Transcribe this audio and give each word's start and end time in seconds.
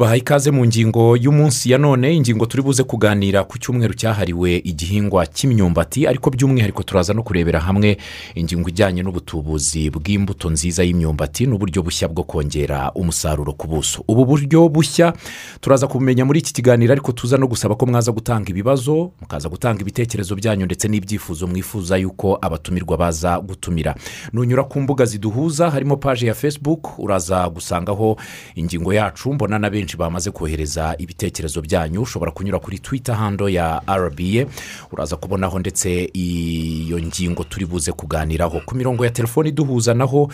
tubahaye 0.00 0.18
ikaze 0.20 0.50
mu 0.50 0.66
ngingo 0.66 1.16
y'umunsi 1.16 1.70
ya 1.70 1.78
none 1.78 2.14
ingingo 2.16 2.46
turi 2.46 2.62
buze 2.62 2.82
kuganira 2.84 3.44
ku 3.44 3.58
cyumweru 3.58 3.92
cyahariwe 3.94 4.56
igihingwa 4.64 5.26
cy'imyumbati 5.28 6.06
ariko 6.08 6.30
by'umwihariko 6.32 6.82
turaza 6.82 7.12
no 7.14 7.20
kurebera 7.22 7.60
hamwe 7.60 7.96
ingingo 8.34 8.68
ijyanye 8.72 9.02
n'ubutubuzi 9.04 9.90
bw'imbuto 9.92 10.48
nziza 10.50 10.84
y'imyumbati 10.88 11.44
n'uburyo 11.46 11.82
bushya 11.84 12.08
bwo 12.08 12.24
kongera 12.24 12.92
umusaruro 12.96 13.52
ku 13.52 13.68
buso. 13.68 14.00
Ubu 14.08 14.24
buryo 14.24 14.68
bushya 14.72 15.12
turaza 15.60 15.84
kubumenya 15.86 16.24
muri 16.24 16.38
iki 16.40 16.52
kiganiro 16.56 16.92
ariko 16.96 17.12
tuza 17.12 17.36
no 17.36 17.44
gusaba 17.46 17.76
ko 17.76 17.84
mwaza 17.86 18.08
gutanga 18.12 18.48
ibibazo 18.50 19.12
mukaza 19.20 19.48
gutanga 19.52 19.80
ibitekerezo 19.84 20.32
byanyu 20.36 20.64
ndetse 20.64 20.88
n'ibyifuzo 20.88 21.44
mwifuza 21.46 21.96
yuko 22.00 22.38
abatumirwa 22.40 22.96
baza 22.96 23.36
gutumira. 23.40 23.92
Nunyura 24.32 24.64
ku 24.64 24.80
mbuga 24.80 25.04
ziduhuza 25.04 25.70
harimo 25.70 25.96
paji 26.00 26.26
ya 26.26 26.34
facebook 26.34 26.98
uraza 26.98 27.48
gusangaho 27.52 28.16
ingingo 28.56 28.94
yacu 28.96 29.32
mbona 29.34 29.58
na 29.58 29.68
benshi. 29.70 29.89
Bamaze 29.96 30.30
kohereza 30.30 30.94
ibitekerezo 30.98 31.62
byanyu 31.62 32.02
ushobora 32.02 32.30
kunyura 32.32 32.58
kuri 32.58 32.78
twita 32.78 33.14
hando 33.14 33.48
ya 33.48 33.82
rba 33.88 34.46
uraza 34.92 35.16
kubonaho 35.16 35.58
ndetse 35.58 36.10
iyo 36.12 36.98
ngingo 37.00 37.44
turi 37.44 37.66
buze 37.66 37.92
kuganiraho. 37.92 38.60
Ku 38.66 38.74
mirongo 38.74 39.04
ya 39.04 39.10
telefoni 39.10 39.48
iduhuza 39.48 39.94
naho 39.94 40.30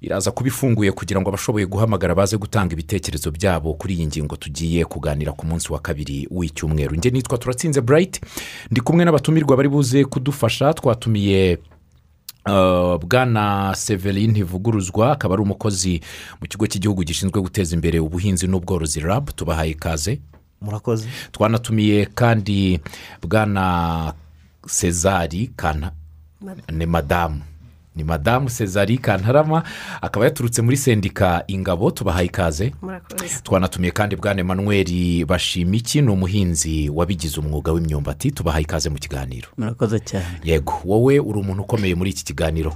iraza 0.00 0.30
kuba 0.30 0.48
ifunguye 0.48 0.92
kugira 0.92 1.20
ngo 1.20 1.28
abashoboye 1.28 1.66
guhamagara 1.66 2.14
baze 2.14 2.36
gutanga 2.36 2.72
ibitekerezo 2.72 3.30
byabo 3.30 3.74
kuri 3.74 3.94
iyi 3.94 4.06
ngingo 4.06 4.36
tugiye 4.36 4.84
kuganira 4.84 5.32
ku 5.32 5.46
munsi 5.46 5.72
wa 5.72 5.78
kabiri 5.78 6.28
w'icyumweru. 6.30 6.96
Njye 6.96 7.10
nitwa 7.10 7.38
turatsinze 7.38 7.80
burayiti 7.80 8.20
ndi 8.70 8.80
kumwe 8.80 9.04
n'abatumirwa 9.04 9.56
bari 9.56 9.68
buze 9.68 10.04
kudufasha. 10.04 10.74
Twatumiye 10.74 11.58
bwana 13.00 13.74
severine 13.76 14.32
ntivuguruzwa 14.32 15.12
akaba 15.12 15.34
ari 15.34 15.42
umukozi 15.42 16.00
mu 16.40 16.46
kigo 16.48 16.66
cy'igihugu 16.66 17.04
gishinzwe 17.04 17.40
guteza 17.42 17.74
imbere 17.74 17.98
ubuhinzi 18.00 18.46
n'ubworozi 18.46 19.00
rabu 19.00 19.32
tubahaye 19.32 19.70
ikaze. 19.70 20.20
Murakoze. 20.60 21.08
Twanatumiye 21.32 22.06
kandi 22.06 22.80
bwana 23.22 24.14
sezari 24.66 25.50
kana 25.56 25.92
ni 26.72 26.86
madamu. 26.86 27.40
Ni 28.00 28.04
madamu 28.04 28.50
sezari 28.50 28.98
kantarama 28.98 29.62
akaba 30.00 30.24
yaturutse 30.24 30.62
muri 30.62 30.76
sendika 30.76 31.44
ingabo 31.46 31.90
tubahaye 31.90 32.26
ikaze. 32.26 32.72
Twanatumiye 33.42 33.92
kandi 33.92 34.16
bwana 34.16 34.40
emanuweli 34.40 35.24
bashimiki 35.24 36.02
ni 36.02 36.10
umuhinzi 36.10 36.88
wabigize 36.88 37.40
umwuga 37.40 37.72
w'imyumbati 37.72 38.30
tubahaye 38.30 38.62
ikaze 38.62 38.88
mu 38.88 38.98
kiganiro. 38.98 39.48
Murakoze 39.58 40.00
cyane. 40.00 40.40
Yego 40.44 40.72
wowe 40.84 41.18
uri 41.18 41.38
umuntu 41.38 41.62
ukomeye 41.62 41.94
muri 41.94 42.10
iki 42.10 42.24
kiganiro. 42.24 42.72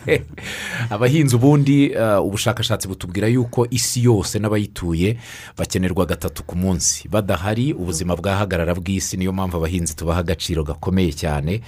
Abahinzi 0.90 1.36
ubundi 1.36 1.96
ubushakashatsi 2.22 2.88
butubwira 2.88 3.28
yuko 3.28 3.66
isi 3.70 4.04
yose 4.04 4.38
n'abayituye 4.38 5.16
bakenerwa 5.56 6.06
gatatu 6.06 6.42
ku 6.42 6.56
munsi. 6.56 7.08
Badahari 7.08 7.72
ubuzima 7.72 8.16
bwahagarara 8.16 8.74
bw'isi 8.74 9.16
niyo 9.16 9.32
mpamvu 9.32 9.56
abahinzi 9.56 9.96
tubaha 9.96 10.20
agaciro 10.20 10.64
gakomeye 10.64 11.12
cyane 11.12 11.60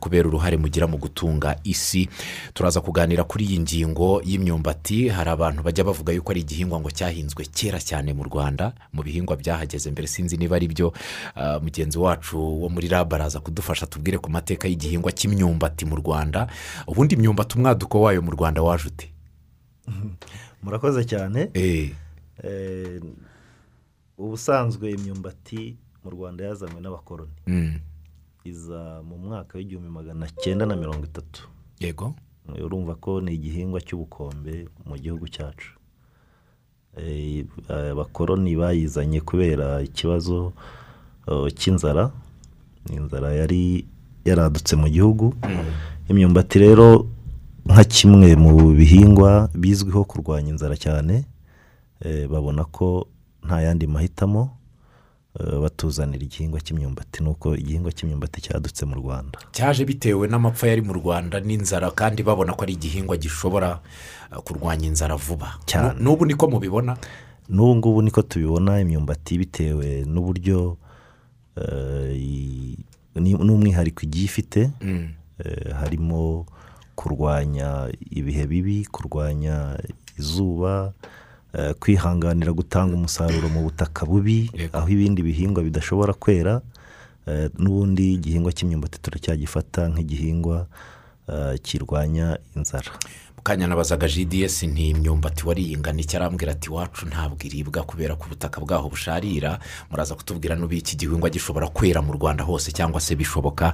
kubera 0.00 0.28
uruhare 0.28 0.56
mugira 0.56 0.86
mu 0.86 0.98
gutunga 0.98 1.56
isi. 1.64 1.95
Turaza 2.54 2.80
kuganira 2.80 3.24
kuri 3.24 3.44
iyi 3.44 3.58
ngingo 3.60 4.20
y'imyumbati. 4.24 5.08
Hari 5.08 5.30
abantu 5.30 5.62
bajya 5.62 5.84
bavuga 5.84 6.12
yuko 6.12 6.30
ari 6.32 6.40
igihingwa 6.40 6.80
ngo 6.80 6.90
cyahinzwe 6.90 7.44
kera 7.56 7.80
cyane 7.80 8.12
mu 8.12 8.24
rwanda 8.28 8.72
mu 8.92 9.02
bihingwa 9.02 9.36
byahageze 9.36 9.90
mbere. 9.90 10.06
Sinzi 10.08 10.36
niba 10.36 10.56
ari 10.56 10.68
byo 10.68 10.92
mugenzi 11.62 11.98
wacu 11.98 12.36
wo 12.62 12.68
muri 12.68 12.88
rab 12.88 13.14
araza 13.14 13.40
kudufasha 13.40 13.86
tubwire 13.86 14.18
ku 14.18 14.30
mateka 14.30 14.68
y'igihingwa 14.68 15.12
cy'imyumbati 15.12 15.84
mu 15.86 15.96
rwanda. 15.96 16.46
Ubundi 16.86 17.14
imyumbati 17.14 17.56
umwaduko 17.56 18.00
wayo 18.02 18.22
mu 18.22 18.30
rwanda 18.30 18.62
waje 18.62 18.88
ute? 18.88 19.06
Murakoze 20.62 21.04
cyane. 21.04 21.50
Ubusanzwe 24.18 24.90
imyumbati 24.90 25.76
mu 26.04 26.10
rwanda 26.10 26.44
yazanywe 26.44 26.80
n'abakoroni 26.80 27.36
iza 28.46 29.02
mu 29.08 29.18
mwaka 29.18 29.58
w'igihumbi 29.58 29.90
magana 29.90 30.26
cyenda 30.42 30.66
na 30.66 30.76
mirongo 30.76 31.04
itatu. 31.04 31.48
Yego. 31.80 32.14
Urumva 32.64 32.94
ko 32.94 33.20
ni 33.20 33.34
igihingwa 33.34 33.80
cy'ubukombe 33.80 34.68
mu 34.86 34.96
gihugu 34.98 35.28
cyacu. 35.28 35.70
Abakoroni 37.68 38.56
bayizanye 38.56 39.20
kubera 39.20 39.82
ikibazo 39.82 40.52
cy'inzara. 41.58 42.10
Inzara 42.90 43.32
yari 43.34 43.84
yaradutse 44.24 44.76
mu 44.76 44.88
gihugu. 44.88 45.34
Imyumbati 46.08 46.58
rero 46.58 47.06
nka 47.66 47.84
kimwe 47.84 48.36
mu 48.36 48.70
bihingwa 48.78 49.50
bizwiho 49.54 50.04
kurwanya 50.04 50.50
inzara 50.54 50.76
cyane. 50.78 51.24
Babona 52.30 52.64
ko 52.64 53.06
nta 53.44 53.60
yandi 53.60 53.86
mahitamo. 53.86 54.55
Batuzanira 55.36 56.24
igihingwa 56.24 56.60
cy'imyumbati 56.60 57.22
nuko 57.22 57.56
igihingwa 57.56 57.92
cy'imyumbati 57.92 58.40
cyadutse 58.40 58.84
mu 58.88 58.94
rwanda. 58.96 59.38
Cyaje 59.52 59.84
bitewe 59.84 60.28
n'amapfa 60.28 60.66
yari 60.68 60.82
mu 60.82 60.92
rwanda 60.96 61.40
n'inzara 61.40 61.90
kandi 61.90 62.22
babona 62.22 62.52
ko 62.56 62.62
ari 62.64 62.72
igihingwa 62.72 63.16
gishobora 63.16 63.80
kurwanya 64.44 64.86
inzara 64.88 65.16
vuba. 65.16 65.60
Cyane. 65.66 66.00
n'ubu 66.00 66.24
niko 66.26 66.48
mubibona? 66.48 66.96
N'ubu 67.48 67.76
ngubu 67.76 68.02
niko 68.02 68.22
tubibona 68.22 68.80
imyumbati 68.80 69.38
bitewe 69.38 70.04
n'uburyo 70.08 70.76
n'umwihariko 73.16 74.02
igiye 74.02 74.24
ifite 74.24 74.70
harimo 75.80 76.46
kurwanya 76.96 77.88
ibihe 78.10 78.46
bibi 78.46 78.84
kurwanya 78.90 79.76
izuba 80.18 80.92
kwihanganira 81.80 82.52
gutanga 82.52 82.94
umusaruro 82.94 83.48
mu 83.48 83.60
butaka 83.66 84.06
bubi 84.06 84.50
aho 84.72 84.88
ibindi 84.88 85.22
bihingwa 85.22 85.62
bidashobora 85.62 86.12
kwera 86.12 86.60
n'ubundi 87.58 88.14
igihingwa 88.14 88.52
cy'imyumbati 88.52 88.98
turacyagifata 89.02 89.88
nk'igihingwa 89.90 90.66
kirwanya 91.62 92.38
inzara. 92.56 92.90
Mukanya 93.36 93.66
nabazaga 93.66 94.08
gds 94.08 94.62
ni 94.62 94.90
imyumbati 94.90 95.46
wariyingana 95.46 96.00
icyo 96.00 96.18
arambwira 96.18 96.52
ati 96.52 96.66
iwacu 96.68 97.06
ntabwo 97.06 97.38
iribwa 97.46 97.82
kubera 97.82 98.16
ko 98.16 98.26
ubutaka 98.26 98.60
bwaho 98.60 98.88
busharira. 98.88 99.58
Muraza 99.90 100.14
kutubwira 100.14 100.56
n'ubu 100.56 100.74
iki 100.74 100.96
gihingwa 100.96 101.30
gishobora 101.30 101.68
kwera 101.70 102.02
mu 102.02 102.12
rwanda 102.12 102.42
hose 102.44 102.72
cyangwa 102.72 103.00
se 103.00 103.14
bishoboka. 103.14 103.72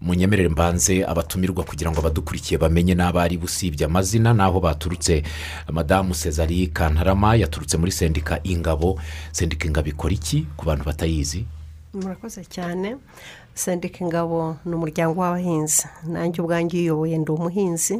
Munyemerere 0.00 0.48
mbanze 0.48 1.04
abatumirwa 1.06 1.62
kugira 1.64 1.90
ngo 1.94 2.00
abadukurikiye 2.02 2.58
bamenye 2.58 2.94
n'abari 2.98 3.38
busibye. 3.38 3.86
Amazina 3.86 4.34
n'aho 4.34 4.58
baturutse. 4.60 5.22
Madamu 5.70 6.14
sezari 6.14 6.66
kantarama 6.74 7.36
yaturutse 7.38 7.76
muri 7.78 7.92
sendika 7.92 8.40
ingabo. 8.42 8.98
Sendika 9.32 9.66
ingabo 9.70 9.86
ikora 9.88 10.14
iki 10.14 10.46
ku 10.58 10.64
bantu 10.66 10.84
batayizi? 10.84 11.46
Murakoze 11.94 12.42
cyane. 12.50 12.96
Sendika 13.54 14.04
ingabo 14.04 14.56
ni 14.64 14.74
umuryango 14.74 15.20
w'abahinzi. 15.20 15.84
Nanjye 16.06 16.42
ubwanjye 16.42 16.76
uyoboye 16.80 17.18
ndi 17.18 17.30
umuhinzi. 17.32 17.94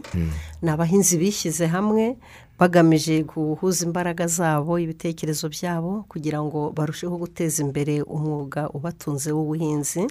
Ni 0.62 0.70
abahinzi 0.70 1.18
bishyize 1.18 1.66
hamwe 1.66 2.16
bagamije 2.58 3.22
guhuza 3.26 3.84
imbaraga 3.86 4.26
zabo 4.26 4.78
ibitekerezo 4.78 5.48
byabo 5.48 6.04
kugira 6.08 6.38
ngo 6.42 6.70
barusheho 6.76 7.16
guteza 7.18 7.62
imbere 7.62 8.02
umwuga 8.02 8.68
ubatunze 8.70 9.32
w'ubuhinzi. 9.32 10.06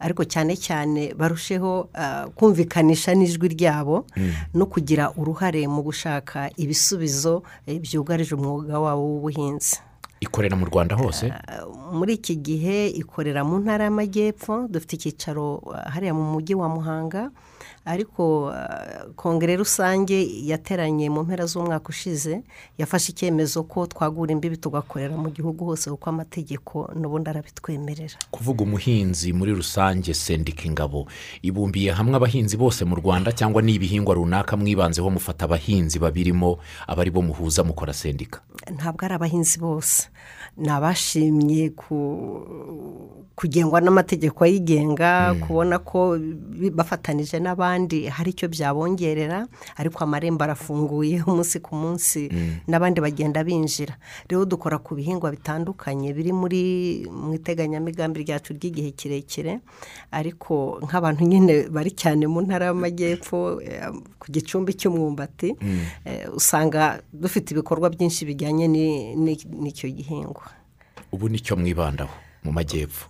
Ariko 0.00 0.24
cyane 0.24 0.56
cyane 0.56 1.14
barusheho 1.14 1.88
kumvikanisha 2.34 3.14
n'ijwi 3.14 3.48
ryabo 3.54 4.06
no 4.54 4.66
kugira 4.66 5.12
uruhare 5.16 5.62
mu 5.68 5.82
gushaka 5.82 6.50
ibisubizo 6.56 7.42
byugarije 7.68 8.34
umwuga 8.34 8.80
wabo 8.80 9.02
w'ubuhinzi. 9.12 9.76
Ikorera 10.22 10.54
mu 10.56 10.66
rwanda 10.70 10.94
hose? 10.96 11.34
Muri 11.92 12.14
iki 12.14 12.36
gihe 12.38 12.88
ikorera 12.94 13.42
mu 13.44 13.58
ntara 13.58 13.84
y'amajyepfo 13.90 14.70
dufite 14.70 14.94
icyicaro 14.96 15.58
hariya 15.92 16.14
mu 16.14 16.24
mujyi 16.32 16.54
wa 16.54 16.68
muhanga. 16.70 17.30
Ariko 17.84 18.54
kongere 19.16 19.56
rusange 19.56 20.14
yateranye 20.46 21.10
mu 21.10 21.22
mpera 21.26 21.46
z'umwaka 21.46 21.88
ushize 21.88 22.42
yafashe 22.78 23.12
icyemezo 23.12 23.62
ko 23.66 23.86
twagura 23.86 24.32
imbibi 24.32 24.56
tugakorera 24.56 25.16
mu 25.16 25.30
gihugu 25.30 25.64
hose 25.64 25.90
kuko 25.90 26.10
amategeko 26.10 26.90
n'ubundi 26.94 27.30
arabitwemerera 27.30 28.16
kuvuga 28.30 28.64
umuhinzi 28.64 29.32
muri 29.32 29.52
rusange 29.54 30.14
sendika 30.14 30.62
ingabo 30.64 31.06
ibumbiye 31.42 31.92
hamwe 31.92 32.14
abahinzi 32.16 32.56
bose 32.56 32.84
mu 32.84 32.94
rwanda 32.96 33.32
cyangwa 33.32 33.62
ni 33.62 33.74
ibihingwa 33.74 34.14
runaka 34.14 34.56
mwibanzeho 34.56 35.10
mufata 35.10 35.44
abahinzi 35.44 35.98
babirimo 35.98 36.58
aba 36.86 37.02
ari 37.02 37.10
bo 37.10 37.22
muhuza 37.22 37.64
mukora 37.64 37.92
sendika. 37.92 38.40
Ntabwo 38.70 39.04
ari 39.04 39.14
abahinzi 39.14 39.58
bose. 39.58 40.08
Ni 40.56 40.68
abashimye 40.68 41.70
kugengwa 43.34 43.80
n'amategeko 43.80 44.44
ayigenga 44.44 45.34
kubona 45.40 45.78
ko 45.78 46.18
bafatanije 46.72 47.40
n'abandi 47.40 48.06
hari 48.06 48.30
icyo 48.30 48.46
byabongerera 48.48 49.48
ariko 49.80 50.04
amarembo 50.04 50.44
arafunguye 50.44 51.22
umunsi 51.26 51.58
ku 51.64 51.72
munsi 51.74 52.28
n'abandi 52.68 53.00
bagenda 53.00 53.40
binjira. 53.42 53.96
Rero 54.28 54.44
dukora 54.44 54.78
ku 54.78 54.94
bihingwa 54.94 55.32
bitandukanye 55.32 56.12
biri 56.12 56.32
muri 56.32 56.62
mu 57.08 57.32
iteganyamigambi 57.34 58.22
ryacu 58.22 58.52
ry'igihe 58.52 58.90
kirekire 58.92 59.58
ariko 60.12 60.78
nk'abantu 60.84 61.24
nyine 61.24 61.72
bari 61.72 61.90
cyane 61.96 62.28
mu 62.28 62.44
ntara 62.44 62.68
y'amajyepfo 62.68 63.64
eh, 63.64 63.88
ku 64.20 64.26
gicumbi 64.28 64.76
cy'umwumbati 64.76 65.56
eh, 66.04 66.28
usanga 66.36 67.00
dufite 67.10 67.56
ibikorwa 67.56 67.88
byinshi 67.90 68.28
bijyanye 68.28 68.68
ni- 68.68 69.16
ni- 69.16 69.48
n'icyo 69.50 69.88
gihingwa 69.88 70.41
ubu 71.12 71.28
ni 71.28 71.40
cyo 71.40 71.56
mwibandaho 71.56 72.12
mu 72.44 72.52
majyepfo. 72.52 73.08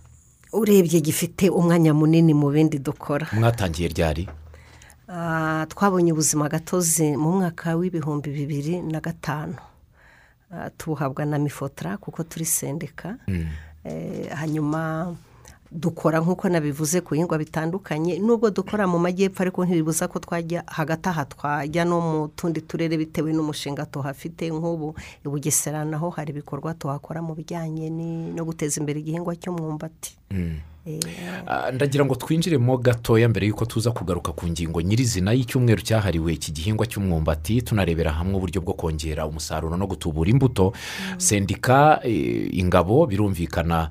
Urebye 0.53 1.01
gifite 1.01 1.49
umwanya 1.49 1.93
munini 1.93 2.33
mu 2.33 2.49
bindi 2.51 2.79
dukora. 2.79 3.27
Mwatangiye 3.33 3.87
ryari? 3.89 4.29
Ah, 5.09 5.65
twabonye 5.69 6.11
ubuzima 6.13 6.49
gatozi 6.49 7.17
mu 7.17 7.31
mwaka 7.41 7.75
w'ibihumbi 7.75 8.29
bibiri 8.29 8.81
na 8.81 8.99
gatanu. 9.01 9.55
Ah, 10.51 10.69
tubuhabwa 10.69 11.25
na 11.25 11.39
mifotora 11.39 11.97
kuko 11.97 12.23
turi 12.23 12.45
sendika 12.45 13.17
Eh, 13.83 14.29
hanyuma 14.31 15.11
dukora 15.73 16.19
nk'uko 16.21 16.49
nabivuze 16.49 17.01
ku 17.01 17.17
bihingwa 17.17 17.37
bitandukanye 17.37 18.19
nubwo 18.21 18.49
dukora 18.53 18.85
mu 18.87 18.99
majyepfo 18.99 19.41
ariko 19.43 19.65
ntibibuza 19.65 20.07
ko 20.07 20.19
twajya 20.19 20.63
hagati 20.67 21.09
aha 21.09 21.25
twajya 21.25 21.85
no 21.85 21.97
mu 22.01 22.27
tundi 22.35 22.61
turere 22.61 22.97
bitewe 22.97 23.33
n'umushinga 23.33 23.85
tuhafite 23.89 24.53
nk'ubu. 24.53 24.93
I 25.25 25.27
bugesera 25.27 25.81
naho 25.85 26.09
hari 26.13 26.29
ibikorwa 26.31 26.73
tuhakora 26.73 27.21
mu 27.25 27.33
bijyanye 27.33 27.89
ni- 27.89 28.29
no 28.31 28.45
guteza 28.45 28.77
imbere 28.79 28.99
igihingwa 29.01 29.33
cy'umwumbati. 29.35 30.17
Eh, 30.85 30.99
Ah, 31.47 31.71
ndagira 31.71 32.03
ngo 32.05 32.15
twinjiremo 32.15 32.77
gatoya 32.77 33.29
mbere 33.31 33.47
y'uko 33.47 33.63
tuza 33.65 33.91
kugaruka 33.95 34.35
ku 34.35 34.43
ngingo 34.51 34.81
nyirizina 34.83 35.31
y'icyumweru 35.31 35.79
cyahariwe 35.79 36.33
iki 36.35 36.51
gihingwa 36.51 36.83
cy'umwumbati 36.85 37.61
tunarebera 37.63 38.11
hamwe 38.11 38.35
uburyo 38.35 38.59
bwo 38.61 38.73
kongera 38.75 39.23
umusaruro 39.23 39.77
no 39.79 39.87
gutubura 39.87 40.27
imbuto. 40.29 40.73
Sendika 41.17 41.99
eh, 42.03 42.51
ingabo 42.51 43.07
birumvikana 43.07 43.89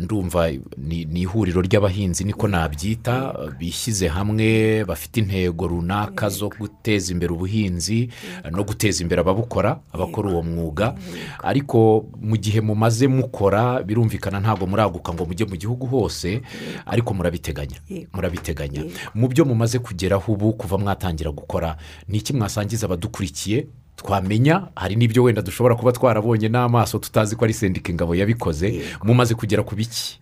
ndumva 0.00 0.50
ni 0.78 1.20
ihuriro 1.22 1.62
ry'abahinzi 1.62 2.24
niko 2.24 2.48
nabyita 2.48 3.34
bishyize 3.58 4.08
hamwe 4.08 4.84
bafite 4.84 5.16
intego 5.20 5.66
runaka 5.66 6.28
zo 6.28 6.48
guteza 6.48 7.12
imbere 7.12 7.32
ubuhinzi 7.32 8.08
no 8.50 8.64
guteza 8.64 9.02
imbere 9.02 9.20
ababukora 9.20 9.80
abakora 9.92 10.28
uwo 10.30 10.42
mwuga. 10.42 10.94
Ariko 11.42 12.06
mu 12.20 12.36
gihe 12.36 12.60
mumaze 12.60 13.08
mukora 13.08 13.82
birumvikana 13.82 14.40
ntabwo 14.40 14.66
muraguka 14.66 15.14
ngo 15.14 15.24
mujye 15.26 15.46
mu 15.46 15.56
gihugu 15.56 15.86
hose 15.86 16.42
ariko 16.86 17.14
murabiteganya. 17.14 17.76
Murabiteganya. 18.12 18.84
Mu 19.14 19.28
byo 19.28 19.44
mumaze 19.44 19.78
kugeraho 19.78 20.32
ubu 20.32 20.52
kuva 20.52 20.78
mwatangira 20.78 21.30
gukora 21.30 21.76
ni 22.08 22.18
iki 22.18 22.32
mwasangiza 22.32 22.86
abadukurikiye? 22.86 23.66
Twamenya 23.98 24.62
hari 24.76 24.96
n'ibyo 24.96 25.22
wenda 25.26 25.42
dushobora 25.42 25.74
kuba 25.74 25.92
twarabonye 25.92 26.48
n'amaso 26.48 26.98
tutazi 26.98 27.36
ko 27.36 27.44
ari 27.44 27.54
sendika 27.54 27.90
ingabo 27.92 28.14
yabikoze 28.14 28.82
mumaze 29.04 29.34
kugera 29.34 29.62
ku 29.66 29.74
biki? 29.74 30.20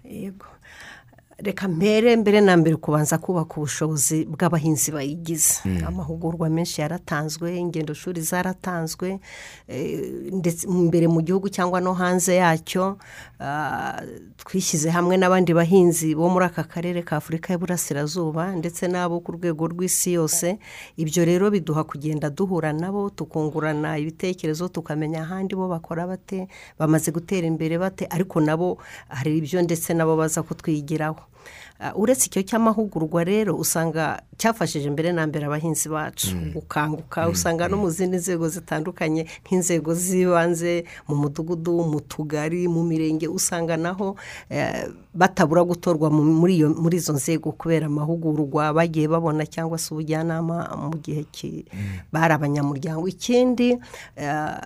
Reka 1.38 1.68
mbere 1.68 2.16
mbere 2.16 2.40
na 2.40 2.56
mbere 2.56 2.76
kubanza 2.80 3.18
kubaka 3.20 3.54
ubushobozi 3.60 4.24
bw'abahinzi 4.24 4.88
bayigize. 4.90 5.60
Amahugurwa 5.86 6.48
menshi 6.48 6.80
yaratanzwe 6.80 7.56
ingendo 7.60 7.92
shuri 7.94 8.20
zaratanzwe 8.24 9.20
eh, 9.68 10.32
ndetse 10.32 10.64
imbere 10.66 11.04
mu 11.08 11.20
gihugu 11.20 11.48
cyangwa 11.52 11.80
no 11.80 11.92
hanze 11.92 12.36
yacyo 12.40 12.96
ah, 13.40 14.00
twishyize 14.40 14.88
hamwe 14.90 15.16
n'abandi 15.20 15.52
bahinzi 15.52 16.14
bo 16.16 16.24
muri 16.32 16.46
aka 16.48 16.64
karere 16.64 17.02
ka 17.04 17.16
afurika 17.20 17.52
y'uburasirazuba 17.52 18.56
ndetse 18.56 18.88
n'abo 18.88 19.20
ku 19.20 19.32
rwego 19.36 19.68
rw'isi 19.68 20.12
yose. 20.16 20.56
Ibyo 20.96 21.24
rero 21.28 21.50
biduha 21.52 21.84
kugenda 21.84 22.30
duhura 22.32 22.72
nabo 22.72 23.10
tukungurana 23.12 23.98
ibitekerezo 24.00 24.68
tukamenya 24.72 25.20
ahandi 25.28 25.52
bo 25.54 25.68
bakora 25.68 26.06
bate 26.08 26.48
bamaze 26.80 27.12
gutera 27.12 27.44
imbere 27.46 27.76
bate 27.78 28.08
ariko 28.08 28.40
nabo 28.40 28.78
hari 29.12 29.36
ibyo 29.36 29.60
ndetse 29.62 29.92
nabo 29.94 30.16
baza 30.16 30.40
kutwigiraho. 30.42 31.20
Ah, 31.20 31.25
uretse 31.94 32.26
icyo 32.26 32.42
cy'amahugurwa 32.42 33.24
rero 33.24 33.52
usanga 33.56 34.22
cyafashije 34.36 34.90
mbere 34.90 35.12
na 35.12 35.26
mbere 35.26 35.46
abahinzi 35.46 35.88
bacu. 35.88 36.36
Gukanguka 36.54 37.28
usanga 37.28 37.68
no 37.68 37.76
mu 37.76 37.90
zindi 37.90 38.16
nzego 38.16 38.48
zitandukanye 38.48 39.26
nk'inzego 39.44 39.94
z'ibanze 39.94 40.84
mu 41.08 41.14
mudugudu 41.16 41.84
mu 41.84 42.00
tugari 42.00 42.68
mu 42.68 42.82
mirenge 42.84 43.28
usanga 43.28 43.76
naho 43.76 44.16
eh, 44.50 44.88
batabura 45.14 45.64
gutorwa 45.64 46.10
mu- 46.10 46.24
muri 46.82 46.96
izo 46.96 47.12
nzego 47.12 47.52
kubera 47.52 47.86
amahugurwa 47.86 48.72
bagiye 48.72 49.08
babona 49.08 49.44
cyangwa 49.46 49.78
se 49.78 49.88
ubujyanama 49.94 50.68
mu 50.76 50.96
gihe 51.00 51.24
ki- 51.32 51.64
bari 52.12 52.32
abanyamuryango. 52.34 53.08
Ikindi 53.08 53.76
eh, 54.16 54.58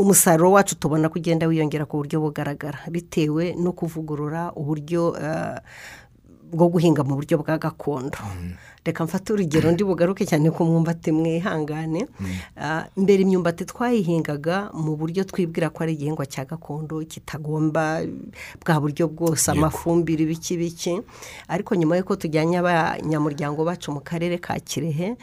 umusaruro 0.00 0.52
wacu 0.52 0.74
tubona 0.80 1.08
ko 1.08 1.18
ugenda 1.18 1.46
wiyongera 1.46 1.84
ku 1.84 1.96
buryo 2.00 2.20
bugaragara. 2.20 2.78
Bitewe 2.90 3.54
no 3.60 3.72
kuvugurura 3.72 4.52
uburyo 4.56 5.12
eh, 5.20 5.60
bwo 6.52 6.66
guhinga 6.68 7.04
mu 7.04 7.14
buryo 7.14 7.38
bwa 7.38 7.58
gakondo. 7.58 8.18
Reka 8.84 9.04
mfate 9.04 9.32
urugero 9.32 9.70
ndi 9.70 9.84
bugaruke 9.84 10.24
cyane 10.26 10.50
ku 10.50 10.64
mwumbati 10.64 11.12
mwihangane. 11.12 12.08
Ah, 12.56 12.88
mbere 12.96 13.22
imyumbati 13.22 13.64
twayihingaga 13.68 14.72
mu 14.72 14.96
buryo 14.96 15.24
twibwira 15.28 15.68
ko 15.70 15.84
ari 15.84 15.92
igihingwa 15.92 16.24
cya 16.26 16.44
gakondo 16.48 17.04
kitagomba 17.04 18.00
bwa 18.64 18.80
buryo 18.80 19.06
bwose 19.12 19.50
amafumbire 19.52 20.24
ibiki 20.24 20.56
biki 20.56 20.96
ariko 21.48 21.76
nyuma 21.76 22.00
y'uko 22.00 22.16
tujyanye 22.16 22.56
abanyamuryango 22.58 23.62
bacu 23.68 23.92
mu 23.92 24.00
karere 24.00 24.40
ka 24.40 24.56
kirehe 24.58 25.12
eh, 25.12 25.16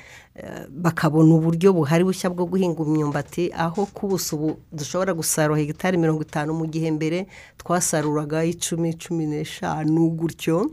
bakabona 0.70 1.34
uburyo 1.36 1.74
buhari 1.74 2.04
bushya 2.06 2.30
bwo 2.30 2.46
guhinga 2.46 2.84
imyumbati 2.86 3.50
aho 3.58 3.90
ku 3.90 4.08
buso 4.08 4.58
dushobora 4.72 5.14
gusarura 5.14 5.58
hegitari 5.60 5.98
mirongo 5.98 6.22
itanu 6.22 6.54
mu 6.54 6.66
gihe 6.70 6.92
mbere 6.94 7.26
twasaruraga 7.58 8.46
icumi 8.46 8.94
cumi 9.02 9.26
n'eshanu 9.26 10.14
gutyo. 10.14 10.70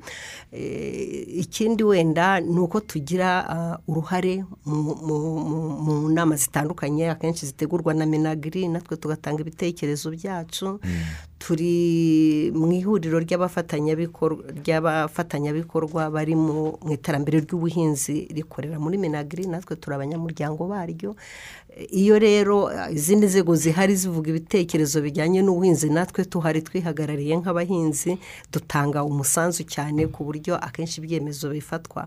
Eh, 0.52 1.40
ikindi 1.40 1.82
wenda 1.84 2.40
ni 2.40 2.60
uko 2.60 2.80
tugira 2.80 3.28
ah, 3.48 3.76
uruhare 3.88 4.44
mu 4.64 6.03
nama 6.14 6.36
zitandukanye 6.38 7.10
akenshi 7.10 7.46
zitegurwa 7.46 7.94
na 7.94 8.06
minagiri 8.06 8.68
natwe 8.70 8.96
tugatanga 8.96 9.42
ibitekerezo 9.42 10.10
byacu. 10.14 10.78
Turi 11.38 12.50
mu 12.54 12.72
ihuriro 12.72 13.18
ry'abafatanyabikor- 13.20 14.40
ry'abafatanyabikorwa 14.64 16.10
bari 16.10 16.34
mu 16.34 16.78
iterambere 16.88 17.40
ry'ubuhinzi 17.44 18.30
rikorera 18.32 18.78
muri 18.80 18.96
minagiri 18.98 19.44
natwe 19.50 19.76
turi 19.76 19.94
abanyamuryango 19.96 20.64
baryo. 20.70 21.16
Iyo 21.90 22.18
rero 22.22 22.70
izindi 22.94 23.26
nzego 23.26 23.52
zihari 23.58 23.96
zivuga 23.98 24.30
ibitekerezo 24.30 25.02
bijyanye 25.02 25.42
n'ubuhinzi 25.42 25.90
natwe 25.90 26.24
tuhari 26.24 26.62
twihagarariye 26.62 27.34
nk'abahinzi 27.42 28.14
dutanga 28.52 29.02
umusanzu 29.04 29.66
cyane 29.66 30.06
ku 30.06 30.22
buryo 30.24 30.54
akenshi 30.56 31.02
ibyemezo 31.02 31.50
bifatwa 31.50 32.06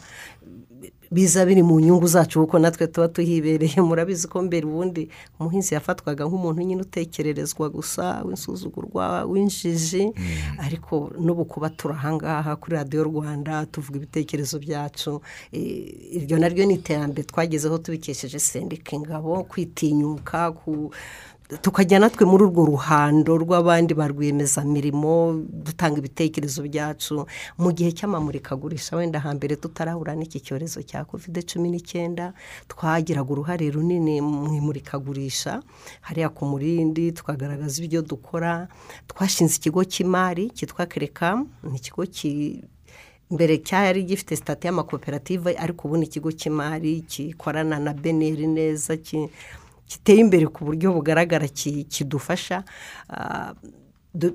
biza 1.12 1.46
biri 1.46 1.64
mu 1.64 1.80
nyungu 1.80 2.08
zacu 2.08 2.40
kuko 2.46 2.60
natwe 2.60 2.88
tuba 2.88 3.08
tuhibereye 3.08 3.82
murabizi 3.82 4.28
ko 4.28 4.42
mbere 4.42 4.66
ubundi 4.68 5.10
umuhinzi 5.40 5.74
yafatwaga 5.74 6.26
nk'umuntu 6.26 6.62
nyine 6.62 6.82
utekererezwa 6.82 7.70
gusa 7.70 8.24
w'insuzugurwa 8.26 9.24
w'injiji. 9.26 10.12
Ariko 10.60 11.12
n'ubu 11.20 11.46
kuba 11.46 11.70
turi 11.70 11.94
ahangaha 11.94 12.56
kuri 12.56 12.76
radiyo 12.76 13.04
rwanda 13.04 13.66
tuvuga 13.66 13.98
ibitekerezo 13.98 14.60
byacu 14.60 15.22
eh, 15.52 16.18
iryo 16.18 16.38
naryo 16.40 16.66
ni 16.66 16.74
iterambere. 16.74 17.24
Twagezeho 17.28 17.78
tubikesheje 17.78 18.40
sendika 18.40 18.96
ingabo 18.96 19.44
kwitinyuka 19.44 20.52
ku 20.52 20.92
tukajya 21.62 22.00
natwe 22.00 22.25
muri 22.27 22.44
urwo 22.44 22.66
ruhando 22.66 23.38
rw'abandi 23.39 23.94
ba 23.96 24.08
rwiyemezamirimo 24.12 25.39
dutanga 25.48 25.98
ibitekerezo 26.04 26.60
byacu. 26.68 27.24
Mu 27.58 27.72
gihe 27.72 27.92
cy'amamurikagurisha 27.96 29.00
wenda 29.00 29.20
hambere 29.24 29.56
tutarahura 29.56 30.12
n'iki 30.16 30.44
cyorezo 30.44 30.84
cya 30.84 31.08
kovide 31.08 31.42
cumi 31.48 31.72
n'icyenda 31.72 32.34
twagiraga 32.68 33.32
uruhare 33.32 33.72
runini 33.72 34.20
mu 34.22 34.51
imurikagurisha 34.60 35.63
hariya 36.04 36.30
ku 36.36 36.44
murindi 36.46 37.12
tukagaragaza 37.16 37.80
ibyo 37.84 38.01
dukora. 38.04 38.68
Twashinze 39.08 39.56
ikigo 39.56 39.84
cy'imari 39.88 40.51
cyitwa 40.51 40.84
kerekamu 40.86 41.48
ni 41.63 41.80
ikigo 41.80 42.04
ki 42.12 42.60
mbere 43.32 43.58
cyari 43.63 44.04
gifite 44.04 44.36
sitati 44.36 44.68
y'amakoperative 44.68 45.56
ariko 45.56 45.88
ubu 45.88 45.98
ni 45.98 46.06
ikigo 46.12 46.32
cy'imari 46.32 47.08
gikorana 47.08 47.80
na 47.80 47.94
beneri 47.96 48.48
neza 48.48 48.96
giteye 49.89 50.20
imbere 50.20 50.48
ku 50.48 50.65
buryo 50.65 50.94
bugaragara 50.94 51.48
ki- 51.48 51.84
kidufasha 51.89 52.63
Ah, 53.10 53.53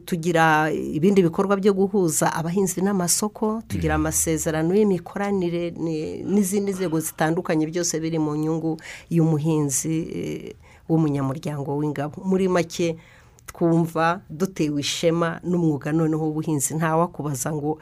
tugira 0.06 0.71
ibindi 0.71 1.23
bikorwa 1.23 1.56
byo 1.56 1.73
guhuza 1.75 2.30
abahinzi 2.32 2.80
n'amasoko 2.80 3.62
tugira 3.68 3.94
amasezerano 3.99 4.75
y'imikoranire 4.75 5.71
ni- 5.75 6.23
n'izindi 6.23 6.71
nzego 6.73 7.00
zitandukanye 7.00 7.66
byose 7.66 7.99
biri 8.00 8.18
mu 8.18 8.37
nyungu 8.37 8.78
y'umuhinzi 9.11 9.97
eh, 10.14 10.54
w'umunyamuryango 10.88 11.76
w'ingabo. 11.76 12.23
Muri 12.25 12.49
make 12.49 12.97
twumva 13.47 14.21
dutewe 14.30 14.80
ishema 14.80 15.40
n'umwuga 15.42 15.92
noneho 15.92 16.25
w'ubuhinzi. 16.30 16.75
Ntawakubaza 16.78 17.50
ngo 17.52 17.78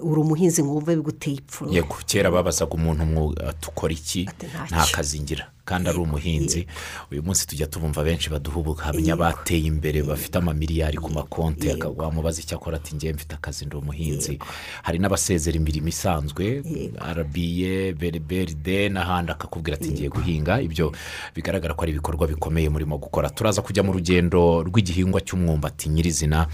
uri 0.00 0.20
umuhinzi 0.20 0.60
ngo 0.62 0.74
wumve 0.74 0.96
biguteye 0.96 1.36
ipfunwe. 1.40 1.74
Yego 1.74 1.96
kera 2.06 2.30
babazaga 2.30 2.74
umuntu 2.76 3.02
umwuga 3.02 3.52
tukora 3.60 3.92
iki? 3.92 4.28
Nta 4.68 4.84
kazi 4.92 5.20
ngira 5.20 5.48
kandi 5.64 5.88
ari 5.88 5.98
umuhinzi. 5.98 6.66
Uyu 7.10 7.22
munsi 7.22 7.46
tujya 7.46 7.66
tubumva 7.66 8.02
benshi 8.04 8.30
baduha 8.30 8.58
ubuhamya 8.58 9.16
bateye 9.16 9.66
imbere 9.66 10.02
bafite 10.02 10.38
amamiliyari 10.38 10.98
ku 10.98 11.10
makonti. 11.10 11.68
Wamubaza 11.96 12.40
icyo 12.40 12.56
akora 12.56 12.76
ati 12.76 12.94
ngewe 12.96 13.12
mfite 13.14 13.34
akazi 13.34 13.66
ndi 13.66 13.76
umuhinzi. 13.76 14.38
Hari 14.82 14.98
n'abasezera 14.98 15.56
imirimo 15.56 15.88
isanzwe 15.88 16.62
arabiye 16.98 17.92
beride 17.94 18.88
n'ahandi 18.88 19.32
akakubwira 19.32 19.76
ati 19.76 19.90
ngiye 19.90 20.08
guhinga. 20.08 20.60
Ibyo 20.60 20.92
bigaragara 21.34 21.74
ko 21.74 21.82
ari 21.82 21.92
ibikorwa 21.92 22.26
bikomeye 22.26 22.68
murimo 22.68 22.98
gukora. 22.98 23.30
Turaza 23.30 23.62
kujya 23.62 23.82
mu 23.82 23.92
rugendo 23.92 24.62
rw'igihingwa 24.66 25.20
cy'umwumbati 25.20 25.88
nyirizina. 25.88 26.46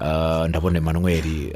Ah, 0.00 0.46
ndabona 0.48 0.78
Emmanuel 0.78 1.52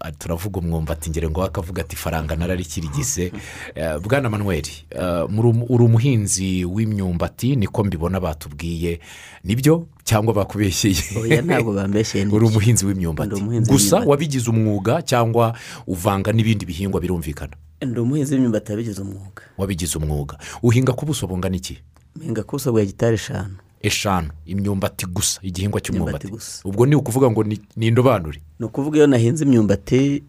ah, 0.00 0.12
turavuga 0.12 0.60
umwumbati 0.60 1.10
ngere 1.10 1.28
ngo 1.30 1.42
akavuga 1.44 1.82
ati 1.82 1.96
faranga 1.96 2.36
nararikirigise 2.36 3.32
Eh, 3.74 3.98
bwana 4.00 4.30
manuel 4.30 4.64
ah, 4.98 5.24
uri 5.68 5.84
umuhinzi 5.84 6.35
w'imyumbati 6.64 7.56
niko 7.56 7.84
mbibona 7.84 8.20
batubwiye. 8.20 9.00
Nibyo 9.44 9.86
cyangwa 10.04 10.34
bakubeshyeye? 10.34 11.42
Bambeshyeye 11.42 12.26
uri 12.34 12.44
umuhinzi 12.46 12.86
w'imyumbati. 12.86 13.34
Umuhinzi 13.34 13.70
gusa 13.70 13.96
wabigize 14.06 14.50
umwuga 14.50 15.02
cyangwa 15.02 15.54
uvanga 15.86 16.32
n'ibindi 16.32 16.66
bihingwa 16.66 17.00
birumvikana? 17.00 17.52
Ndi 17.82 18.00
umuhinzi 18.00 18.34
w'imyumbati 18.34 18.72
wabigize 18.72 19.02
umwuga. 19.02 19.42
Wabigize 19.58 19.98
umwuga. 19.98 20.38
Uhinga 20.62 20.92
ku 20.92 21.06
buso 21.06 21.26
bungana 21.26 21.56
iki? 21.56 21.78
Mpinga 22.16 22.42
ku 22.42 22.56
buso 22.56 22.72
bwa 22.72 22.84
gitari 22.84 23.14
eshanu. 23.14 23.56
Eshanu. 23.82 24.28
Imyumbati 24.46 25.06
gusa. 25.06 25.40
Igihingwa 25.42 25.80
cy'umwumbati 25.80 26.32
ubwo 26.64 26.86
ni 26.86 26.94
ukuvuga 26.94 27.30
ngo 27.30 27.44
ni 27.44 27.86
indobanure? 27.86 28.40
Ni 28.58 28.66
ukuvuga 28.66 28.96
iyo 28.96 29.06
nahinze 29.06 29.44
imyumbati 29.44 30.22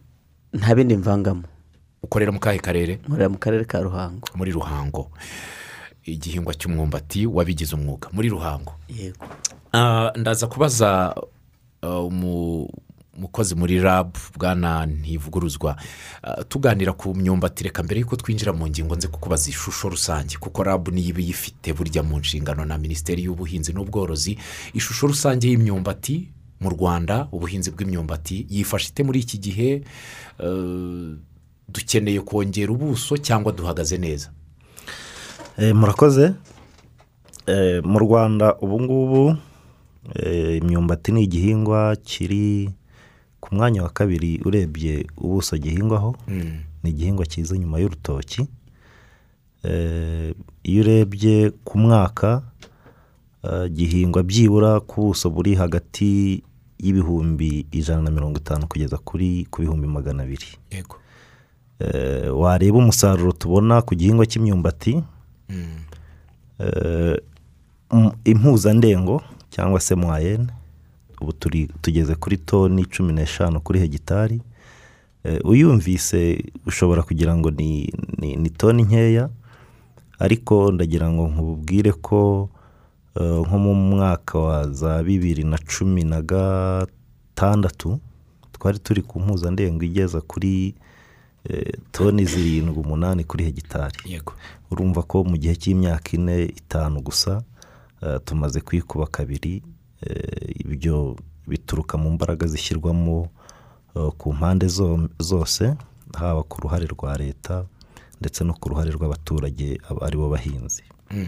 nta 0.53 0.75
bindi 0.75 0.97
mvangamo. 0.97 1.43
Ukorera 2.03 2.31
mu 2.31 2.39
kahe 2.39 2.59
karere? 2.59 2.99
Nkorera 3.07 3.29
mu 3.29 3.37
karere 3.37 3.65
ka 3.65 3.81
ruhango. 3.81 4.27
Muri 4.35 4.51
ruhango. 4.51 5.11
Igihingwa 6.11 6.53
cy'umwumbati 6.55 7.25
wabigize 7.27 7.75
umwuga. 7.75 8.09
Muri 8.11 8.29
ruhango. 8.29 8.73
Yego. 8.89 9.25
Ah, 9.73 10.11
ndaza 10.15 10.47
kubaza 10.47 11.15
ah, 11.81 11.99
umu- 11.99 12.69
umukozi 13.17 13.55
muri 13.55 13.79
rabu 13.79 14.19
bwana 14.37 14.85
ntivuguruzwa. 14.85 15.75
Ah, 16.23 16.43
tuganira 16.43 16.93
ku 16.93 17.15
myumbati 17.15 17.63
reka 17.63 17.83
mbere 17.83 17.99
y'uko 17.99 18.15
twinjira 18.15 18.53
mu 18.53 18.67
ngingo 18.67 18.95
nze 18.95 19.07
kukubaza 19.07 19.49
ishusho 19.49 19.89
rusange. 19.89 20.37
Kuko 20.39 20.63
rabu 20.63 20.91
niyo 20.91 21.09
iba 21.09 21.19
iyifite 21.21 21.73
burya 21.73 22.03
mu 22.03 22.19
nshingano 22.19 22.65
na 22.65 22.77
minisiteri 22.77 23.23
y'ubuhinzi 23.23 23.73
n'ubworozi 23.73 24.37
ishusho 24.73 25.07
rusange 25.07 25.47
y'imyumbati 25.49 26.31
mu 26.61 26.69
rwanda 26.69 27.27
ubuhinzi 27.31 27.69
bw'imyumbati 27.71 28.45
yifashe 28.49 28.89
ite 28.89 29.03
muri 29.03 29.19
iki 29.19 29.37
gihe 29.37 29.83
dukeneye 31.69 32.21
kongera 32.21 32.71
ubuso 32.71 33.17
cyangwa 33.17 33.51
duhagaze 33.51 33.97
neza. 33.97 34.31
Murakoze. 35.57 36.33
Eh, 37.47 37.81
mu 37.85 37.99
rwanda 37.99 38.55
ubu 38.61 38.81
ngubu 38.81 39.35
eh, 40.15 40.57
imyumbati 40.57 41.11
ni 41.11 41.23
igihingwa 41.23 41.95
kiri 41.95 42.69
ku 43.39 43.55
mwanya 43.55 43.83
wa 43.83 43.89
kabiri 43.89 44.41
urebye 44.45 45.07
ubuso 45.17 45.57
gihingwaho 45.57 46.15
ni 46.83 46.89
igihingwa 46.89 47.25
cyiza 47.25 47.57
nyuma 47.57 47.79
y'urutoki. 47.79 48.47
Eh, 49.63 50.35
iyo 50.63 50.81
urebye 50.83 51.51
ku 51.63 51.77
mwaka 51.77 52.41
eh, 53.43 53.71
gihingwa 53.71 54.23
byibura 54.23 54.79
ku 54.79 55.01
buso 55.01 55.29
buri 55.29 55.55
hagati 55.55 56.43
y'ibihumbi 56.79 57.65
ijana 57.71 58.01
na 58.01 58.11
mirongo 58.11 58.37
itanu 58.39 58.67
kugeza 58.67 58.97
kuri 58.97 59.47
ku 59.51 59.61
bihumbi 59.61 59.87
magana 59.87 60.23
abiri. 60.23 60.47
Yego. 60.71 60.95
Eh, 61.79 62.27
wareba 62.39 62.77
umusaruro 62.77 63.31
tubona 63.31 63.81
ku 63.81 63.95
gihingwa 63.95 64.25
cy'imyumbati 64.25 64.91
eh, 64.97 65.03
impuzandengo 68.25 69.21
cyangwa 69.49 69.79
se 69.79 69.95
mwayene. 69.95 70.47
Ubu 71.21 71.33
tugeze 71.81 72.15
kuri 72.15 72.37
toni 72.37 72.85
cumi 72.85 73.13
n'eshanu 73.13 73.59
kuri 73.61 73.79
hegitari. 73.79 74.41
Eh, 75.23 75.39
uyumvise 75.45 76.43
ushobora 76.65 77.03
kugira 77.03 77.35
ngo 77.37 77.51
ni, 77.51 77.93
ni, 78.17 78.35
ni 78.35 78.49
toni 78.49 78.83
nkeya 78.83 79.29
ariko 80.19 80.71
ndagira 80.71 81.09
ngo 81.11 81.27
nkubwire 81.27 81.91
ko 81.91 82.49
eh, 83.19 83.41
nko 83.47 83.57
mu 83.57 83.73
mwaka 83.75 84.39
wa 84.39 84.67
za 84.71 85.03
bibiri 85.03 85.43
na 85.43 85.57
cumi 85.57 86.03
na 86.03 86.21
gatandatu 86.21 87.99
twari 88.51 88.79
turi 88.79 89.01
ku 89.01 89.19
mpuzandengo 89.19 89.83
igeza 89.83 90.21
kuri 90.21 90.67
eh, 90.67 90.73
toni 91.91 92.25
zirindwi 92.25 92.77
umunani 92.81 93.23
kuri 93.23 93.43
hegitari. 93.43 93.97
Urumva 94.71 95.03
ko 95.03 95.23
mu 95.23 95.37
gihe 95.37 95.55
cy'imyaka 95.55 96.09
ine 96.17 96.45
itanu 96.45 97.01
gusa 97.01 97.43
eh, 98.03 98.19
tumaze 98.25 98.61
kwikuba 98.61 99.05
kabiri 99.07 99.63
eh, 100.01 100.55
ibyo 100.65 101.15
bituruka 101.47 101.97
mu 101.97 102.09
mbaraga 102.11 102.47
zishyirwamo 102.47 103.27
eh, 103.95 104.11
ku 104.17 104.33
mpande 104.33 104.67
zo- 104.67 105.09
zose 105.19 105.73
haba 106.17 106.43
ku 106.43 106.61
ruhare 106.61 106.85
rwa 106.85 107.17
leta 107.17 107.65
ndetse 108.21 108.43
no 108.43 108.53
ku 108.53 108.69
ruhare 108.69 108.91
rw'abaturage 108.91 109.77
aba 109.89 110.05
ari 110.07 110.17
bo 110.17 110.29
bahinzi. 110.29 110.83
Mm. 111.11 111.27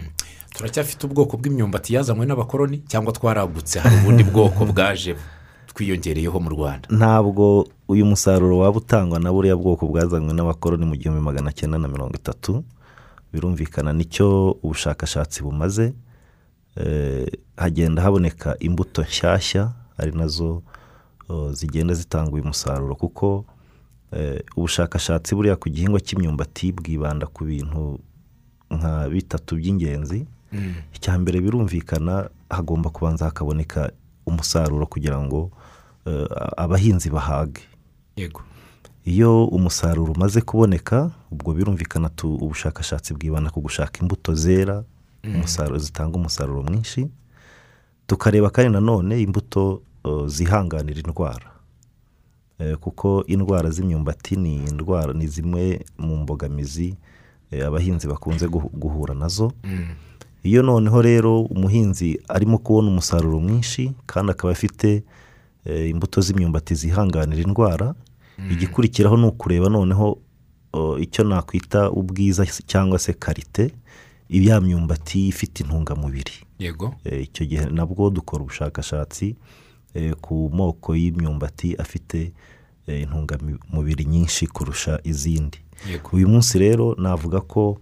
turacyafite 0.52 1.06
ubwoko 1.06 1.36
bw'imyumbati 1.36 1.94
yazanywe 1.94 2.26
n'abakoroni 2.26 2.78
cyangwa 2.84 3.12
twaragutse 3.12 3.78
hari 3.80 3.96
ubundi 3.96 4.24
bwoko 4.24 4.66
bwaje 4.66 5.16
twiyongereyeho 5.72 6.40
mu 6.40 6.50
rwanda? 6.50 6.88
Ntabwo 6.92 7.64
uyu 7.90 8.06
musaruro 8.06 8.58
waba 8.62 8.78
utangwa 8.78 9.18
na 9.18 9.32
buriya 9.34 9.56
bwoko 9.58 9.86
bwazanywe 9.90 10.32
n'abakoroni 10.34 10.86
mu 10.86 10.94
gihumbi 10.96 11.18
magana 11.20 11.50
cyenda 11.52 11.78
na 11.78 11.88
mirongo 11.88 12.14
itatu 12.14 12.62
birumvikana 13.32 13.90
ni 13.92 14.04
cyo 14.04 14.52
ubushakashatsi 14.62 15.42
bumaze 15.42 15.94
Eh, 16.76 17.26
hagenda 17.56 18.02
haboneka 18.02 18.54
imbuto 18.58 19.02
nshyashya 19.02 19.72
ari 19.98 20.12
na 20.14 20.26
zo 20.28 20.62
zigenda 21.52 21.94
zitanga 21.94 22.30
uyu 22.30 22.44
musaruro 22.46 22.94
kuko 22.94 23.44
eh, 24.14 24.38
ubushakashatsi 24.56 25.34
buriya 25.34 25.56
ku 25.58 25.66
gihingwa 25.68 25.98
cy'imyumbati 26.00 26.72
bwibanda 26.72 27.26
ku 27.26 27.44
bintu 27.44 27.98
nka 28.70 29.10
bitatu 29.10 29.58
by'ingenzi. 29.58 30.26
Icya 30.94 31.18
mbere 31.18 31.42
birumvikana 31.42 32.30
hagomba 32.50 32.90
kubanza 32.90 33.24
hakaboneka 33.26 33.90
umusaruro 34.26 34.86
kugira 34.86 35.18
ngo 35.18 35.50
eh, 36.06 36.26
abahinzi 36.56 37.10
bahage. 37.10 37.66
Yego. 38.20 38.40
Iyo 39.04 39.44
umusaruro 39.44 40.12
umaze 40.12 40.40
kuboneka 40.40 41.10
ubwo 41.32 41.54
birumvikana 41.54 42.08
tu 42.08 42.34
ubushakashatsi 42.34 43.14
bwibanda 43.14 43.50
ku 43.50 43.60
gushaka 43.60 44.00
imbuto 44.02 44.34
zera 44.34 44.84
umusaruro 45.24 45.78
zitanga 45.78 46.16
umusaruro 46.16 46.62
mwinshi 46.62 47.08
tukareba 48.06 48.50
kandi 48.50 48.72
nanone 48.72 49.20
imbuto 49.22 49.82
zihanganira 50.26 51.00
indwara. 51.00 51.50
Eh, 52.58 52.76
kuko 52.76 53.24
indwara 53.26 53.70
z'imyumbati 53.70 54.36
ni 54.36 54.56
indwara 54.68 55.12
ni 55.12 55.26
zimwe 55.26 55.80
mu 55.98 56.16
mbogamizi 56.16 56.94
eh, 57.50 57.66
abahinzi 57.66 58.06
bakunze 58.08 58.46
guhu- 58.46 58.70
guhura 58.72 59.14
na 59.14 59.28
zo. 59.28 59.52
Iyo 60.42 60.62
noneho 60.62 61.02
rero 61.02 61.40
umuhinzi 61.42 62.20
arimo 62.28 62.58
kubona 62.58 62.88
umusaruro 62.88 63.40
mwinshi 63.40 63.92
kandi 64.06 64.32
akaba 64.32 64.52
afite 64.52 65.02
eh, 65.64 65.88
imbuto 65.90 66.20
z'imyumbati 66.20 66.74
zihanganira 66.74 67.42
indwara 67.42 67.94
igikurikiraho 68.50 69.16
ni 69.16 69.26
ukureba 69.26 69.68
noneho 69.68 70.18
icyo 71.00 71.24
nakwita 71.24 71.90
ubwiza 71.90 72.46
cyangwa 72.66 72.98
se 72.98 73.12
karite 73.12 73.70
ya 74.28 74.60
myumbati 74.60 75.28
ifite 75.28 75.60
intungamubiri. 75.62 76.32
Yego. 76.58 76.94
Eh, 77.04 77.22
icyo 77.22 77.46
gihe 77.46 77.66
nabwo 77.66 78.10
dukora 78.10 78.42
ubushakashatsi 78.42 79.36
eh, 79.94 80.14
ku 80.20 80.50
moko 80.54 80.94
y'imyumbati 80.96 81.74
afite 81.76 82.32
eh, 82.86 83.02
intungamubiri 83.02 84.04
nyinshi 84.04 84.46
kurusha 84.46 85.00
izindi. 85.04 85.58
Yego. 85.90 86.10
Uyu 86.12 86.28
munsi 86.28 86.58
rero 86.58 86.94
navuga 86.98 87.40
ko 87.40 87.80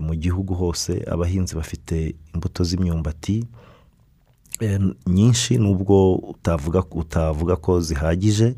mu 0.00 0.14
gihugu 0.14 0.54
hose 0.54 1.02
abahinzi 1.10 1.54
bafite 1.56 2.14
imbuto 2.34 2.64
z'imyumbati 2.64 3.44
nyinshi 5.06 5.58
nubwo 5.58 6.14
utavuga 6.14 6.82
utavuga 6.90 7.56
ko 7.56 7.80
zihagije 7.80 8.54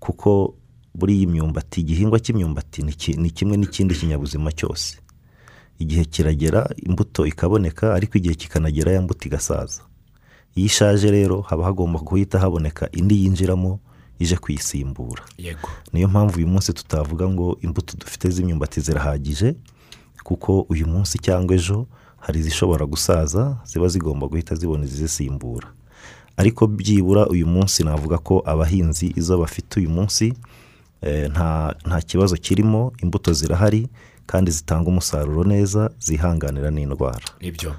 kuko 0.00 0.54
buri 0.98 1.14
iyi 1.16 1.26
myumbati 1.30 1.80
igihingwa 1.80 2.18
cy'imyumbati 2.20 2.82
ni 2.82 2.92
ki- 2.92 3.14
ni 3.22 3.30
kimwe 3.30 3.56
n'ikindi 3.56 3.94
kinyabuzima 3.94 4.50
cyose. 4.52 4.98
Igihe 5.78 6.04
kiragera 6.04 6.66
imbuto 6.82 7.22
ikaboneka 7.26 7.94
ariko 7.94 8.18
igihe 8.18 8.34
kikanagera 8.34 8.92
ya 8.92 9.02
mbuto 9.02 9.28
igasaza. 9.30 9.82
Iyo 10.58 10.66
ishaje 10.66 11.10
rero 11.10 11.40
haba 11.40 11.64
hagomba 11.64 11.98
guhita 12.02 12.38
haboneka 12.38 12.90
indi 12.92 13.14
yinjiramo 13.24 13.78
ije 14.18 14.36
kuyisimbura. 14.36 15.22
Yego. 15.38 15.68
Niyo 15.92 16.08
mpamvu 16.08 16.36
uyu 16.38 16.48
munsi 16.48 16.72
tutavuga 16.72 17.28
ngo 17.28 17.58
imbuto 17.62 17.94
dufite 17.96 18.30
z'imyumbati 18.30 18.80
zirahagije 18.80 19.54
kuko 20.24 20.66
uyu 20.68 20.86
munsi 20.86 21.18
cyangwa 21.18 21.54
ejo 21.54 21.86
hari 22.18 22.40
izishobora 22.40 22.86
gusaza 22.86 23.56
ziba 23.64 23.88
zigomba 23.88 24.26
guhita 24.26 24.54
zibona 24.54 24.84
izisimbura. 24.84 25.68
Ariko 26.36 26.66
byibura 26.66 27.26
uyu 27.30 27.46
munsi 27.46 27.84
navuga 27.84 28.18
ko 28.18 28.42
abahinzi 28.46 29.12
izo 29.16 29.38
bafite 29.38 29.78
uyu 29.80 29.90
munsi 29.90 30.34
nta 31.02 31.74
nta 31.86 32.00
kibazo 32.00 32.36
kirimo 32.36 32.92
imbuto 33.02 33.32
zirahari 33.32 33.88
kandi 34.26 34.50
zitanga 34.50 34.88
umusaruro 34.90 35.44
neza 35.44 35.90
zihanganira 35.98 36.70
n'indwara. 36.70 37.20
Nibyo 37.40 37.74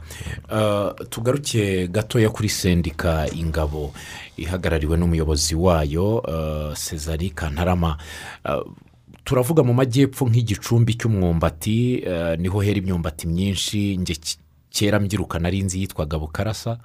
Uh, 0.49 0.91
tugaruke 1.09 1.87
gatoya 1.87 2.29
kuri 2.29 2.49
sendika 2.49 3.29
ingabo 3.35 3.93
ihagarariwe 4.37 4.97
n'umuyobozi 4.97 5.55
wayo 5.55 6.17
uh, 6.17 6.73
cezari 6.73 7.29
kantarama. 7.29 7.97
Turavuga 9.23 9.61
mu 9.63 9.73
majyepfo 9.73 10.25
nk'igicumbi 10.25 10.93
cy'umwumbati 10.97 12.01
ni 12.41 12.47
ho 12.49 12.59
hera 12.61 12.79
imyumbati 12.81 13.27
myinshi 13.27 13.99
kera 14.73 14.99
mbyiruka 14.99 15.39
nari 15.39 15.61
nzi 15.61 15.81
yitwaga 15.81 16.17
bukarasa. 16.17 16.77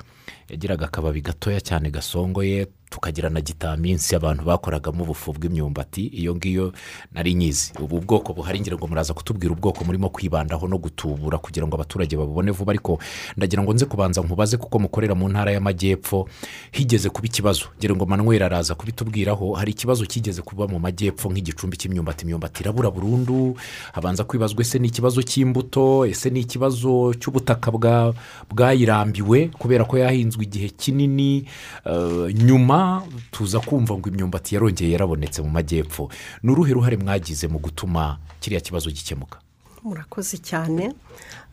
Yagiraga 0.48 0.86
akababi 0.86 1.20
gatoya 1.20 1.60
cyane 1.60 1.90
gasongoye 1.90 2.66
tukagira 2.90 3.26
na 3.30 3.40
gitaminsi 3.40 4.14
abantu 4.14 4.44
bakoragamo 4.44 5.02
ubufu 5.02 5.32
bw'imyumbati 5.32 6.06
iyo 6.06 6.34
ngiyo 6.36 6.72
nari 7.12 7.34
nyizi. 7.34 7.72
Ubu 7.82 8.00
bwoko 8.00 8.32
buhari 8.32 8.60
ngira 8.60 8.76
ngo 8.76 8.86
muraza 8.86 9.14
kutubwira 9.14 9.52
ubwoko 9.52 9.84
murimo 9.84 10.08
kwibandaho 10.08 10.68
no 10.68 10.78
gutubura 10.78 11.38
kugira 11.38 11.66
ngo 11.66 11.74
abaturage 11.74 12.16
babubone 12.16 12.50
vuba 12.54 12.70
ariko 12.70 12.98
ndagira 13.36 13.62
ngo 13.62 13.74
nze 13.74 13.84
kubanza 13.90 14.20
nkubaze 14.22 14.56
kuko 14.56 14.78
mukorera 14.78 15.14
mu 15.14 15.26
ntara 15.28 15.50
y'amajyepfo 15.52 16.28
higeze 16.72 17.10
kuba 17.10 17.26
ikibazo. 17.26 17.66
Ngira 17.78 17.94
ngo 17.98 18.06
manuel 18.06 18.42
araza 18.42 18.74
kubitubwiraho 18.78 19.52
hari 19.58 19.72
ikibazo 19.74 20.06
kigeze 20.06 20.42
kuba 20.46 20.68
mu 20.70 20.78
majyepfo 20.78 21.26
nk'igicumbi 21.34 21.74
cy'imyumbati. 21.76 22.22
Imyumbati 22.24 22.62
irabura 22.62 22.90
burundu 22.94 23.56
habanza 23.92 24.22
kwibazwa 24.24 24.60
ese 24.62 24.78
ni 24.78 24.88
ikibazo 24.88 25.18
cy'imbuto? 25.22 26.06
Ese 26.06 26.30
ni 26.30 26.40
ikibazo 26.46 27.10
cy'ubutaka 27.18 27.70
bwa- 27.74 28.14
bwayirambiwe? 28.54 29.50
Kubera 29.58 29.82
ko 29.84 29.98
yahinzwe 30.14 30.42
igihe 30.46 30.68
kinini 30.68 31.44
eh, 31.84 32.30
nyuma 32.34 33.02
tuza 33.30 33.60
kumva 33.60 33.98
ngo 33.98 34.08
imyumbati 34.08 34.54
yarongeye 34.54 34.90
yarabonetse 34.94 35.42
mu 35.42 35.50
majyepfo. 35.50 36.08
Ni 36.42 36.50
uruhe 36.52 36.72
ruhare 36.72 36.96
mwagize 36.96 37.48
mu 37.50 37.58
gutuma 37.58 38.18
kiriya 38.40 38.60
kibazo 38.62 38.90
gikemuka? 38.90 39.38
Murakoze 39.82 40.38
cyane. 40.38 40.94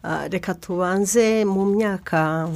Ah, 0.03 0.27
reka 0.29 0.53
tubanze 0.53 1.45
mu 1.45 1.65
myaka 1.65 2.47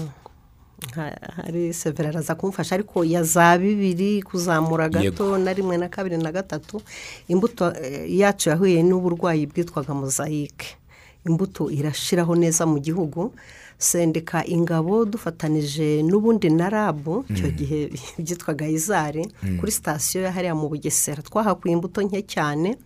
hari 1.36 1.74
severa 1.74 2.10
araza 2.10 2.36
kumfasha 2.36 2.76
ariko 2.76 3.04
ya 3.04 3.24
za 3.24 3.58
bibiri 3.58 4.22
kuzamura 4.22 4.90
gato 4.90 5.38
na 5.38 5.54
rimwe 5.54 5.78
na 5.78 5.90
kabiri 5.90 6.18
na 6.18 6.32
gatatu 6.32 6.82
imbuto 7.28 7.74
eh, 7.76 8.06
yacu 8.20 8.50
yahuye 8.50 8.84
n'uburwayi 8.84 9.46
bwitwaga 9.48 9.94
mozayike 9.94 10.78
imbuto 11.26 11.72
irashiraho 11.72 12.36
neza 12.36 12.66
mu 12.66 12.80
gihugu. 12.80 13.34
Sendika 13.78 14.46
ingabo 14.46 15.06
dufatanije 15.06 16.04
n'ubundi 16.04 16.50
na 16.50 16.70
rabu 16.70 17.26
icyo 17.30 17.50
gihe 17.52 17.80
byitwaga 18.22 18.68
izari 18.68 19.24
kuri 19.60 19.72
sitasiyo 19.72 20.24
ya 20.24 20.32
hariya 20.32 20.56
mu 20.56 20.68
bugesera. 20.72 21.22
Twahakuye 21.22 21.74
imbuto 21.74 22.02
nke 22.02 22.22
cyane. 22.24 22.78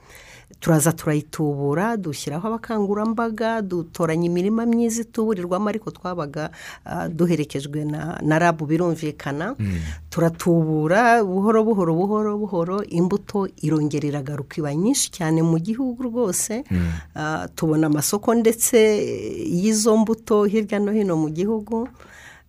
Turaza 0.59 0.91
turayitubura 0.91 1.97
dushyiraho 1.97 2.47
abakangurambaga 2.47 3.61
dutoranya 3.61 4.25
imirima 4.27 4.65
myiza 4.65 5.01
ituburirwamo 5.07 5.69
ariko 5.69 5.91
twabaga 5.91 6.51
ah, 6.85 7.07
duherekejwe 7.07 7.85
na 8.21 8.39
rabu 8.39 8.65
birumvikana. 8.65 9.55
Turatubura 10.09 11.23
buhoro 11.23 11.63
buhoro 11.63 11.93
buhoro 11.95 12.31
buhoro 12.37 12.77
imbuto 12.83 13.47
irongera 13.63 14.07
iragaruka 14.11 14.59
iba 14.59 14.75
nyinshi 14.75 15.11
cyane 15.15 15.39
mu 15.41 15.55
gihugu 15.59 16.03
rwose. 16.03 16.63
Ah, 17.15 17.47
tubona 17.55 17.87
amasoko 17.87 18.35
ndetse 18.35 18.75
y'izo 19.47 19.95
mbuto 19.97 20.43
hirya 20.43 20.79
no 20.79 20.91
hino 20.91 21.15
mu 21.15 21.29
gihugu. 21.31 21.87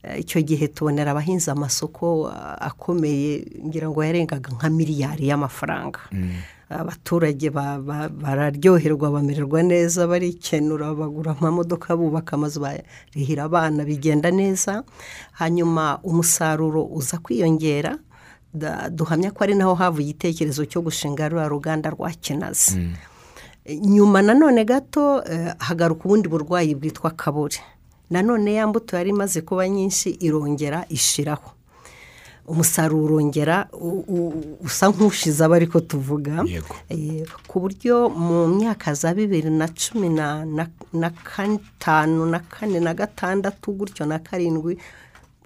Eh, 0.03 0.21
icyo 0.25 0.41
gihe 0.43 0.67
tubonera 0.69 1.13
abahinzi 1.15 1.51
amasoko 1.51 2.27
ah, 2.27 2.59
akomeye 2.59 3.47
ngira 3.67 3.87
ngo 3.87 4.03
yarengaga 4.03 4.51
nka 4.51 4.69
miliyari 4.71 5.29
y'amafaranga. 5.31 6.01
Abaturage 6.71 7.51
ba- 7.51 7.79
ba- 7.83 8.09
bararyoherwa 8.09 9.11
bamererwa 9.11 9.63
neza 9.63 10.07
barikenura 10.07 10.95
bagura 10.95 11.35
amamodoka 11.39 11.97
bubaka 11.97 12.37
amazu 12.39 12.61
barihira 12.61 13.45
abana 13.45 13.85
bigenda 13.85 14.31
neza. 14.31 14.85
Hanyuma 15.33 15.99
umusaruro 16.03 16.87
uza 16.87 17.19
kwiyongera 17.19 17.99
duhamya 18.91 19.31
ko 19.31 19.45
ari 19.45 19.55
naho 19.55 19.75
havuye 19.75 20.11
igitekerezo 20.11 20.67
cyo 20.67 20.83
gushinga 20.83 21.29
ruriya 21.29 21.49
ruganda 21.49 21.91
rwa 21.91 22.11
kinazi. 22.11 22.91
Nyuma 23.71 24.23
nanone 24.23 24.65
gato 24.65 25.23
eh, 25.27 25.55
hagaruka 25.59 26.05
ubundi 26.07 26.29
burwayi 26.29 26.75
bwitwa 26.75 27.11
kabore. 27.11 27.59
Nanone 28.11 28.55
ya 28.55 28.67
mbuto 28.67 28.97
yari 28.97 29.11
imaze 29.11 29.41
kuba 29.47 29.69
nyinshi 29.69 30.11
irongera 30.19 30.85
ishiraho. 30.89 31.51
Umusaruro 32.51 33.05
urongera 33.05 33.69
u- 33.73 34.59
usa 34.67 34.91
nk'ushize 34.91 35.39
aba 35.45 35.57
ariko 35.57 35.79
tuvuga. 35.81 36.43
Eh, 36.91 37.23
ku 37.47 37.61
buryo 37.63 38.11
mu 38.11 38.49
myaka 38.59 38.91
za 38.95 39.15
bibiri 39.15 39.51
na 39.51 39.69
cumi 39.71 40.09
na 40.11 40.45
gatanu 41.39 42.27
na 42.27 42.39
kane 42.41 42.81
na 42.81 42.95
gatandatu 42.95 43.73
gutyo 43.73 44.07
na 44.07 44.19
karindwi 44.19 44.79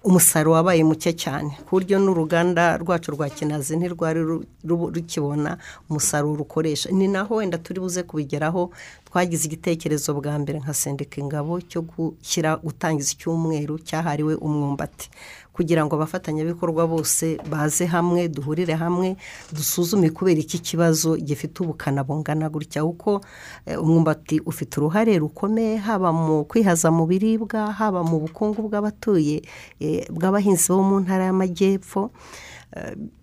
umusaruro 0.05 0.53
wabaye 0.53 0.83
muke 0.85 1.13
cyane. 1.17 1.57
Ku 1.65 1.77
buryo 1.81 1.97
n'uruganda 1.99 2.77
rwacu 2.77 3.11
rwa 3.17 3.29
kinazi 3.29 3.73
ntirwari 3.77 4.21
ru- 4.21 4.45
ru- 4.65 4.89
rukibona 4.93 5.57
umusaruro 5.89 6.41
ukoresha. 6.45 6.89
Ni 6.93 7.07
naho 7.07 7.35
wenda 7.41 7.57
turi 7.57 7.79
buze 7.81 8.03
kubigeraho 8.05 8.69
twagize 9.09 9.45
igitekerezo 9.49 10.13
bwa 10.13 10.37
mbere 10.39 10.59
nka 10.61 10.73
sendika 10.73 11.17
ingabo 11.21 11.57
cyo 11.65 11.81
gushyira 11.81 12.57
gutangiza 12.61 13.11
icyumweru 13.17 13.79
cyahariwe 13.81 14.35
umwumbati. 14.37 15.09
Kugira 15.55 15.85
ngo 15.87 15.95
abafatanyabikorwa 15.95 16.83
bose 16.87 17.39
baze 17.49 17.85
hamwe 17.87 18.27
duhurire 18.27 18.75
hamwe 18.75 19.15
dusuzume 19.55 20.09
kubera 20.11 20.39
iki 20.43 20.59
kibazo 20.59 21.15
gifite 21.15 21.63
ubukana 21.63 22.03
bungana 22.03 22.49
gutya. 22.51 22.83
Kuko 22.83 23.21
eh, 23.65 23.79
umwumbati 23.79 24.43
ufite 24.45 24.77
uruhare 24.83 25.15
rukomeye 25.17 25.77
haba 25.79 26.11
mu 26.11 26.43
kwihaza 26.43 26.91
mu 26.91 27.07
biribwa 27.07 27.71
haba 27.71 28.03
mu 28.03 28.19
bukungu 28.19 28.67
bw'abatuye 28.67 29.41
eh, 29.79 30.03
bw'abahinzi 30.11 30.67
bo 30.75 30.83
mu 30.83 30.99
ntara 30.99 31.31
y'amajyepfo 31.31 32.11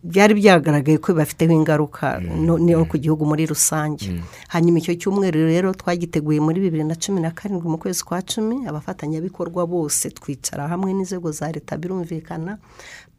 byari 0.05 0.33
byagaragaye 0.35 0.99
ko 0.99 1.13
bibafiteho 1.13 1.53
ingaruka 1.53 2.21
no 2.21 2.57
no 2.59 2.85
ku 2.89 2.97
gihugu 2.99 3.29
muri 3.29 3.45
rusange. 3.47 4.09
Hanyuma 4.49 4.79
icyo 4.81 4.95
cyumweru 4.97 5.45
rero 5.45 5.69
twagiteguye 5.77 6.41
muri 6.41 6.61
bibiri 6.61 6.85
na 6.85 6.97
cumi 6.97 7.21
na 7.21 7.31
karindwi 7.37 7.69
mu 7.69 7.79
kwezi 7.79 8.01
kwa 8.05 8.23
cumi 8.25 8.65
abafatanyabikorwa 8.67 9.67
bose 9.69 10.09
twicara 10.11 10.69
hamwe 10.73 10.93
n'inzego 10.97 11.29
za 11.33 11.53
leta 11.53 11.77
birumvikana 11.77 12.59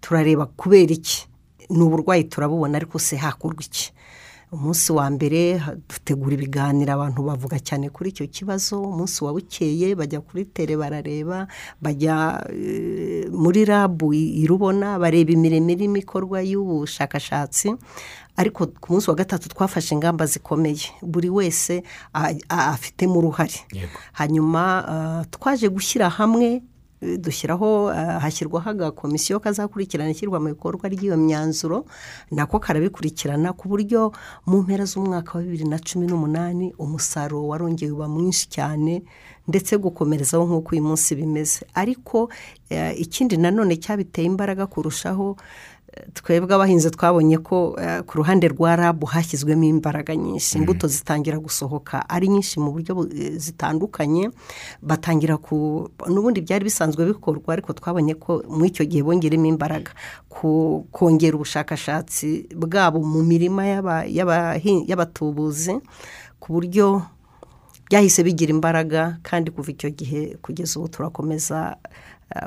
turareba 0.02 0.46
kubera 0.58 0.94
iki? 0.94 1.28
Ni 1.70 1.82
uburwayi 1.86 2.24
turabubona 2.26 2.78
ariko 2.82 3.00
se 3.00 3.16
hakorwa 3.16 3.62
iki? 3.62 3.94
Umunsi 4.54 4.92
wa 4.94 5.10
mbere 5.10 5.58
dutegura 5.90 6.34
ibiganiro 6.38 6.94
abantu 6.94 7.26
bavuga 7.26 7.58
cyane 7.60 7.90
kuri 7.90 8.10
icyo 8.14 8.28
kibazo. 8.30 8.82
Umunsi 8.82 9.24
wa 9.24 9.34
bukeye 9.34 9.96
bajya 9.98 10.22
kuri 10.22 10.46
tere 10.46 10.78
barareba 10.78 11.48
bajya 11.82 12.46
eh, 12.54 13.26
muri 13.34 13.66
rabu 13.66 14.14
i- 14.14 14.46
irubona 14.46 15.00
bareba 15.02 15.32
imirimo 15.34 15.70
irimo 15.74 15.98
ikorwa 15.98 16.42
y'ubushakashatsi. 16.42 17.74
Ariko 18.38 18.66
ku 18.82 18.94
munsi 18.94 19.10
wa 19.10 19.16
gatatu 19.16 19.50
twafashe 19.50 19.94
ingamba 19.96 20.26
zikomeye. 20.26 20.90
Buri 21.02 21.30
wese 21.30 21.84
afitemo 22.50 23.18
uruhare. 23.20 23.54
Hanyuma 24.14 24.62
ah, 24.88 25.24
twaje 25.30 25.70
gushyira 25.70 26.10
hamwe 26.10 26.46
eh, 26.46 26.62
dushyiraho 27.20 27.90
ah, 27.90 28.20
hashyirwaho 28.20 28.70
agakomisiyo 28.70 29.40
kazakurikirana 29.40 30.12
ishyirwa 30.12 30.40
mu 30.40 30.48
bikorwa 30.56 30.90
ry'iyo 30.90 31.18
myanzuro 31.18 31.86
nako 32.32 32.60
karabikurikirana 32.60 33.54
ku 33.54 33.68
buryo 33.68 34.12
mu 34.46 34.62
mpera 34.64 34.86
z'umwaka 34.86 35.38
wa 35.38 35.44
bibiri 35.44 35.66
na 35.68 35.80
cumi 35.80 36.08
n'umunani 36.08 36.74
umusaruro 36.80 37.48
warongeye 37.48 37.92
uba 37.92 38.08
mwinshi 38.08 38.48
cyane 38.50 39.04
ndetse 39.48 39.76
gukomerezaho 39.78 40.48
nk'uko 40.48 40.72
uyu 40.72 40.84
munsi 40.88 41.16
bimeze. 41.20 41.68
Ariko 41.76 42.32
eh, 42.70 42.96
ikindi 42.96 43.36
nanone 43.38 43.76
cyabiteye 43.76 44.24
imbaraga 44.28 44.68
kurushaho 44.72 45.36
eh, 45.36 45.38
twebwe 46.14 46.56
abahinzi 46.56 46.92
twabonye 46.92 47.38
ko 47.38 47.76
eh, 47.82 48.02
ku 48.08 48.18
ruhande 48.18 48.48
rwa 48.48 48.76
rabu 48.76 49.06
hashyizwemo 49.06 49.64
imbaraga 49.64 50.16
nyinshi 50.16 50.58
imbuto 50.58 50.88
zitangira 50.88 51.38
gusohoka 51.40 52.04
ari 52.10 52.28
nyinshi 52.28 52.60
mu 52.60 52.72
buryo 52.72 52.96
bu- 52.96 53.10
eh, 53.14 53.38
zitandukanye 53.38 54.30
batangira 54.82 55.38
ku 55.38 55.90
n'ubundi 56.08 56.42
byari 56.42 56.64
bisanzwe 56.66 57.06
bikorwa 57.06 57.54
ariko 57.54 57.74
twabonye 57.74 58.14
ko 58.16 58.44
muri 58.50 58.70
icyo 58.70 58.86
gihe 58.86 59.04
bongeremo 59.04 59.46
imbaraga. 59.46 59.92
Ku 60.30 60.86
kongera 60.92 61.36
ubushakashatsi 61.38 62.50
bwabo 62.58 63.00
mu 63.06 63.22
mirima 63.24 63.64
y'abatubuzi 64.88 65.80
ku 66.40 66.54
buryo 66.54 67.02
byahise 67.90 68.24
bigira 68.24 68.50
imbaraga 68.52 69.18
kandi 69.24 69.52
kuva 69.52 69.70
icyo 69.72 69.90
gihe 69.94 70.38
kugeza 70.42 70.80
ubu 70.80 70.88
turakomeza 70.90 71.78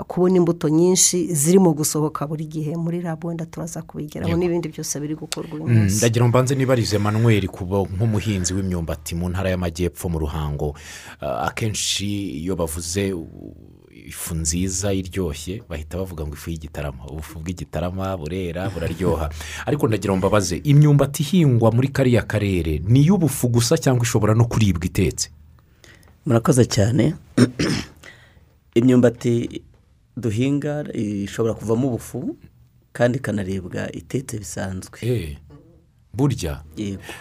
kubona 0.06 0.36
imbuto 0.36 0.68
nyinshi 0.68 1.34
zirimo 1.34 1.72
gusohoka 1.72 2.26
buri 2.26 2.46
gihe 2.46 2.76
muri 2.76 3.00
rabu 3.00 3.28
wenda 3.28 3.46
turaza 3.46 3.82
kubigeraho 3.82 4.36
n'ibindi 4.36 4.68
byose 4.68 5.00
biri 5.00 5.14
gukorwa 5.14 5.54
uyu 5.54 5.66
Mm, 5.66 5.74
munsi. 5.78 5.96
ndagira 5.96 6.24
ngo 6.24 6.28
mbanze 6.28 6.54
nibarize 6.54 6.98
manuel 6.98 7.46
kuba 7.48 7.86
nk'umuhinzi 7.86 8.54
w'imyumbati 8.54 9.14
mu 9.14 9.28
ntara 9.28 9.50
y'amajyepfo 9.50 10.08
mu 10.08 10.18
ruhango. 10.18 10.74
Ah, 11.20 11.46
akenshi 11.46 12.42
iyo 12.42 12.56
bavuze 12.56 13.14
ifu 14.06 14.34
nziza 14.34 14.92
iryoshye 14.92 15.62
bahita 15.68 15.98
bavuga 15.98 16.26
ngo 16.26 16.34
ifu 16.34 16.50
y'igitarama 16.50 17.06
ubufu 17.10 17.38
bw'igitarama 17.38 18.16
burera 18.16 18.70
buraryoha. 18.70 19.30
Ariko 19.66 19.88
ndagira 19.88 20.12
ngo 20.12 20.18
mbabaze 20.18 20.56
imyumbati 20.64 21.22
ihingwa 21.22 21.70
muri 21.72 21.88
kariya 21.88 22.22
karere 22.22 22.82
ni 22.86 23.00
iy'ubufu 23.06 23.48
gusa 23.48 23.78
cyangwa 23.78 24.02
ishobora 24.02 24.34
no 24.34 24.44
kuribwa 24.44 24.84
itetse? 24.86 25.30
Murakoze 26.26 26.66
cyane. 26.66 27.14
Imyumbati 28.74 29.62
duhinga 30.16 30.84
ishobora 30.94 31.54
kuvamo 31.54 31.88
ubufu 31.88 32.36
kandi 32.92 33.18
ikanaribwa 33.18 33.92
itetse 33.92 34.38
bisanzwe. 34.38 34.98
Eh, 35.02 35.36
burya? 36.14 36.62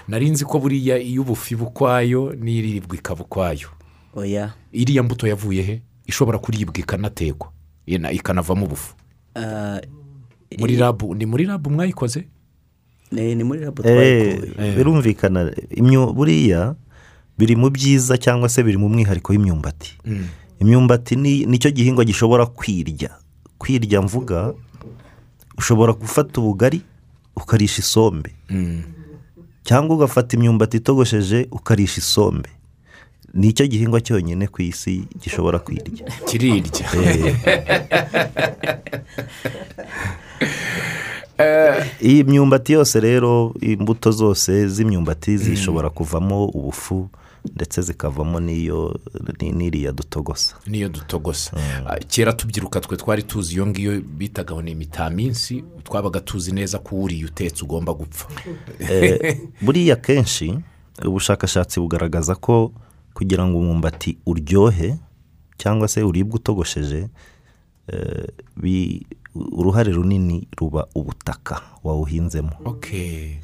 Nari 0.08 0.29
nzi 0.29 0.45
ko 0.45 0.60
buriya 0.60 0.97
iy'ubufu 0.99 1.53
iba 1.53 1.63
ukwayo 1.67 2.34
n'iribwa 2.39 2.95
ikaba 2.95 3.21
ukwayo. 3.23 3.67
Oya. 4.15 4.53
Iriya 4.71 5.03
mbuto 5.03 5.27
yavuye 5.27 5.62
he? 5.63 5.81
Ishobora 6.08 6.38
kuribwa 6.39 6.77
ikanatekwa. 6.77 7.51
Ikanavamo 7.86 8.65
ubufu. 8.65 8.95
Ah, 9.36 9.81
muri 10.60 10.75
rabu 10.77 11.15
ni 11.15 11.25
muri 11.25 11.45
rabu 11.45 11.69
mwayikoze? 11.69 12.27
Ni 13.12 13.36
ni 13.36 13.43
muri 13.43 13.60
Eh, 13.60 13.65
laboratwari 13.65 14.75
birumvikana 14.77 15.51
imyu- 15.69 16.13
buriya 16.13 16.75
biri 17.38 17.55
mu 17.55 17.69
byiza 17.69 18.17
cyangwa 18.17 18.49
se 18.49 18.63
biri 18.63 18.77
mu 18.77 18.89
mwihariko 18.89 19.34
w'imyumbati 19.34 19.97
imyumbati 20.59 21.15
ni 21.15 21.45
ni 21.45 21.57
cyo 21.59 21.71
gihingwa 21.71 22.05
gishobora 22.05 22.45
kwirya. 22.45 23.09
Kwirya 23.57 24.01
mvuga 24.01 24.53
ushobora 25.57 25.93
gufata 25.93 26.41
ubugari 26.41 26.81
ukarisha 27.35 27.79
isombe. 27.79 28.31
Cyangwa 29.63 29.95
ugafata 29.95 30.37
imyumbati 30.37 30.77
itogosheje 30.77 31.47
ukarisha 31.51 31.97
isombe. 31.97 32.49
Ni 33.33 33.47
icyo 33.47 33.67
gihingwa 33.67 34.01
cyonyine 34.01 34.47
ku 34.47 34.61
isi 34.61 35.03
gishobora 35.21 35.59
kwirya. 35.59 36.05
Kirirya. 36.25 36.85
Iyi 42.01 42.23
myumbati 42.23 42.73
yose 42.73 42.99
rero 42.99 43.53
imbuto 43.61 44.11
zose 44.11 44.67
z'imyumbati 44.67 45.37
zishobora 45.37 45.89
kuvamo 45.89 46.45
ubufu 46.45 47.09
ndetse 47.55 47.81
zikavamo 47.81 48.39
n'iyo 48.39 48.99
ni- 49.41 49.51
n'iriya 49.51 49.91
dutogosa. 49.91 50.55
Niyo 50.67 50.89
dutogosa. 50.89 51.51
Ah, 51.86 51.97
kera 51.99 52.34
tubyiruka 52.34 52.79
twe 52.81 52.97
twari 52.97 53.23
tuzi 53.23 53.53
iyo 53.55 53.67
ngiyo 53.67 54.01
bitaga 54.01 54.53
ngo 54.53 54.62
ni 54.62 54.71
imitaminsi 54.71 55.63
twabaga 55.84 56.19
tuzi 56.19 56.51
neza 56.51 56.79
ko 56.79 56.95
uwuriye 56.95 57.25
utetse 57.25 57.63
ugomba 57.63 57.93
gupfa. 57.93 58.27
Eh, 58.79 59.38
buriya 59.62 59.95
kenshi 59.95 60.58
ubushakashatsi 61.05 61.79
bugaragaza 61.79 62.36
ko 62.36 62.71
kugira 63.13 63.47
ngo 63.47 63.58
umwumbati 63.60 64.17
uryohe 64.25 64.97
cyangwa 65.58 65.88
se 65.88 66.03
uribwe 66.03 66.36
utogosheje 66.36 67.08
eh, 67.88 68.27
uruhare 69.36 69.91
runini 69.91 70.47
ruba 70.58 70.88
ubutaka 70.95 71.62
wawuhinzemo. 71.84 72.51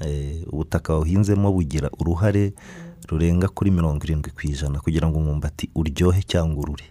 Eh, 0.06 0.44
ubutaka 0.54 0.94
wawuhinzemo 0.94 1.52
bugira 1.52 1.90
uruhare 2.00 2.54
rurenga 3.10 3.48
kuri 3.48 3.72
mirongo 3.72 4.04
irindwi 4.04 4.32
ku 4.32 4.42
ijana 4.48 4.80
kugira 4.80 5.08
ngo 5.08 5.18
umwumbati 5.20 5.70
uryohe 5.76 6.22
cyangwa 6.24 6.64
urure. 6.64 6.86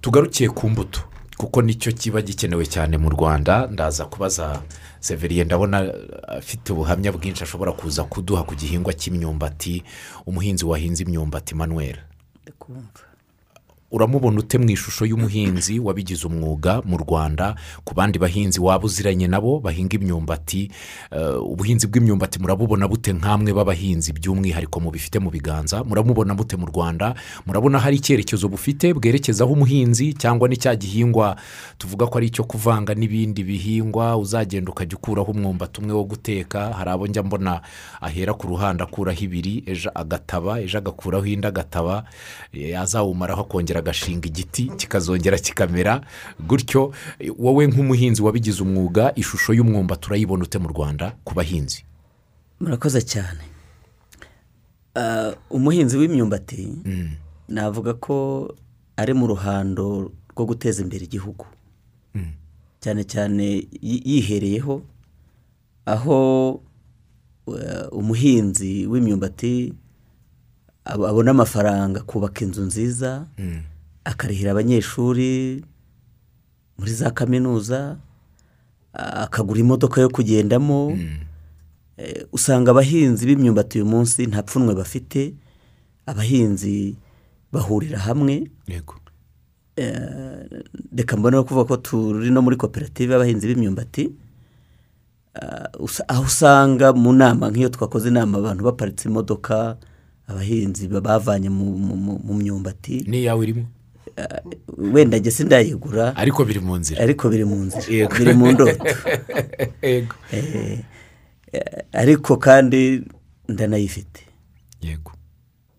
Tugarukiye 0.00 0.48
ku 0.50 0.70
mbuto 0.70 1.00
kuko 1.36 1.62
ni 1.62 1.74
cyo 1.74 1.92
kiba 1.92 2.22
gikenewe 2.22 2.66
cyane 2.66 2.98
mu 2.98 3.08
rwanda. 3.10 3.66
Ndaza 3.66 4.04
kubaza 4.04 4.62
severiye 5.00 5.44
ndabona 5.44 5.88
afite 6.28 6.72
ubuhamya 6.72 7.12
bwinshi 7.12 7.42
ashobora 7.44 7.72
kuza 7.72 8.04
kuduha 8.04 8.42
ku 8.44 8.54
gihingwa 8.54 8.92
cy'imyumbati. 8.92 9.82
Umuhinzi 10.26 10.64
wahinze 10.64 11.02
imyumbati 11.04 11.54
manuel. 11.54 11.96
Uramubona 13.90 14.38
ute 14.38 14.58
mu 14.58 14.70
ishusho 14.70 15.04
y'umuhinzi 15.06 15.78
wabigize 15.78 16.26
umwuga 16.26 16.82
mu 16.84 16.96
rwanda? 16.98 17.54
Ku 17.84 17.94
bandi 17.94 18.18
bahinzi 18.18 18.60
waba 18.60 18.84
uziranye 18.86 19.26
nabo 19.28 19.60
bahinga 19.60 19.96
imyumbati 19.96 20.70
Eh, 21.10 21.42
ubuhinzi 21.42 21.86
bw'imyumbati 21.86 22.38
murabubona 22.38 22.86
bute 22.88 23.10
nk'amwe 23.12 23.50
b'abahinzi 23.52 24.12
by'umwihariko 24.14 24.80
mubifite 24.80 25.18
mu 25.18 25.30
biganza? 25.30 25.82
Muramubona 25.84 26.34
bute 26.34 26.54
mu 26.56 26.66
rwanda? 26.70 27.14
Murabona 27.46 27.78
hari 27.82 27.96
icyerekezo 27.98 28.46
bufite 28.48 28.94
bwerekezaho 28.94 29.52
umuhinzi 29.52 30.14
cyangwa 30.14 30.48
ni 30.48 30.56
cya 30.56 30.76
gihingwa 30.78 31.36
tuvuga 31.78 32.06
ko 32.06 32.18
ari 32.18 32.26
icyo 32.30 32.44
kuvanga 32.46 32.94
n'ibindi 32.94 33.42
bihingwa? 33.44 34.16
Uzagenda 34.16 34.70
ukajya 34.70 34.96
ukuraho 34.96 35.32
umwumbati 35.34 35.80
umwe 35.82 35.92
wo 35.98 36.04
guteka 36.04 36.70
hari 36.78 36.90
abo 36.90 37.06
njya 37.06 37.22
mbona 37.22 37.60
ahera 38.00 38.34
ku 38.34 38.46
ruhande 38.46 38.82
akuraho 38.86 39.18
ibiri 39.24 39.62
ejo 39.66 39.90
agataba 39.94 40.60
ejo 40.62 40.78
agakuraho 40.78 41.26
indi 41.26 41.46
agataba 41.46 42.04
eh, 42.54 42.78
azawumaraho 42.80 43.42
akongera 43.42 43.79
agashinga 43.80 44.28
igiti 44.28 44.68
kikazongera 44.76 45.38
kikamera 45.38 46.00
gutyo 46.40 46.92
wowe 47.38 47.66
nk'umuhinzi 47.66 48.22
wabigize 48.22 48.62
umwuga 48.62 49.12
ishusho 49.16 49.52
y'umwumbati 49.56 50.06
urayibona 50.08 50.44
ute 50.44 50.58
mu 50.58 50.68
rwanda 50.68 51.16
ku 51.24 51.34
bahinzi? 51.34 51.84
Murakoze 52.60 53.00
cyane. 53.02 53.40
Ah, 54.94 55.32
umuhinzi 55.50 55.96
w'imyumbati 55.96 56.68
navuga 57.48 57.94
ko 57.94 58.48
ari 58.96 59.14
mu 59.14 59.26
ruhando 59.26 60.12
rwo 60.34 60.44
guteza 60.46 60.82
imbere 60.82 61.04
igihugu. 61.04 61.46
Cyane 62.80 63.04
cyane 63.04 63.44
yi- 63.80 64.02
yihereyeho 64.04 64.82
aho 65.86 66.18
eh, 67.48 67.86
umuhinzi 67.92 68.86
w'imyumbati 68.86 69.72
ab- 70.84 71.04
abona 71.04 71.30
amafaranga 71.30 72.00
kubaka 72.02 72.44
inzu 72.44 72.62
nziza 72.62 73.26
akarihira 74.04 74.50
abanyeshuri 74.52 75.64
muri 76.78 76.92
za 76.92 77.10
kaminuza 77.10 77.96
akagura 78.92 79.60
imodoka 79.60 80.00
yo 80.00 80.08
kugendamo. 80.08 80.98
Eh, 82.00 82.24
usanga 82.32 82.70
abahinzi 82.70 83.26
b'imyumbati 83.26 83.78
uyu 83.78 83.86
munsi 83.86 84.26
nta 84.26 84.42
pfunwe 84.42 84.74
bafite. 84.74 85.34
Abahinzi 86.06 86.96
bahurira 87.52 87.98
hamwe. 87.98 88.48
Yego. 88.66 88.94
Reka 90.96 91.16
mbone 91.16 91.36
no 91.36 91.44
kuvuga 91.44 91.64
ko 91.68 91.76
turi 91.76 92.30
no 92.30 92.42
muri 92.42 92.56
koperative 92.56 93.12
y'abahinzi 93.12 93.46
b'imyumbati. 93.46 94.10
Usa- 95.78 96.08
aho 96.08 96.24
usanga 96.24 96.92
mu 96.92 97.12
nama 97.12 97.50
nk'iyo 97.50 97.68
twakoze 97.68 98.08
inama 98.08 98.38
abantu 98.38 98.64
baparitse 98.64 99.08
imodoka 99.08 99.76
abahinzi 100.26 100.88
ba- 100.88 101.00
bavanye 101.00 101.48
mu 101.52 102.34
myumbati. 102.34 103.04
N'iyawe 103.06 103.42
irimo? 103.44 103.68
Wenda 104.78 105.18
njye 105.18 105.30
sindayigura 105.30 106.16
ariko 106.16 106.44
biri 106.44 106.60
mu 106.60 106.76
nzira. 106.76 107.02
ariko 107.02 107.28
biri 107.28 107.44
mu 107.44 107.56
nzira. 107.64 108.08
Biri 108.08 108.34
mu 108.34 108.52
ndoto. 108.52 108.84
Yego. 109.82 110.14
Eh, 110.32 110.78
eh, 111.52 111.84
ariko 111.92 112.36
kandi 112.36 113.02
ndanayifite. 113.48 114.20
Yego. 114.82 115.12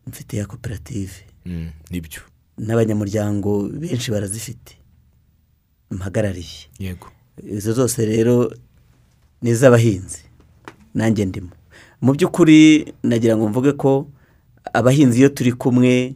Mfite 0.07 0.37
ya 0.37 0.45
koperative. 0.45 1.11
Mm, 1.45 1.71
ni 1.89 2.01
byo. 2.01 2.21
N'abanyamuryango 2.57 3.69
benshi 3.69 4.11
barazifite. 4.11 4.77
Mpagarariye. 5.91 6.69
Yego. 6.79 7.07
Izo 7.43 7.73
zose 7.73 8.05
rero 8.05 8.53
ni 9.41 9.49
iz'abahinzi 9.49 10.23
nanjye 10.93 11.25
ndimo. 11.25 11.49
Mu 12.01 12.13
by'ukuri 12.13 12.93
nagira 13.03 13.37
ngo 13.37 13.49
mvuge 13.49 13.71
ko 13.71 14.07
abahinzi 14.73 15.19
iyo 15.19 15.29
turi 15.29 15.53
kumwe 15.53 15.89
eh, 15.89 16.13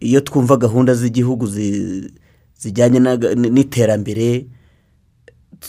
iyo 0.00 0.20
twumva 0.20 0.56
gahunda 0.56 0.94
z'igihugu 0.94 1.46
zi- 1.46 2.10
zijyanye 2.58 2.98
na- 3.00 3.16
n'iterambere 3.34 4.46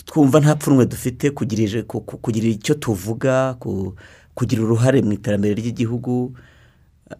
twumva 0.05 0.39
nta 0.39 0.55
pfunwe 0.55 0.85
dufite 0.85 1.31
kugira 1.31 2.47
icyo 2.47 2.73
tuvuga 2.77 3.53
ku- 3.59 3.95
kugira 4.35 4.61
uruhare 4.63 5.01
mu 5.01 5.13
iterambere 5.13 5.53
ry'igihugu. 5.57 6.33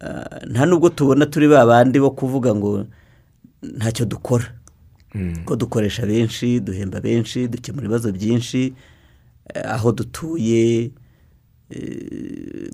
Ah, 0.00 0.46
nta 0.46 0.66
nubwo 0.66 0.88
tubona 0.88 1.26
turi 1.26 1.48
ba 1.50 1.66
bandi 1.66 1.98
bo 2.00 2.10
kuvuga 2.14 2.54
ngo 2.54 2.86
ntacyo 3.62 4.06
dukora. 4.06 4.46
Ko 5.44 5.56
dukoresha 5.58 6.06
benshi 6.06 6.60
duhemba 6.62 7.00
benshi 7.02 7.48
dukemura 7.50 7.84
ibibazo 7.90 8.12
byinshi 8.14 8.72
eh, 9.54 9.66
aho 9.74 9.90
dutuye 9.92 10.84
eh, 10.84 10.90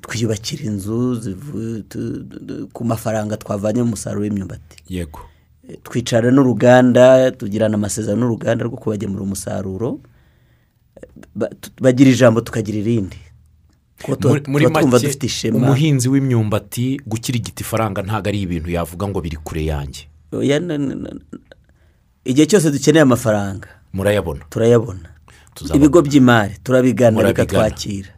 twiyubakira 0.03 0.65
inzu 0.65 1.21
ku 2.73 2.85
mafaranga 2.85 3.37
twavanye 3.37 3.83
mu 3.83 3.91
musaruro 3.91 4.23
w'imyumbati. 4.23 4.77
Yego. 4.89 5.21
Eh, 5.69 5.77
twicara 5.83 6.31
n'uruganda 6.31 7.31
tugirana 7.31 7.75
amasezerano 7.75 8.21
n'uruganda 8.25 8.65
rwo 8.65 8.77
kubagemura 8.77 9.23
umusaruro. 9.23 10.01
Eh, 10.97 11.49
bagira 11.81 12.11
ijambo 12.11 12.41
tukagira 12.41 12.79
irindi. 12.79 13.17
Muri 14.47 14.67
make 14.69 15.09
umuhinzi 15.53 16.09
w'imyumbati 16.09 17.01
gukirigita 17.07 17.61
ifaranga 17.65 18.03
ntabwo 18.03 18.29
ari 18.29 18.41
ibintu 18.45 18.71
yavuga 18.71 19.09
ngo 19.09 19.21
biri 19.21 19.37
kure 19.41 19.65
yanjye. 19.65 20.03
Na- 20.33 21.17
igihe 22.25 22.47
cyose 22.47 22.71
dukeneye 22.71 23.03
amafaranga 23.03 23.69
murayabona. 23.93 24.45
turayabona. 24.51 25.09
Ibigo 25.75 26.03
by'imari 26.03 26.55
turabigana 26.63 27.17
bikatwakira. 27.25 28.11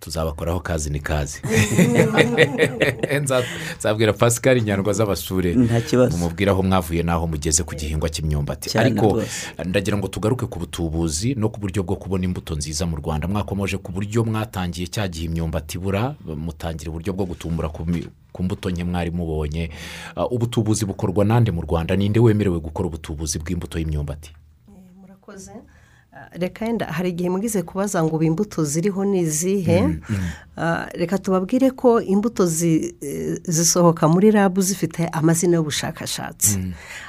Tuzabakoraho 0.00 0.60
kazi 0.60 0.90
ni 0.90 1.00
kazi. 1.00 1.40
Nza- 3.20 3.44
nzabwira 3.78 4.12
pascal 4.12 4.60
nyandwa 4.62 4.92
z'abasure 4.92 5.54
Nta 5.54 5.80
kibazo. 5.80 6.16
mumubwire 6.16 6.50
aho 6.50 6.62
mwavuye 6.62 7.02
n'aho 7.02 7.26
mugeze 7.26 7.62
ku 7.62 7.74
gihingwa 7.74 8.08
cy'imyumbati. 8.08 8.78
Ariko 8.78 9.22
ndagira 9.64 9.96
ngo 9.98 10.08
tugaruke 10.08 10.46
ku 10.46 10.58
butubuzi 10.58 11.34
no 11.34 11.48
ku 11.48 11.60
buryo 11.60 11.82
bwo 11.82 11.96
kubona 11.96 12.24
imbuto 12.24 12.54
nziza 12.56 12.86
mu 12.86 12.96
rwanda. 12.96 13.28
Mwakomeje 13.28 13.78
ku 13.78 13.92
buryo 13.92 14.24
mwatangiye 14.24 14.86
cya 14.86 15.08
gihe 15.08 15.24
imyumbati 15.26 15.78
ibura 15.78 16.14
mutangira 16.24 16.90
uburyo 16.90 17.12
bwo 17.12 17.26
gutumbura 17.26 17.68
ku 17.68 17.86
mi- 17.86 18.08
ku 18.32 18.42
mbuto 18.42 18.70
nke 18.70 18.84
mwari 18.84 19.10
mubonye. 19.10 19.70
Uh, 20.16 20.32
ubutubuzi 20.32 20.84
bukorwa 20.84 21.24
nande 21.24 21.50
mu 21.50 21.62
rwanda? 21.62 21.96
Ninde 21.96 22.20
wemerewe 22.20 22.60
gukora 22.60 22.88
ubutubuzi 22.88 23.38
bw'imbuto 23.38 23.78
y'imyumbati? 23.78 24.32
Murakoze. 25.00 25.52
Ah, 25.52 25.62
reka 26.32 26.66
yenda 26.66 26.86
hari 26.86 27.08
igihe 27.10 27.30
mwize 27.30 27.62
kubaza 27.62 28.02
ngo 28.04 28.16
ubu 28.16 28.24
imbuto 28.24 28.64
ziriho 28.64 29.04
ni 29.04 29.20
izihe 29.20 29.98
Ah, 30.56 30.86
reka 30.94 31.18
tubabwire 31.18 31.70
ko 31.70 32.00
imbuto 32.00 32.46
zi- 32.46 32.94
eh, 33.00 33.38
zisohoka 33.44 34.08
muri 34.08 34.30
rabu 34.30 34.62
zifite 34.62 35.06
amazina 35.12 35.56
y'ubushakashatsi. 35.56 36.58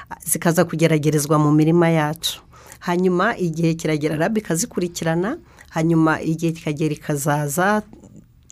Ah, 0.09 0.17
zikaza 0.25 0.65
kugeragerezwa 0.65 1.37
mu 1.39 1.51
mirima 1.51 1.89
yacu. 1.89 2.41
Hanyuma 2.79 3.37
igihe 3.37 3.73
kiragera 3.73 4.15
rabu 4.17 4.37
ikazikurikirana 4.39 5.37
hanyuma 5.69 6.21
igihe 6.21 6.51
kikagera 6.51 6.93
ikazaza 6.93 7.81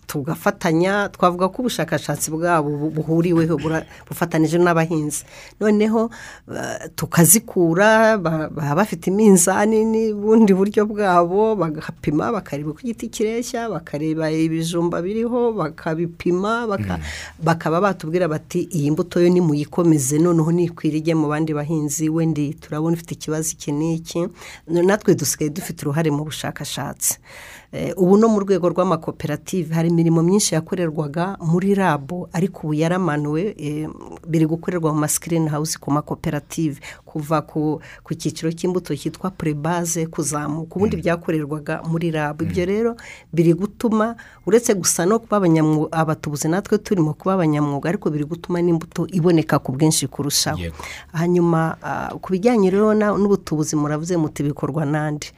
tugafatanya 0.07 1.09
twavuga 1.09 1.49
ko 1.49 1.61
ubushakashatsi 1.61 2.31
bwabo 2.31 2.69
bu- 2.69 2.91
buhuriweho 2.95 3.55
bufatanije 4.09 4.57
n'abahinzi. 4.57 5.23
Noneho 5.59 6.09
eh, 6.51 6.89
tukazikura 6.95 8.17
ba- 8.17 8.49
baba 8.49 8.75
bafite 8.83 9.07
iminzani 9.09 9.85
n'ubundi 9.85 10.53
buryo 10.53 10.85
bwabo 10.85 11.55
bagapima 11.55 12.31
bakareba 12.31 12.71
uko 12.71 12.81
igiti 12.83 13.07
kireshya 13.09 13.69
bakareba 13.69 14.31
ibijumba 14.31 15.01
biriho 15.01 15.53
bakabipima 15.53 16.67
baka- 16.67 16.99
bakaba 17.39 17.81
batubwira 17.81 18.27
bati 18.27 18.67
iyi 18.71 18.91
mbuto 18.91 19.19
yo 19.21 19.29
nimuyikomeze 19.29 20.19
noneho 20.19 20.51
nikwira 20.51 20.97
ijye 20.97 21.15
mu 21.15 21.27
bandi 21.27 21.53
bahinzi 21.53 22.09
wendi 22.09 22.53
turabona 22.59 22.93
ufite 22.95 23.11
ikibazo 23.15 23.51
iki 23.53 23.71
n'iki. 23.71 24.27
Natwe 24.67 25.15
dusigaye 25.15 25.49
dufite 25.49 25.81
uruhare 25.85 26.11
mu 26.11 26.23
bushakashatsi. 26.25 27.17
Ubu 27.97 28.17
no 28.17 28.29
mu 28.29 28.39
rwego 28.39 28.69
rw'amakoperative 28.69 29.73
hari 29.73 29.89
imirimo 29.89 30.21
myinshi 30.23 30.55
yakorerwaga 30.55 31.37
muri 31.41 31.73
rabu 31.75 32.29
ariko 32.33 32.59
ubu 32.69 32.73
yaramanuwe 32.73 33.55
eh, 33.57 33.89
biri 34.27 34.45
gukorerwa 34.45 34.93
mu 34.93 34.99
masikirini 34.99 35.49
hawuzi 35.49 35.77
ku 35.81 35.89
makoperative 35.91 36.77
kuva 37.05 37.41
ku 37.41 37.81
cyiciro 38.17 38.51
cy'imbuto 38.53 38.93
cyitwa 38.95 39.31
purebaze 39.33 40.05
kuzamuka 40.05 40.75
ubundi 40.75 41.01
byakorerwaga 41.01 41.81
muri 41.89 42.11
rabu 42.13 42.43
ibyo 42.45 42.65
rero 42.65 42.91
biri 43.33 43.53
gutuma 43.57 44.15
uretse 44.45 44.73
gusa 44.77 45.05
no 45.09 45.17
kuba 45.19 45.37
abanyamwuga 45.41 45.97
abatubuzi 45.97 46.47
natwe 46.47 46.77
turimo 46.77 47.13
kuba 47.17 47.33
abanyamwuga 47.33 47.89
ariko 47.89 48.09
biri 48.13 48.25
gutuma 48.29 48.61
n'imbuto 48.61 49.07
iboneka 49.09 49.57
ku 49.59 49.71
bwinshi 49.73 50.05
kurushaho. 50.07 50.61
Hanyuma 51.13 51.77
ah, 51.81 52.13
ku 52.21 52.31
bijyanye 52.37 52.69
rero 52.69 52.93
na- 52.93 53.17
n'ubutubuzi 53.17 53.73
muravuze 53.75 54.13
muti 54.17 54.43
bikorwa 54.45 54.85
n'andi. 54.85 55.33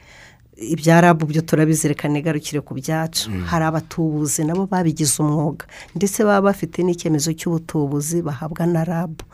Ibya 0.56 1.00
rabu 1.00 1.26
byo 1.26 1.42
turabizirikana 1.42 2.18
igarukire 2.18 2.60
ku 2.60 2.74
byacu. 2.74 3.30
Hari 3.46 3.64
abatubuzi 3.64 4.44
nabo 4.44 4.66
babigize 4.66 5.22
umwuga 5.22 5.66
ndetse 5.94 6.24
baba 6.24 6.48
bafite 6.52 6.82
n'icyemezo 6.82 7.32
cy'ubutubuzi 7.36 8.22
bahabwa 8.22 8.66
na 8.66 8.84
rabu. 8.84 9.24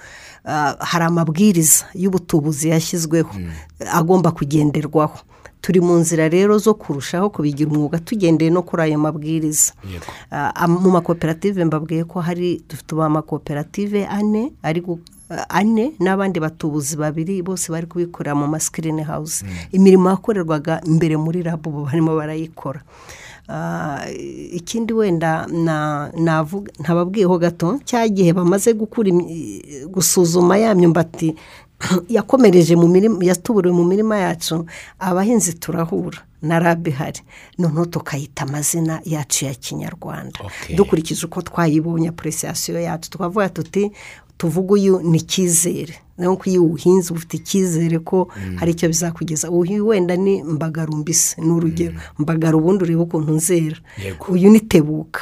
Ah, 0.44 0.74
hari 0.80 1.04
amabwiriza 1.04 1.86
y'ubutubuzi 1.94 2.68
yashyizweho 2.74 3.30
agomba 3.92 4.30
kugenderwaho. 4.34 5.18
Turi 5.62 5.78
mu 5.80 5.94
nzira 6.02 6.26
rero 6.28 6.58
zo 6.58 6.74
kurushaho 6.74 7.30
kubigira 7.30 7.70
umwuga 7.70 7.98
tugendeye 8.02 8.50
no 8.50 8.62
kuri 8.66 8.82
ayo 8.82 8.98
mabwiriza. 8.98 9.72
Ah, 10.30 10.66
mu 10.66 10.90
makoperative 10.90 11.64
mbabwiye 11.64 12.02
ko 12.04 12.18
hari 12.20 12.58
dufite 12.68 12.98
amakoperative 12.98 14.06
ane 14.10 14.50
ari 14.62 14.82
ane 15.48 15.92
n'abandi 16.00 16.40
batubuzi 16.40 16.96
babiri 16.96 17.42
bose 17.42 17.72
bari 17.72 17.86
kubikorera 17.86 18.34
mu 18.34 18.46
masikirini 18.46 19.02
hawuzi 19.02 19.44
imirimo 19.72 20.10
yakorerwaga 20.10 20.80
imbere 20.86 21.16
muri 21.16 21.42
rabu 21.42 21.70
ubu 21.70 21.84
barimo 21.84 22.16
barayikora. 22.16 22.80
Ah, 23.48 24.06
ikindi 24.52 24.92
wenda 24.94 25.46
ntababwiyeho 26.78 27.38
gato 27.38 27.80
cya 27.84 28.08
gihe 28.08 28.32
bamaze 28.32 28.72
gusuzuma 29.90 30.56
ya 30.56 30.74
myumbati 30.74 31.34
yakomereje 32.16 32.76
mu 32.76 32.88
mirima 32.88 33.18
yatuburiwe 33.24 33.74
mu 33.74 33.84
mirima 33.84 34.16
yacu 34.16 34.66
abahinzi 34.98 35.58
turahura 35.58 36.18
na 36.42 36.58
rabu 36.58 36.88
ihari. 36.88 37.20
Noneho 37.58 37.84
tukayita 37.86 38.42
amazina 38.42 39.00
yacu 39.04 39.44
ya 39.44 39.54
kinyarwanda. 39.54 40.40
Dukurikije 40.76 41.26
uko 41.26 41.42
twayibonye 41.42 42.08
apuresiyasiyo 42.08 42.80
yacu. 42.80 43.10
Tukavuga 43.10 43.48
tuti 43.48 43.92
tuvuga 44.42 44.74
uyu 44.74 45.00
ni 45.02 45.18
icyizere. 45.22 45.94
Nuko 46.18 46.50
iyo 46.50 46.62
uwuhinze 46.64 47.10
uba 47.10 47.18
ufite 47.18 47.36
icyizere 47.36 47.98
ko 47.98 48.28
hari 48.56 48.72
icyo 48.72 48.88
bizakugeza. 48.88 49.50
Uyu 49.50 49.86
wenda 49.88 50.16
ni 50.16 50.42
mbagarumbise 50.42 51.40
ni 51.42 51.50
urugero. 51.50 51.94
Mbagara 52.18 52.56
ubundi 52.56 52.84
urebe 52.84 53.00
ukuntu 53.02 53.32
nzera. 53.32 53.76
Uyu 54.28 54.50
ni 54.50 54.60
tebuka. 54.60 55.20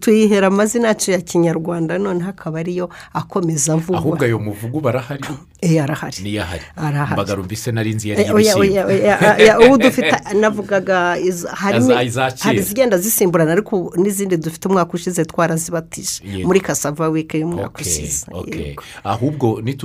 Tuyihera 0.00 0.46
amazina 0.46 0.88
yacu 0.88 1.10
ya 1.10 1.20
kinyarwanda 1.20 1.98
noneho 1.98 2.30
akaba 2.30 2.58
ariyo 2.60 2.90
akomeza 3.12 3.72
ahubwo 3.72 3.96
avugwa 3.96 4.26
ayo 4.26 4.38
muvugo 4.38 4.80
barahari 4.80 5.24
Eh, 5.62 5.82
arahari. 5.82 6.22
Niyo 6.22 6.42
ahari. 6.42 6.62
Arahari. 6.76 7.12
mbagarumbise 7.12 7.72
nari 7.72 7.94
nzi 7.94 8.08
yari 8.08 8.22
Eh, 8.22 8.34
oya, 8.34 8.52
y'ibishyimbo 8.54 8.88
oya, 8.88 9.36
oya, 9.38 9.58
ubu 9.60 9.78
dufite 9.78 10.16
navugaga 10.40 11.16
harimo 11.52 11.94
hari 12.40 12.58
izigenda 12.58 12.98
zisimburana 12.98 13.52
ariko 13.52 13.92
n'izindi 13.96 14.36
dufite 14.36 14.68
umwaka 14.68 14.92
ushize 14.94 15.24
twarazibatije 15.24 16.44
muri 16.44 16.60
kasava 16.60 17.08
wike 17.08 17.38
y'umwaka 17.38 17.80
ushize. 17.82 18.26
okay. 18.32 18.66
Yego. 18.66 18.82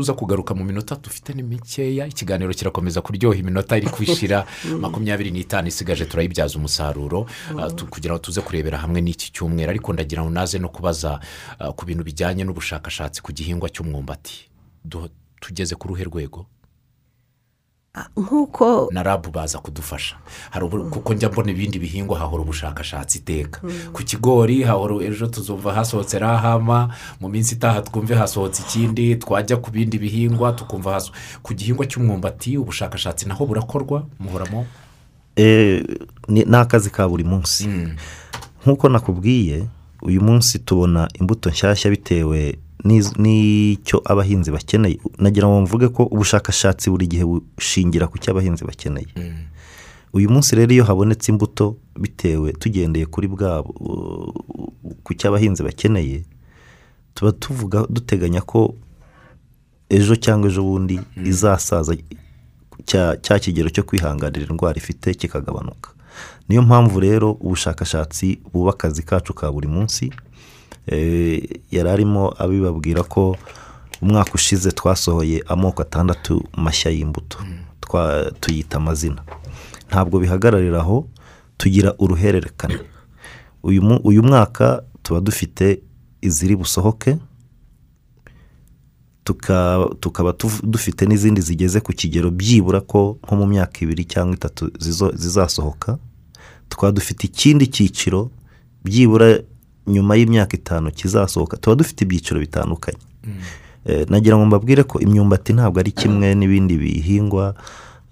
Nituza 0.05 0.13
kugaruka 0.13 0.53
mu 0.53 0.63
minota 0.63 0.95
dufite 0.95 1.33
ni 1.33 1.43
mikeya. 1.43 2.05
Ikiganiro 2.07 2.53
kirakomeza 2.53 3.01
kuryoha 3.01 3.35
iminota 3.37 3.77
iri 3.77 3.87
kwishira. 3.89 4.45
Makumyabiri 4.81 5.31
n'itanu 5.31 5.67
isigaje 5.67 6.05
turayibyaza 6.05 6.57
umusaruro. 6.59 7.25
Uh, 7.55 7.73
tu- 7.75 7.87
kugira 7.87 8.13
ngo 8.13 8.19
tuze 8.21 8.41
kurebera 8.41 8.77
hamwe 8.77 9.01
n'iki 9.01 9.31
cyumweru. 9.33 9.69
Ariko 9.69 9.93
ndagira 9.93 10.21
ngo 10.21 10.29
naze 10.29 10.59
no 10.59 10.69
kubaza 10.69 11.19
uh, 11.59 11.73
ku 11.73 11.85
bintu 11.85 12.03
bijyanye 12.03 12.43
n'ubushakashatsi 12.45 13.21
ku 13.21 13.31
gihingwa 13.33 13.69
cy'umwumbati. 13.69 14.45
Tugeze 15.41 15.75
ku 15.75 15.87
ruhe 15.87 16.03
rwego? 16.05 16.45
Ah, 16.45 16.54
nk'uko 18.17 18.89
na 18.91 19.03
rabu 19.03 19.29
baza 19.31 19.59
kudufasha. 19.59 20.15
Kuko 20.91 21.13
njya 21.13 21.29
mbona 21.29 21.51
ibindi 21.51 21.79
bihingwa 21.79 22.19
hahora 22.19 22.43
ubushakashatsi 22.43 23.17
iteka. 23.17 23.61
Ku 23.93 24.03
kigori 24.03 24.63
hahora 24.63 25.05
ejo 25.05 25.27
tuzumva 25.27 25.73
hasohotse 25.73 26.19
rahama 26.19 26.89
mu 27.21 27.29
minsi 27.29 27.55
itaha 27.55 27.81
twumve 27.81 28.15
hasohotse 28.15 28.63
ikindi 28.67 29.15
twajya 29.15 29.57
ku 29.57 29.71
bindi 29.71 29.97
bihingwa 29.97 30.53
tukumva 30.53 30.93
haso 30.93 31.11
ku 31.43 31.53
gihingwa 31.53 31.85
cy'umwumbati 31.85 32.57
ubushakashatsi 32.57 33.27
naho 33.27 33.45
burakorwa 33.45 34.03
muhoramo 34.19 34.65
Eh, 35.37 35.83
ni 36.27 36.43
akazi 36.55 36.89
ka 36.89 37.07
buri 37.07 37.23
munsi. 37.23 37.67
Nk'uko 38.63 38.89
nakubwiye 38.89 39.67
uyu 40.01 40.21
munsi 40.21 40.59
tubona 40.59 41.07
imbuto 41.19 41.49
nshyashya 41.49 41.91
bitewe 41.91 42.57
n'icyo 42.85 44.01
abahinzi 44.05 44.51
bakeneye. 44.51 44.97
Nagira 45.17 45.47
ngo 45.47 45.61
mvuge 45.61 45.87
ko 45.89 46.03
ubushakashatsi 46.05 46.89
buri 46.89 47.07
gihe 47.07 47.23
bushingira 47.25 48.07
ku 48.07 48.17
cyo 48.21 48.31
abahinzi 48.31 48.63
bakeneye 48.65 49.07
uyu 50.15 50.29
munsi 50.31 50.55
rero 50.55 50.71
iyo 50.71 50.83
habonetse 50.87 51.27
imbuto 51.31 51.75
bitewe 51.99 52.53
tugendeye 52.53 53.05
kuri 53.05 53.27
bwa 53.27 53.63
ku 55.03 55.11
cyo 55.17 55.27
abahinzi 55.29 55.63
bakeneye 55.63 56.23
tuba 57.13 57.31
tuvuga 57.31 57.83
duteganya 57.89 58.41
ko 58.41 58.75
ejo 59.89 60.15
cyangwa 60.15 60.47
ejo 60.49 60.63
bundi 60.63 60.99
izasaza 61.25 61.95
cya 63.21 63.35
kigero 63.43 63.69
cyo 63.69 63.83
kwihanganira 63.83 64.47
indwara 64.47 64.77
ifite 64.77 65.13
kikagabanuka. 65.13 65.89
Niyo 66.49 66.61
mpamvu 66.61 66.99
rero 66.99 67.31
ubushakashatsi 67.41 68.39
buba 68.53 68.71
akazi 68.71 69.03
kacu 69.03 69.33
ka 69.33 69.51
buri 69.51 69.67
munsi 69.67 70.11
yari 71.71 71.89
arimo 71.89 72.33
abibabwira 72.37 73.03
ko 73.03 73.37
umwaka 74.01 74.31
ushize 74.35 74.71
twasohoye 74.71 75.43
amoko 75.47 75.81
atandatu 75.81 76.43
mashya 76.57 76.91
y'imbuto. 76.91 77.37
Tuyita 78.39 78.77
amazina. 78.77 79.21
Ntabwo 79.89 80.19
bihagararira 80.19 80.79
aho 80.81 81.07
tugira 81.57 81.93
uruhererekane. 81.99 82.79
Uyu 84.03 84.23
mwaka 84.23 84.83
tuba 85.03 85.19
dufite 85.21 85.79
iziri 86.21 86.55
busohoke 86.55 87.17
tuka- 89.23 89.89
tukaba 89.99 90.33
dufite 90.63 91.05
n'izindi 91.05 91.41
zigeze 91.41 91.79
ku 91.81 91.93
kigero 91.93 92.31
byibura 92.31 92.81
ko 92.81 93.17
nko 93.23 93.35
mu 93.35 93.45
myaka 93.47 93.79
ibiri 93.81 94.05
cyangwa 94.05 94.35
itatu 94.35 94.71
zizasohoka. 95.17 95.97
Tukaba 96.69 96.91
dufite 96.91 97.23
ikindi 97.27 97.67
cyiciro 97.67 98.29
byibura 98.83 99.39
nyuma 99.87 100.15
y'imyaka 100.15 100.57
itanu 100.57 100.91
kizasohoka 100.91 101.57
tuba 101.57 101.75
dufite 101.75 102.01
ibyiciro 102.05 102.39
bitandukanye. 102.39 102.97
Eh, 103.85 104.05
nagira 104.09 104.37
ngo 104.37 104.45
mbabwire 104.45 104.83
ko 104.83 104.99
imyumbati 104.99 105.53
ntabwo 105.53 105.79
ari 105.79 105.91
kimwe 105.91 106.35
n'ibindi 106.35 106.77
bihingwa 106.77 107.55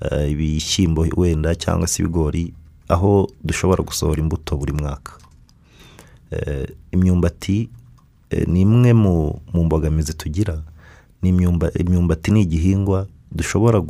eh, 0.01 0.31
ibishyimbo 0.31 1.05
wenda 1.17 1.55
cyangwa 1.55 1.87
se 1.87 2.03
ibigori 2.03 2.53
aho 2.87 3.29
dushobora 3.43 3.83
gusohora 3.83 4.21
imbuto 4.21 4.57
buri 4.57 4.73
mwaka. 4.73 5.13
Eh, 6.31 6.67
imyumbati 6.91 7.69
ni 8.47 8.61
imwe 8.61 8.93
mu 8.93 9.41
mbogamizi 9.53 10.13
tugira. 10.13 10.61
Imyumbati 11.79 12.31
ni 12.31 12.41
igihingwa 12.41 13.07
dushobora 13.31 13.81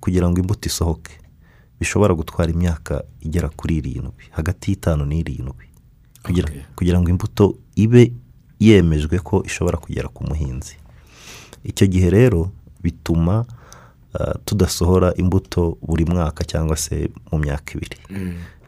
kugira 0.00 0.30
ngo 0.30 0.38
imbuto 0.40 0.68
isohoke. 0.68 1.12
Bishobora 1.80 2.14
gutwara 2.14 2.50
imyaka 2.52 3.02
igera 3.20 3.48
kuri 3.48 3.76
irindwi 3.76 4.24
hagati 4.30 4.70
y'itanu 4.70 5.04
n'irindwi. 5.04 5.66
Kugira, 6.24 7.00
ngo 7.00 7.08
imbuto 7.10 7.54
ibe 7.76 8.12
yemejwe 8.60 9.18
ko 9.18 9.42
ishobora 9.46 9.76
kugera 9.78 10.08
ku 10.08 10.24
muhinzi. 10.24 10.76
Icyo 11.64 11.86
gihe 11.86 12.10
rero 12.10 12.50
bituma 12.82 13.44
ah, 14.14 14.34
tudasohora 14.44 15.12
imbuto 15.16 15.76
buri 15.82 16.04
mwaka 16.04 16.44
cyangwa 16.44 16.76
se 16.76 17.08
mu 17.32 17.38
myaka 17.38 17.72
ibiri. 17.76 17.96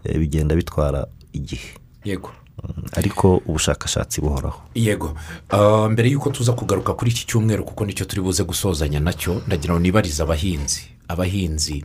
Eh, 0.05 0.19
bigenda 0.19 0.55
bitwara 0.55 1.07
igihe. 1.33 1.75
Yego. 2.05 2.31
Mm, 2.63 2.85
ariko 2.93 3.37
ubushakashatsi 3.47 4.21
buhoraho. 4.21 4.61
Yego. 4.75 5.17
Ah, 5.51 5.89
mbere 5.89 6.09
y'uko 6.09 6.31
tuza 6.31 6.53
kugaruka 6.53 6.95
kuri 6.95 7.11
iki 7.11 7.27
cyumweru 7.27 7.65
kuko 7.65 7.85
ni 7.85 7.93
cyo 7.95 8.05
turi 8.05 8.21
buze 8.23 8.45
gusozanya 8.45 9.01
na 9.01 9.13
cyo 9.13 9.43
ndagira 9.47 9.75
ngo 9.75 9.81
nibarize 9.81 10.23
abahinzi. 10.23 10.83
Abahinzi 11.09 11.85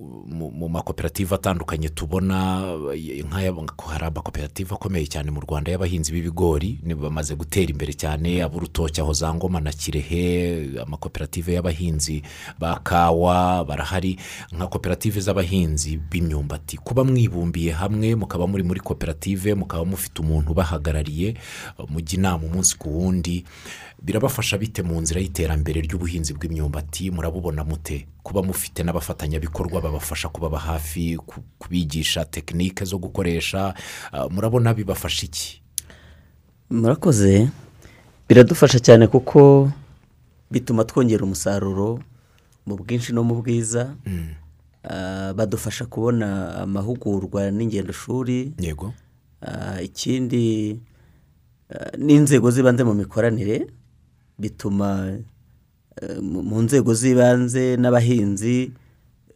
mu 0.00 0.68
makoperative 0.68 1.34
atandukanye 1.34 1.88
tubona 1.88 2.64
hari 3.28 4.04
amakoperative 4.06 4.74
akomeye 4.74 5.06
cyane 5.06 5.30
mu 5.30 5.40
rwanda 5.40 5.68
y'abahinzi 5.70 6.12
b'ibigori 6.12 6.80
bamaze 6.96 7.36
gutera 7.36 7.68
imbere 7.70 7.92
cyane 7.92 8.40
ab'urutoki 8.42 9.00
aho 9.00 9.12
za 9.12 9.34
ngoma 9.34 9.60
na 9.60 9.72
kirehe 9.72 10.80
amakoperative 10.82 11.52
y'abahinzi 11.52 12.22
ba 12.58 12.80
kawa 12.80 13.64
barahari. 13.64 14.16
Nka 14.52 14.66
koperative 14.66 15.20
z'abahinzi 15.20 15.96
b'imyumbati 15.96 16.76
kuba 16.80 17.04
mwibumbiye 17.04 17.72
hamwe 17.72 18.14
mukaba 18.16 18.46
muri 18.46 18.62
muri 18.64 18.80
koperative 18.80 19.54
mukaba 19.54 19.84
mufite 19.84 20.22
umuntu 20.22 20.50
ubahagarariye 20.52 21.34
mujya 21.88 22.18
inama 22.18 22.44
umunsi 22.48 22.78
ku 22.78 22.88
wundi. 22.98 23.44
Birabafasha 24.02 24.58
bite 24.58 24.82
mu 24.82 25.00
nzira 25.00 25.20
y'iterambere 25.20 25.80
ry'ubuhinzi 25.80 26.34
bw'imyumbati? 26.34 27.10
Murabubona 27.10 27.64
mute? 27.64 28.06
Kuba 28.22 28.42
mufite 28.42 28.82
n'abafatanyabikorwa 28.82 29.80
babafasha 29.80 30.28
kubaba 30.28 30.58
hafi 30.58 31.16
ku- 31.16 31.42
kubigisha 31.58 32.24
tekinike 32.24 32.84
zo 32.84 32.98
gukoresha 32.98 33.74
ah, 34.12 34.28
murabona 34.28 34.74
bibafasha 34.74 35.26
iki? 35.26 35.62
Murakoze. 36.70 37.48
Biradufasha 38.28 38.78
cyane 38.80 39.06
kuko 39.06 39.70
bituma 40.50 40.84
twongera 40.84 41.24
umusaruro 41.24 42.00
mu 42.66 42.76
bwinshi 42.76 43.12
no 43.12 43.22
mu 43.22 43.42
bwiza. 43.42 43.94
Ah, 44.84 45.32
badufasha 45.34 45.86
kubona 45.86 46.58
amahugurwa 46.66 47.50
n'ingendoshuri 47.54 48.52
yego. 48.58 48.94
Ah, 49.42 49.78
ikindi 49.82 50.80
n'inzego 51.98 52.50
z'ibanze 52.50 52.82
mu 52.84 52.94
mikoranire. 52.94 53.66
Bituma 54.38 55.18
eh, 56.02 56.18
mu 56.22 56.62
nzego 56.62 56.94
z'ibanze 56.94 57.76
n'abahinzi 57.76 58.72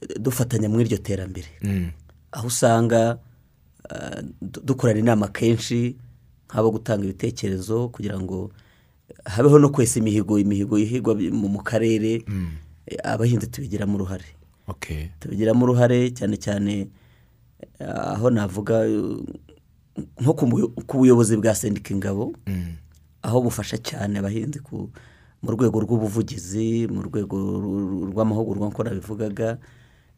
eh, 0.00 0.16
dufatanya 0.20 0.68
muri 0.68 0.84
iryo 0.84 0.98
terambere. 0.98 1.48
Mm. 1.62 1.90
aho 2.32 2.46
usanga 2.46 3.18
du- 4.42 4.60
dukorana 4.64 4.98
inama 5.00 5.28
kenshi 5.28 5.96
nk'abo 6.50 6.70
gutanga 6.70 7.04
ibitekerezo 7.04 7.88
kugira 7.88 8.20
ngo 8.20 8.50
habeho 9.24 9.58
no 9.58 9.68
kwesa 9.70 9.98
imihigo 9.98 10.38
imihigo 10.38 10.78
ihigwa 10.78 11.14
bi- 11.14 11.30
mu 11.30 11.62
karere 11.62 12.22
eh, 12.86 12.98
abahinzi 13.04 13.46
tubigiramo 13.46 13.94
uruhare. 13.94 14.26
Tubigiramo 15.20 15.64
uruhare 15.64 16.10
cyane 16.10 16.36
cyane 16.36 16.88
eh, 17.80 17.88
aho 17.88 18.30
navuga 18.30 18.84
eh, 18.86 19.16
nko 20.20 20.32
ku 20.86 20.98
buyobozi 20.98 21.36
bwa 21.40 21.54
sendika 21.54 21.94
ingabo. 21.94 22.34
Mm. 22.46 22.76
Aho 23.26 23.40
bufasha 23.42 23.74
cyane 23.82 24.18
abahinzi 24.22 24.62
ku 24.62 24.90
mu 25.42 25.48
rwego 25.52 25.82
rw'ubuvugizi 25.82 26.86
mu 26.86 27.02
rwego 27.10 27.36
rw'amahugurwa 28.14 28.66
nk'uko 28.70 28.82
nabivugaga 28.86 29.58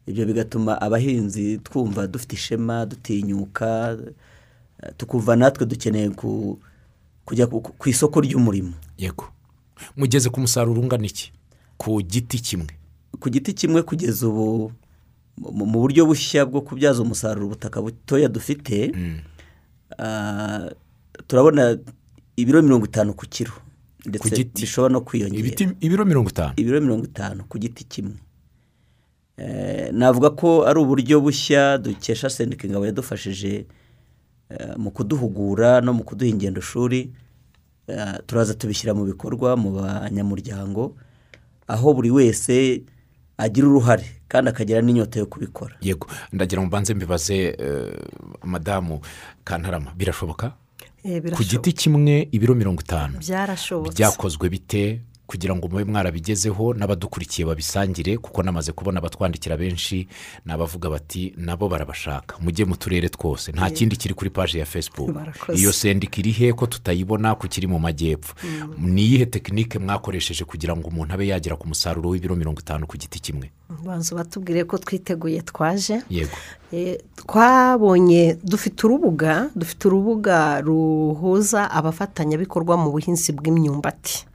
ibyo 0.07 0.25
bigatuma 0.25 0.77
abahinzi 0.81 1.57
twumva 1.65 2.07
dufite 2.07 2.33
ishema 2.37 2.85
dutinyuka 2.85 3.97
tukumva 4.97 5.35
natwe 5.35 5.65
dukeneye 5.65 6.09
ku- 6.13 6.57
kujya 7.25 7.45
ku 7.51 7.85
isoko 7.89 8.21
ry'umurimo. 8.25 8.73
Yego. 8.97 9.29
Mugeze 9.97 10.29
ku 10.33 10.39
musaruro 10.41 10.81
ungana 10.81 11.05
iki? 11.05 11.29
Ku 11.77 12.01
giti 12.01 12.39
kimwe. 12.41 12.73
Ku 13.19 13.29
giti 13.29 13.53
kimwe 13.53 13.81
kugeza 13.85 14.25
ubu 14.27 14.71
mu 15.37 15.65
buryo 15.79 16.05
bushya 16.09 16.45
bwo 16.49 16.61
kubyaza 16.65 17.01
umusaruro 17.05 17.45
ubutaka 17.53 17.81
butoya 17.81 18.27
dufite 18.27 18.91
ah, 19.99 20.69
turabona 21.27 21.77
ibiro 22.41 22.61
mirongo 22.61 22.85
itanu 22.85 23.13
ku 23.13 23.25
kiro. 23.29 23.53
Ndetse 24.05 24.43
bishobora 24.55 24.93
no 24.93 25.01
kwiyongera. 25.01 25.75
Ibiro 25.81 26.05
mirongo 26.05 26.29
itanu. 26.29 26.53
Ibiro 26.57 26.81
mirongo 26.81 27.05
itanu 27.05 27.43
ku 27.49 27.59
giti 27.59 27.83
kimwe. 27.83 28.15
Eh, 29.37 29.89
navuga 29.93 30.29
ko 30.29 30.67
ari 30.67 30.79
uburyo 30.79 31.21
bushya 31.21 31.77
dukesha 31.77 32.29
sendika 32.29 32.67
ingabo 32.67 32.85
yadufashije 32.85 33.65
eh, 34.49 34.75
mu 34.77 34.91
kuduhugura 34.91 35.81
no 35.81 35.93
mu 35.93 36.03
kuduha 36.03 36.29
ingendoshuri 36.31 37.11
Eh, 37.89 38.19
turaza 38.27 38.53
tubishyira 38.53 38.93
mu 38.93 39.01
bikorwa 39.05 39.57
mu 39.57 39.71
banyamuryango 39.81 40.93
aho 41.67 41.93
buri 41.93 42.11
wese 42.11 42.83
agira 43.37 43.65
uruhare 43.67 44.05
kandi 44.29 44.49
akagira 44.53 44.81
n'inyota 44.81 45.19
yo 45.19 45.25
kubikora. 45.25 45.73
Yego. 45.81 46.05
Ndagira 46.33 46.61
ngo 46.61 46.67
mbanze 46.67 46.93
mbibaze 46.93 47.57
madamu 48.45 49.01
kantarama. 49.43 49.89
Birashoboka? 49.97 50.53
Ku 51.01 51.07
birashoboka. 51.23 51.43
giti 51.43 51.73
kimwe 51.73 52.27
ibiro 52.31 52.55
mirongo 52.55 52.81
itanu. 52.81 53.19
Byakozwe 53.95 54.49
bite? 54.49 55.01
Kugira 55.29 55.53
ngo 55.55 55.67
mube 55.69 55.85
mwarabigezeho 55.85 56.73
n'abadukurikiye 56.73 57.45
babisangire 57.45 58.17
kuko 58.17 58.41
namaze 58.43 58.71
kubona 58.73 58.97
abatwandikira 58.97 59.53
benshi 59.57 60.07
ni 60.45 60.49
abavuga 60.53 60.89
bati 60.89 61.33
nabo 61.37 61.69
barabashaka. 61.69 62.35
Mujye 62.41 62.65
mu 62.65 62.73
turere 62.75 63.09
twose. 63.13 63.51
Nta 63.53 63.69
kindi 63.69 63.93
kiri 63.95 64.13
kuri 64.17 64.29
paji 64.33 64.57
ya 64.57 64.65
facebook. 64.65 65.11
Barakoze. 65.13 65.59
iyo 65.61 65.71
sendika 65.71 66.17
iri 66.19 66.31
he 66.33 66.53
ko 66.53 66.65
tutayibona 66.65 67.35
ko 67.37 67.45
kiri 67.47 67.67
mu 67.69 67.77
majyepfo? 67.79 68.33
Ni 68.81 69.01
iyihe 69.05 69.25
tekinike 69.29 69.77
mwakoresheje 69.79 70.43
kugira 70.49 70.73
ngo 70.75 70.87
umuntu 70.89 71.13
abe 71.13 71.27
yagera 71.29 71.55
ku 71.55 71.67
musaruro 71.69 72.09
w'ibiro 72.09 72.33
mirongo 72.35 72.59
itanu 72.65 72.87
ku 72.89 72.97
giti 72.97 73.19
kimwe? 73.21 73.51
Banza 73.85 74.15
batubwire 74.17 74.63
ko 74.65 74.77
twiteguye 74.81 75.41
twaje. 75.45 76.01
Yego. 76.09 76.33
Eh, 76.73 76.97
twabonye 77.15 78.37
dufite 78.43 78.81
urubuga 78.87 79.49
dufite 79.55 79.85
urubuga 79.87 80.61
ruhuza 80.61 81.69
abafatanyabikorwa 81.71 82.77
mu 82.81 82.89
buhinzi 82.91 83.29
bw'imyumbati. 83.37 84.25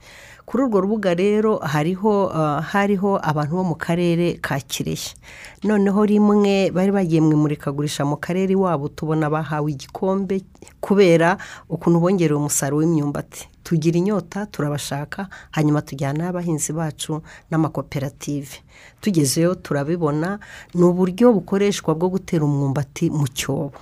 Kuri 0.45 0.63
urwo 0.63 0.79
rubuga 0.81 1.13
rero 1.13 1.57
hariho 1.57 2.29
ah, 2.33 2.61
hariho 2.61 3.17
abantu 3.17 3.55
bo 3.55 3.63
mu 3.63 3.75
karere 3.75 4.37
ka 4.41 4.59
kirehe. 4.61 5.17
Noneho 5.63 6.05
rimwe 6.05 6.69
bari 6.71 6.91
bagiye 6.93 7.21
mu 7.21 7.33
imurikagurisha 7.33 8.05
mu 8.05 8.17
karere 8.21 8.53
iwabo 8.53 8.87
tubona 8.93 9.25
bahawe 9.29 9.65
igikombe 9.71 10.45
kubera 10.79 11.37
ukuntu 11.69 11.97
bongerewe 11.99 12.37
umusaruro 12.37 12.85
w'imyumbati. 12.85 13.49
Tugira 13.65 13.97
inyota 13.97 14.45
turabashaka 14.45 15.25
hanyuma 15.51 15.81
tujyana 15.81 16.29
n'abahinzi 16.29 16.73
bacu 16.73 17.21
n'amakoperative. 17.49 18.61
Tugezeyo 19.01 19.55
turabibona 19.55 20.37
ni 20.77 20.83
uburyo 20.85 21.33
bukoreshwa 21.33 21.97
bwo 21.97 22.09
gutera 22.13 22.45
umwumbati 22.45 23.09
mu 23.09 23.25
cyobo. 23.33 23.81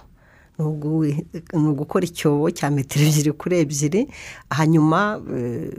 Ni 0.60 0.66
ugu- 0.66 1.06
ni 1.54 1.68
ugukora 1.70 2.06
icyobo 2.06 2.52
cya 2.52 2.70
metero 2.70 3.06
ebyiri 3.06 3.32
kuri 3.34 3.56
ebyiri 3.66 4.02
hanyuma 4.54 5.18
eh, 5.36 5.70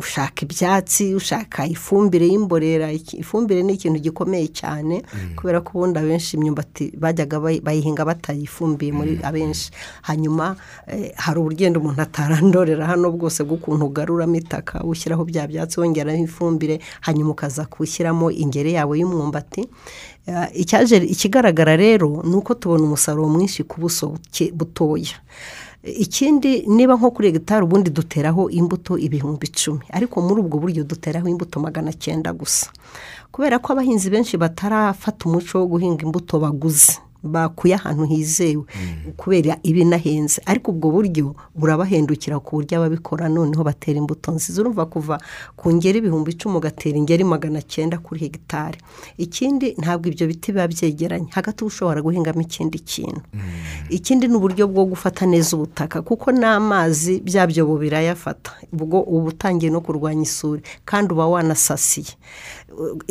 ushaka 0.00 0.42
ibyatsi 0.48 1.14
ushaka 1.14 1.66
ifumbire 1.66 2.26
y'imborera 2.26 2.88
ifumbire 2.92 3.62
ni 3.62 3.72
ikintu 3.76 4.00
gikomeye 4.00 4.48
cyane 4.48 5.02
kubera 5.36 5.60
ko 5.60 5.70
ubundi 5.78 5.98
abenshi 5.98 6.36
imyumbati 6.36 6.96
bajyaga 6.96 7.36
bayi- 7.40 7.60
bayihinga 7.60 8.04
batayifumbiye 8.04 8.92
muri 8.92 9.12
abenshi. 9.22 9.70
Hanyuma 10.02 10.56
eh, 10.88 11.12
hari 11.16 11.38
urugendo 11.40 11.80
umuntu 11.80 12.00
atarandorera 12.02 12.86
hano 12.86 13.12
bwose 13.12 13.44
bw'ukuntu 13.44 13.84
ugaruramo 13.86 14.36
itaka 14.40 14.80
ushyiraho 14.84 15.24
bya 15.28 15.46
byatsi 15.46 15.80
wongeraho 15.80 16.24
ifumbire 16.24 16.80
hanyuma 17.04 17.30
ukaza 17.36 17.64
kuwushyiramo 17.68 18.30
ingere 18.32 18.72
yawe 18.72 18.94
y'umwumbati. 18.98 19.68
Ikigaragara 21.08 21.76
rero 21.76 22.22
ni 22.24 22.34
uko 22.36 22.54
tubona 22.54 22.84
umusaruro 22.84 23.28
mwinshi 23.28 23.64
ku 23.64 23.80
buso 23.80 24.14
butoya. 24.54 25.18
Ikindi 25.82 26.62
niba 26.70 26.94
nko 26.94 27.10
kuri 27.10 27.28
hegitari 27.28 27.64
ubundi 27.64 27.90
duteraho 27.90 28.50
imbuto 28.50 28.94
ibihumbi 28.98 29.46
icumi. 29.46 29.82
Ariko 29.90 30.22
muri 30.22 30.40
ubwo 30.40 30.58
buryo 30.62 30.84
duteraho 30.84 31.26
imbuto 31.28 31.58
magana 31.60 31.92
cyenda 31.92 32.32
gusa. 32.32 32.70
Kubera 33.32 33.58
ko 33.58 33.72
abahinzi 33.72 34.10
benshi 34.10 34.36
batarafata 34.38 35.26
umuco 35.26 35.58
wo 35.58 35.66
guhinga 35.66 36.06
imbuto 36.06 36.38
baguze. 36.38 37.02
Bakuye 37.22 37.74
ahantu 37.74 38.04
hizewe. 38.04 38.64
Kubera 39.16 39.56
ibinahenze 39.62 40.42
ariko 40.46 40.70
ubwo 40.70 40.90
buryo 40.90 41.34
burabahendukira 41.54 42.40
ku 42.40 42.56
buryo 42.56 42.78
ababikora 42.78 43.28
noneho 43.28 43.64
batera 43.64 43.98
imbuto 43.98 44.32
nziza. 44.32 44.60
Urumva 44.62 44.86
kuva 44.86 45.18
ku 45.56 45.72
ngeri 45.72 45.98
ibihumbi 45.98 46.30
icumi 46.32 46.56
ugatera 46.56 46.96
ingeri 46.98 47.24
magana 47.24 47.62
cyenda 47.62 47.98
kuri 47.98 48.20
hegitari. 48.20 48.78
Ikindi 49.18 49.74
ntabwo 49.78 50.08
ibyo 50.08 50.26
biti 50.26 50.52
biba 50.52 50.68
byegeranye. 50.68 51.28
Hagati 51.30 51.64
uba 51.64 51.68
ushobora 51.72 52.02
guhingamo 52.02 52.40
ikindi 52.42 52.78
kintu. 52.78 53.22
Ikindi 53.90 54.28
ni 54.28 54.34
uburyo 54.36 54.66
bwo 54.68 54.84
gufata 54.84 55.26
neza 55.26 55.56
ubutaka 55.56 56.02
kuko 56.02 56.32
n'amazi 56.32 57.20
bya 57.20 57.46
byobo 57.46 57.78
birayafata. 57.78 58.52
Ubwo 58.72 59.00
uba 59.02 59.28
utangiye 59.30 59.70
no 59.72 59.80
kurwanya 59.80 60.22
isuri 60.22 60.62
kandi 60.84 61.12
uba 61.14 61.26
wanasasiye. 61.26 62.14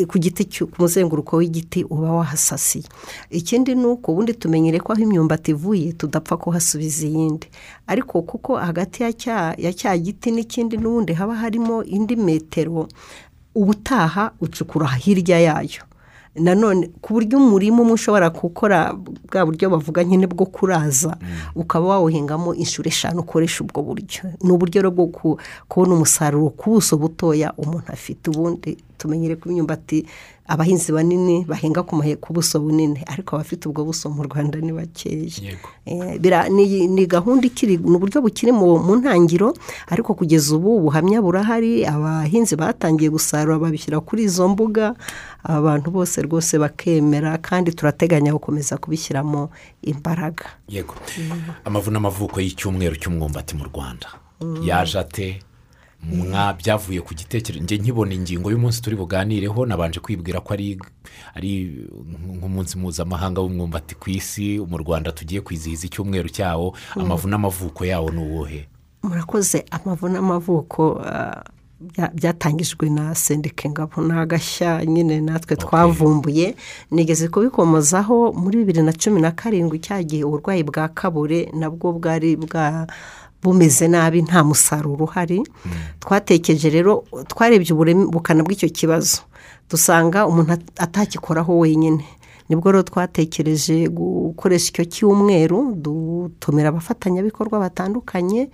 Ku 0.07 0.19
giti 0.19 0.45
ku 0.65 0.75
muzenguruko 0.81 1.37
w'igiti 1.37 1.83
uba 1.83 2.11
wahasasiye. 2.11 2.85
Ikindi 3.29 3.75
ni 3.75 3.85
uko 3.85 4.11
ubundi 4.11 4.33
tumenyere 4.33 4.79
ko 4.79 4.93
aho 4.93 5.01
imyumbati 5.01 5.51
ivuye 5.51 5.93
tudapfa 5.93 6.37
kuhasubiza 6.37 7.05
iyindi. 7.07 7.47
Ariko 7.87 8.21
kuko 8.21 8.55
hagati 8.57 9.03
ya 9.03 9.73
cya 9.73 9.97
giti 9.97 10.31
n'ikindi 10.31 10.77
n'ubundi 10.77 11.13
haba 11.13 11.35
harimo 11.35 11.83
indi 11.83 12.15
metero 12.15 12.87
ubutaha 13.55 14.31
ucukura 14.41 14.87
hirya 14.87 15.39
yayo. 15.39 15.83
Nanone 16.35 16.89
ku 17.01 17.13
buryo 17.13 17.37
umurima 17.37 17.81
umwe 17.81 17.93
ushobora 17.99 18.29
gukora 18.29 18.93
bwa 19.27 19.45
buryo 19.45 19.69
bavuga 19.69 20.03
nyine 20.03 20.27
bwo 20.27 20.45
kuraza 20.45 21.17
ukaba 21.55 21.87
wawuhingamo 21.99 22.55
inshuro 22.55 22.87
eshanu 22.87 23.19
ukoresha 23.19 23.63
ubwo 23.63 23.83
buryo. 23.83 24.31
Ni 24.43 24.51
uburyo 24.51 24.91
bwo 24.91 25.07
kubona 25.67 25.93
umusaruro 25.95 26.49
ku 26.55 26.79
buso 26.79 26.97
butoya 26.97 27.51
umuntu 27.57 27.91
afite. 27.91 28.31
Ubundi 28.31 28.77
tumenyere 28.97 29.35
ko 29.35 29.49
imyumbati 29.49 30.05
abahinzi 30.47 30.91
banini 30.91 31.43
bahinga 31.47 31.83
ku 31.83 32.29
buso 32.33 32.59
bunini. 32.59 33.03
Ariko 33.07 33.35
abafite 33.35 33.67
ubwo 33.67 33.83
buso 33.83 34.07
mu 34.09 34.23
rwanda 34.23 34.59
ni 34.63 34.71
bakeya. 34.71 35.27
Ni 36.49 37.05
gahunda 37.07 37.47
ikiri 37.47 37.77
ni 37.77 37.95
uburyo 37.95 38.21
bukiri 38.21 38.51
mu 38.51 38.79
ntangiro. 38.99 39.53
Ariko 39.89 40.13
kugeza 40.13 40.55
ubu 40.55 40.77
ubuhamya 40.77 41.21
burahari 41.21 41.83
abahinzi 41.85 42.55
batangiye 42.55 43.09
gusarura 43.09 43.59
babishyira 43.59 43.99
kuri 43.99 44.23
izo 44.23 44.47
mbuga. 44.47 44.95
Abantu 45.43 45.91
bose 45.91 46.21
rwose 46.21 46.57
bakemera 46.59 47.37
kandi 47.37 47.71
turateganya 47.73 48.31
gukomeza 48.33 48.77
kubishyiramo 48.77 49.49
imbaraga. 49.81 50.45
Yego. 50.69 50.95
Amavu 51.65 51.91
n'amavuko 51.91 52.41
y'icyumweru 52.41 52.95
cy'umwumbati 52.95 53.55
mu 53.55 53.63
rwanda. 53.65 54.07
Yaje 54.63 54.99
ate? 54.99 55.39
Byavuye 56.57 57.01
ku 57.01 57.13
gitekerezo. 57.13 57.63
Njye 57.63 57.77
nkibona 57.77 58.13
ingingo 58.13 58.49
y'umunsi 58.51 58.81
turi 58.81 58.95
buganireho 58.95 59.65
nabanje 59.65 59.99
kwibwira 59.99 60.41
ko 60.41 60.53
ari 60.53 60.79
ari 61.37 61.51
nk'umunsi 62.41 62.77
mpuzamahanga 62.77 63.41
w'umwumbati 63.41 63.95
ku 63.95 64.09
isi 64.09 64.57
mu 64.65 64.77
rwanda 64.81 65.11
tugiye 65.13 65.41
kwizihiza 65.45 65.85
icyumweru 65.85 66.29
cyawo. 66.29 66.73
Amavu 66.97 67.27
n'amavuko 67.29 67.85
yawo 67.85 68.09
ni 68.09 68.17
uwuhe? 68.17 68.65
Murakoze. 69.03 69.65
Amavu 69.71 70.09
n'amavuko 70.09 71.05
byatangijwe 72.13 72.89
na 72.89 73.15
sendike 73.15 73.69
ngabo. 73.69 74.01
Ni 74.01 74.13
agashya 74.13 74.85
nyine 74.85 75.21
natwe 75.21 75.55
twavumbuye. 75.55 76.55
Nigeze 76.91 77.27
kubikomozaho 77.27 78.31
muri 78.33 78.57
bibiri 78.57 78.81
na 78.83 78.93
cumi 78.93 79.21
na 79.21 79.31
karindwi 79.31 79.79
cyagihe 79.79 80.23
uburwayi 80.23 80.63
bwa 80.63 80.87
kabure 80.87 81.49
nabwo 81.53 81.91
bwari 81.93 82.35
bwa 82.35 82.87
bumeze 83.43 83.87
nabi 83.87 84.21
nta 84.21 84.43
musaruro 84.43 85.03
uhari. 85.05 85.43
Twatekereje 85.99 86.69
rero 86.69 87.03
twarebye 87.27 87.73
ubukana 87.73 88.43
bw'icyo 88.43 88.69
kibazo. 88.69 89.21
Dusanga 89.69 90.27
umuntu 90.27 90.53
atakikoraho 90.77 91.57
wenyine. 91.59 92.05
Ni 92.51 92.57
bwo 92.59 92.71
rero 92.71 92.83
twatekereje 92.83 93.87
gukoresha 93.87 94.67
icyo 94.69 94.85
cyumweru 94.85 95.71
dutumira 95.79 96.69
abafatanyabikorwa 96.69 97.59
batandukanye 97.63 98.51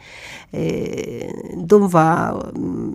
ndumva 1.58 2.34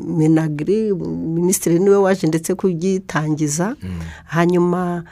minagiri 0.07 0.95
minisitiri 1.35 1.79
ni 1.79 1.91
we 1.91 1.97
waje 1.97 2.27
ndetse 2.27 2.55
kugitangiza 2.55 3.75
hanyuma 4.25 5.03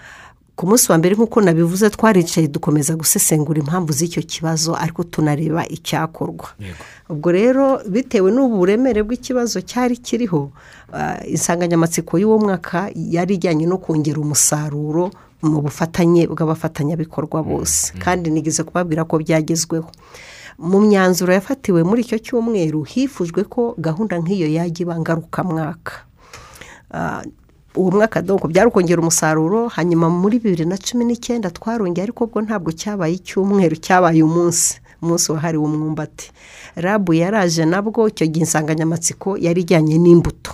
ku 0.56 0.66
munsi 0.66 0.92
wa 0.92 0.98
mbere 0.98 1.14
nk'uko 1.16 1.40
nabivuze 1.40 1.90
twaricaye 1.90 2.46
dukomeza 2.48 2.92
gusesengura 2.96 3.58
impamvu 3.60 3.92
z'icyo 3.92 4.22
kibazo 4.22 4.76
ariko 4.76 5.02
tunareba 5.04 5.64
icyakorwa. 5.68 6.48
Ubwo 7.08 7.32
rero 7.32 7.80
bitewe 7.88 8.28
n'ubu 8.30 8.56
buremere 8.60 9.00
bw'ikibazo 9.02 9.60
cyari 9.64 9.96
kiriho 9.96 10.52
insanganyamatsiko 11.26 12.18
y'uwo 12.20 12.38
mwaka 12.38 12.90
yari 12.94 13.34
ijyanye 13.40 13.64
no 13.66 13.78
kongera 13.80 14.20
umusaruro 14.20 15.10
mu 15.42 15.60
bufatanye 15.64 16.26
bw'abafatanyabikorwa 16.28 17.42
bose. 17.42 17.92
kandi 17.98 18.30
nigeze 18.30 18.62
kubabwira 18.62 19.04
ko 19.04 19.18
byagezweho. 19.18 19.88
Mu 20.60 20.80
myanzuro 20.84 21.32
yafatiwe 21.32 21.80
muri 21.88 22.04
icyo 22.04 22.18
cyumweru 22.20 22.82
hifujwe 22.84 23.44
ko 23.48 23.72
gahunda 23.80 24.20
nk'iyo 24.20 24.48
yajya 24.52 24.82
iba 24.84 24.94
ngarukamwaka 25.00 25.92
uwo 27.76 27.90
mwaka 27.90 28.22
doko 28.22 28.48
byari 28.48 28.68
ukongera 28.68 29.00
umusaruro 29.00 29.68
hanyuma 29.68 30.10
muri 30.10 30.38
bibiri 30.42 30.64
na 30.66 30.76
cumi 30.76 31.04
n'icyenda 31.06 31.50
twarongeye 31.54 32.02
ariko 32.02 32.26
bwo 32.26 32.42
ntabwo 32.42 32.74
cyabaye 32.74 33.14
icyumweru 33.14 33.76
cyabaye 33.78 34.20
umunsi 34.26 34.82
umunsi 35.02 35.32
wahariwe 35.32 35.64
umwumbati. 35.64 36.28
Rabu 36.76 37.14
yaraje 37.14 37.64
nabwo 37.64 38.04
icyo 38.10 38.26
gihe 38.26 38.44
insanganyamatsiko 38.44 39.38
yari 39.40 39.60
ijyanye 39.64 39.96
n'imbuto. 40.02 40.52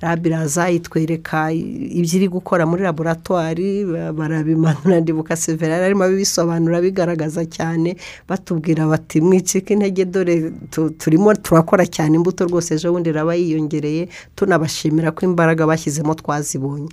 Rabu 0.00 0.28
iraza 0.28 0.70
itwereka 0.70 1.52
ibyo 1.52 2.14
iri 2.18 2.28
gukora 2.28 2.66
muri 2.66 2.82
laboratwari 2.82 3.84
barabimanura 4.12 5.00
ndibuka 5.00 5.36
severa 5.36 5.80
arimo 5.84 6.04
abibisobanura 6.04 6.80
bigaragaza 6.84 7.44
cyane 7.48 7.96
batubwira 8.28 8.86
bati 8.86 9.20
mwicike 9.20 9.72
intege 9.74 10.04
dore 10.04 10.52
turimo 10.98 11.34
turakora 11.34 11.86
cyane 11.86 12.16
imbuto 12.16 12.44
rwose 12.44 12.74
ejo 12.74 12.92
bundi 12.92 13.08
iraba 13.10 13.34
yiyongereye 13.34 14.08
tunabashimira 14.36 15.10
ko 15.16 15.24
imbaraga 15.24 15.66
bashyizemo 15.66 16.14
twazibonye. 16.14 16.88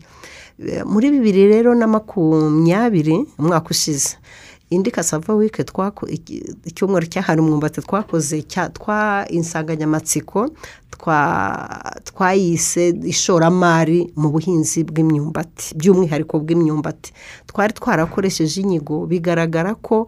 Muri 0.86 1.12
bibiri 1.12 1.48
rero 1.50 1.76
na 1.76 1.88
makumyabiri 1.88 3.26
umwaka 3.40 3.68
ushize 3.74 4.16
indi 4.76 4.92
kasava 4.92 5.34
wike 5.34 5.62
icyumweru 6.66 7.06
cyahariwe 7.12 7.46
umwumbati 7.46 7.82
twakoze 7.82 8.42
twa 8.78 9.26
insanganyamatsiko 9.30 10.50
twayise 12.04 12.94
ishoramari 13.04 14.14
mu 14.16 14.30
buhinzi 14.32 14.84
bw'imyumbati 14.84 15.76
by'umwihariko 15.76 16.40
bw'imyumbati. 16.40 17.12
Twari 17.50 17.74
twarakoresheje 17.74 18.62
inyigo 18.62 19.06
bigaragara 19.06 19.76
ko 19.76 20.08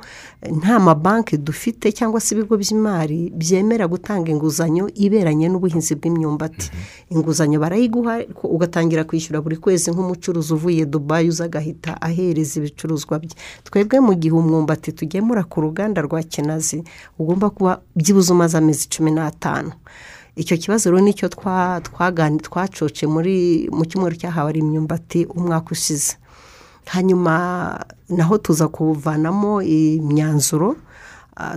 nta 0.59 0.79
mabanki 0.79 1.37
dufite 1.37 1.91
cyangwa 1.91 2.19
se 2.21 2.35
ibigo 2.35 2.57
by'imari 2.57 3.33
byemera 3.35 3.87
gutanga 3.87 4.31
inguzanyo 4.31 4.89
iberanye 4.95 5.49
n'ubuhinzi 5.49 5.95
bw'imyumbati. 5.99 6.71
Inguzanyo 7.09 7.59
barayiguha 7.59 8.23
ugatangira 8.43 9.03
kwishyura 9.03 9.41
buri 9.41 9.57
kwezi 9.57 9.91
nk'umucuruzi 9.91 10.53
uvuye 10.53 10.85
dubayi 10.85 11.29
uza 11.29 11.45
agahita 11.49 11.97
ahereza 12.01 12.59
ibicuruzwa 12.59 13.19
bye. 13.19 13.33
Twebwe 13.63 13.99
mu 13.99 14.13
gihe 14.15 14.33
umwumbati 14.55 14.91
tugemura 14.91 15.43
ku 15.43 15.61
ruganda 15.61 16.01
rwa 16.01 16.23
kinazi 16.23 16.83
ugomba 17.19 17.49
kuba 17.49 17.81
byibuze 17.95 18.31
umaze 18.33 18.57
amezi 18.57 18.87
cumi 18.89 19.11
n'atanu. 19.11 19.71
Icyo 20.35 20.57
kibazo 20.57 20.91
rero 20.91 21.03
ni 21.03 21.13
cyo 21.13 21.27
twacoce 22.41 23.07
muri 23.07 23.67
mu 23.71 23.83
cyumweru 23.85 24.15
cyahawe 24.15 24.49
ari 24.49 24.59
imyumbati 24.59 25.25
umwaka 25.35 25.71
ushize. 25.71 26.15
Hanyuma 26.85 27.79
naho 28.09 28.37
tuza 28.37 28.67
kuvanamo 28.67 29.61
imyanzuro 29.61 30.75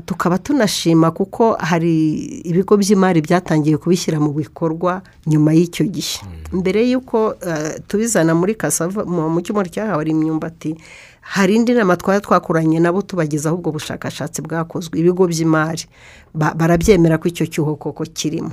tukaba 0.07 0.39
tunashima 0.39 1.11
kuko 1.11 1.55
hari 1.55 2.15
ibigo 2.43 2.75
by'imari 2.77 3.21
byatangiye 3.23 3.77
kubishyira 3.79 4.19
mu 4.19 4.31
bikorwa 4.35 5.03
nyuma 5.27 5.55
y'icyo 5.55 5.87
gihe. 5.87 6.19
Mbere 6.53 6.83
y'uko 6.91 7.35
tubizana 7.87 8.35
muri 8.35 8.55
kasava 8.55 9.05
mu 9.07 9.39
cyumweru 9.43 9.71
cyahawe 9.71 10.03
imyumbati 10.07 10.75
hari 11.35 11.55
indi 11.57 11.75
nama 11.75 11.97
twari 11.97 12.21
twakoranye 12.25 12.81
nabo 12.81 13.03
tubagezaho 13.03 13.57
ubwo 13.57 13.73
bushakashatsi 13.77 14.43
bwakozwe. 14.43 14.99
Ibigo 14.99 15.27
by'imari 15.29 15.85
barabyemera 16.35 17.19
ko 17.21 17.29
icyo 17.29 17.47
cyuho 17.47 17.77
koko 17.77 18.05
kirimo 18.05 18.53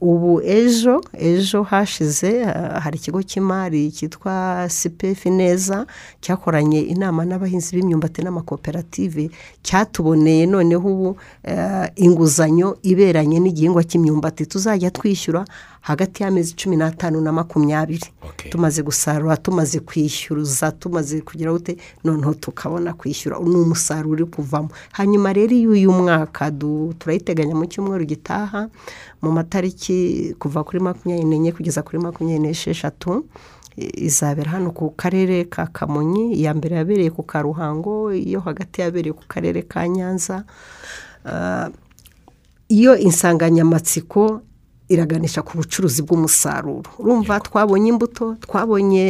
ubu 0.00 0.40
ejo 0.40 1.04
ejo 1.12 1.60
hashize 1.62 2.40
hari 2.82 2.96
ikigo 2.96 3.20
cy'imari 3.22 3.92
cyitwa 3.92 4.64
sipefi 4.68 5.28
neza 5.30 5.84
cyakoranye 6.24 6.80
inama 6.88 7.20
n'abahinzi 7.28 7.76
b'imyumbati 7.76 8.24
n'amakoperative 8.24 9.28
cyatuboneye 9.62 10.46
noneho 10.48 10.88
ubu 10.88 11.10
inguzanyo 12.00 12.76
iberanye 12.82 13.38
n'igihingwa 13.44 13.84
cy'imyumbati. 13.84 14.46
Tuzajya 14.48 14.88
twishyura 14.90 15.44
hagati 15.82 16.22
y'amezi 16.22 16.54
cumi 16.54 16.76
n'atanu 16.76 17.20
na 17.20 17.32
makumyabiri. 17.32 18.06
Tumaze 18.50 18.82
gusarura 18.82 19.36
tumaze 19.36 19.80
kwishyuza 19.80 20.72
tumaze 20.72 21.20
kugira 21.20 21.52
ute 21.52 21.76
noneho 22.04 22.34
tukabona 22.34 22.92
kwishyura. 22.94 23.38
Ni 23.38 23.54
umusaruro 23.56 24.10
uri 24.12 24.24
kuvamo. 24.24 24.68
Hanyuma 24.92 25.32
rero 25.32 25.52
iyo 25.54 25.70
uyu 25.70 25.92
mwaka 25.92 26.50
turayiteganya 26.98 27.54
mu 27.54 27.66
cyumweru 27.66 28.04
gitaha 28.04 28.68
mu 29.22 29.30
matariki 29.32 30.34
kuva 30.38 30.64
kuri 30.64 30.80
makumyabiri 30.80 31.26
n'enye 31.28 31.52
kugeza 31.52 31.82
kuri 31.82 31.98
makumyabiri 31.98 32.48
n'esheshatu 32.48 33.26
izabera 33.76 34.50
hano 34.50 34.70
ku 34.70 34.90
karere 34.92 35.44
ka 35.48 35.66
kamonyi 35.66 36.36
iya 36.36 36.52
mbere 36.54 36.76
yabereye 36.76 37.10
ku 37.10 37.22
karuhango 37.24 38.12
iyo 38.12 38.40
hagati 38.44 38.80
yabereye 38.84 39.12
ku 39.16 39.24
karere 39.28 39.62
ka 39.64 39.88
nyanza. 39.88 40.44
Ah, 41.24 41.70
iyo 42.68 42.96
insanganyamatsiko 42.96 44.42
iraganisha 44.88 45.42
ku 45.42 45.56
bucuruzi 45.56 46.02
bw'umusaruro. 46.02 46.82
Urumva 46.98 47.40
twabonye 47.40 47.88
imbuto 47.94 48.36
twabonye 48.40 49.04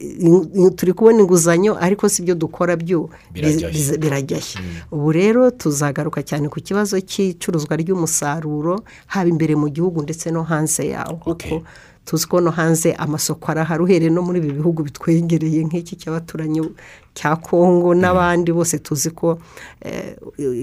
in- 0.00 0.70
turi 0.76 0.92
kubona 0.92 1.20
inguzanyo 1.20 1.76
ariko 1.80 2.08
si 2.08 2.22
byo 2.22 2.34
dukora 2.34 2.76
byo 2.76 3.10
Birajya 3.34 3.68
he? 3.68 3.74
biza- 3.74 3.98
birajya 3.98 4.38
he 4.38 4.58
ubu 4.92 5.12
rero 5.12 5.50
tuzagaruka 5.50 6.22
cyane 6.22 6.48
ku 6.48 6.60
kibazo 6.60 6.96
cy'icuruzwa 7.00 7.76
ry'umusaruro 7.76 8.80
haba 9.12 9.28
imbere 9.28 9.54
mu 9.56 9.68
gihugu 9.68 10.02
ndetse 10.02 10.30
no 10.30 10.42
hanze 10.42 10.88
yawo 10.88 11.16
kuko 11.20 11.62
tuzi 12.04 12.26
ko 12.26 12.40
no 12.40 12.50
hanze 12.50 12.92
amasoko 12.96 13.44
arahari 13.52 13.82
uhereye 13.84 14.10
no 14.10 14.22
muri 14.24 14.38
ibi 14.40 14.56
bihugu 14.56 14.82
bitwegereye 14.82 15.62
nk'iki 15.68 15.94
cy'abaturanyi 16.00 16.64
cya 17.14 17.36
kongo 17.36 17.92
n'abandi 17.94 18.50
bose 18.56 18.78
tuzi 18.80 19.10
ko 19.12 19.38
eh, 19.84 20.16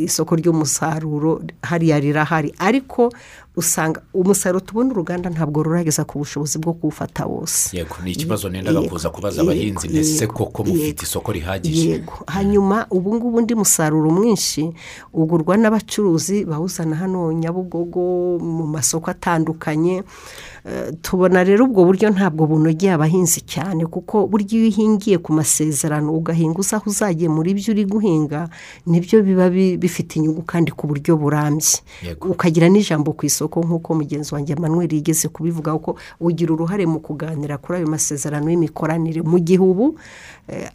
isoko 0.04 0.36
ry'umusaruro 0.36 1.44
hariya 1.62 2.00
rirahari. 2.00 2.52
Ariko 2.58 3.14
usanga 3.58 4.02
umusaruro 4.14 4.60
tubona 4.62 4.92
uruganda 4.94 5.30
ntabwo 5.30 5.64
rurageza 5.66 6.06
ku 6.06 6.20
bushobozi 6.22 6.62
bwo 6.62 6.74
kuwufata 6.74 7.26
wose. 7.26 7.74
Yego 7.78 7.96
ni 8.04 8.12
ikibazo 8.12 8.50
nendaga 8.50 8.82
kuza 8.86 9.10
kubaza 9.10 9.42
abahinzi 9.42 9.88
ndetse 9.90 10.28
koko 10.28 10.64
mufite 10.64 11.04
isoko 11.04 11.32
rihagije? 11.32 11.90
yego. 11.90 12.14
Hanyuma 12.28 12.86
ubu 12.90 13.16
ngubu 13.16 13.38
undi 13.38 13.56
musaruro 13.56 14.10
mwinshi 14.14 14.70
ugurwa 15.14 15.58
n'abacuruzi 15.58 16.46
bawuzana 16.46 16.96
hano 16.96 17.34
nyabugogo 17.34 18.38
mu 18.38 18.68
masoko 18.68 19.10
atandukanye. 19.12 20.04
Eh, 20.68 20.94
tubona 21.02 21.44
rero 21.48 21.66
ubwo 21.66 21.86
buryo 21.88 22.10
ntabwo 22.12 22.44
bunogeye 22.46 22.92
abahinzi 22.94 23.40
cyane 23.48 23.88
kuko 23.88 24.28
burya 24.28 24.60
iyo 24.60 24.68
uhingiye 24.68 25.18
ku 25.18 25.32
masezerano 25.32 26.12
ugahinga 26.12 26.60
uzi 26.60 26.76
aho 26.76 26.92
uzagiye 26.92 27.30
muri 27.32 27.56
byo 27.56 27.72
uri 27.72 27.86
guhinga 27.88 28.50
ni 28.86 29.00
byo 29.00 29.24
biba 29.24 29.48
bi- 29.50 29.80
bifite 29.80 30.20
inyungu 30.20 30.44
kandi 30.44 30.76
ku 30.76 30.84
buryo 30.92 31.16
burambye. 31.16 31.80
Ukagira 32.20 32.68
n'ijambo 32.68 33.16
ku 33.16 33.24
isoko 33.26 33.47
nk'uko 33.48 33.96
mugenzi 33.96 34.36
wanjye 34.36 34.54
Emmanuel 34.54 34.92
yigeze 34.94 35.28
kubivuga 35.32 35.72
ko 35.80 35.96
ugira 36.20 36.54
uruhare 36.54 36.86
mu 36.86 37.00
kuganira 37.00 37.58
kuri 37.58 37.80
ayo 37.80 37.88
masezerano 37.88 38.52
y'imikoranire. 38.52 39.22
Mu 39.24 39.40
gihe 39.40 39.64
ubu 39.64 39.96
eh, 40.48 40.68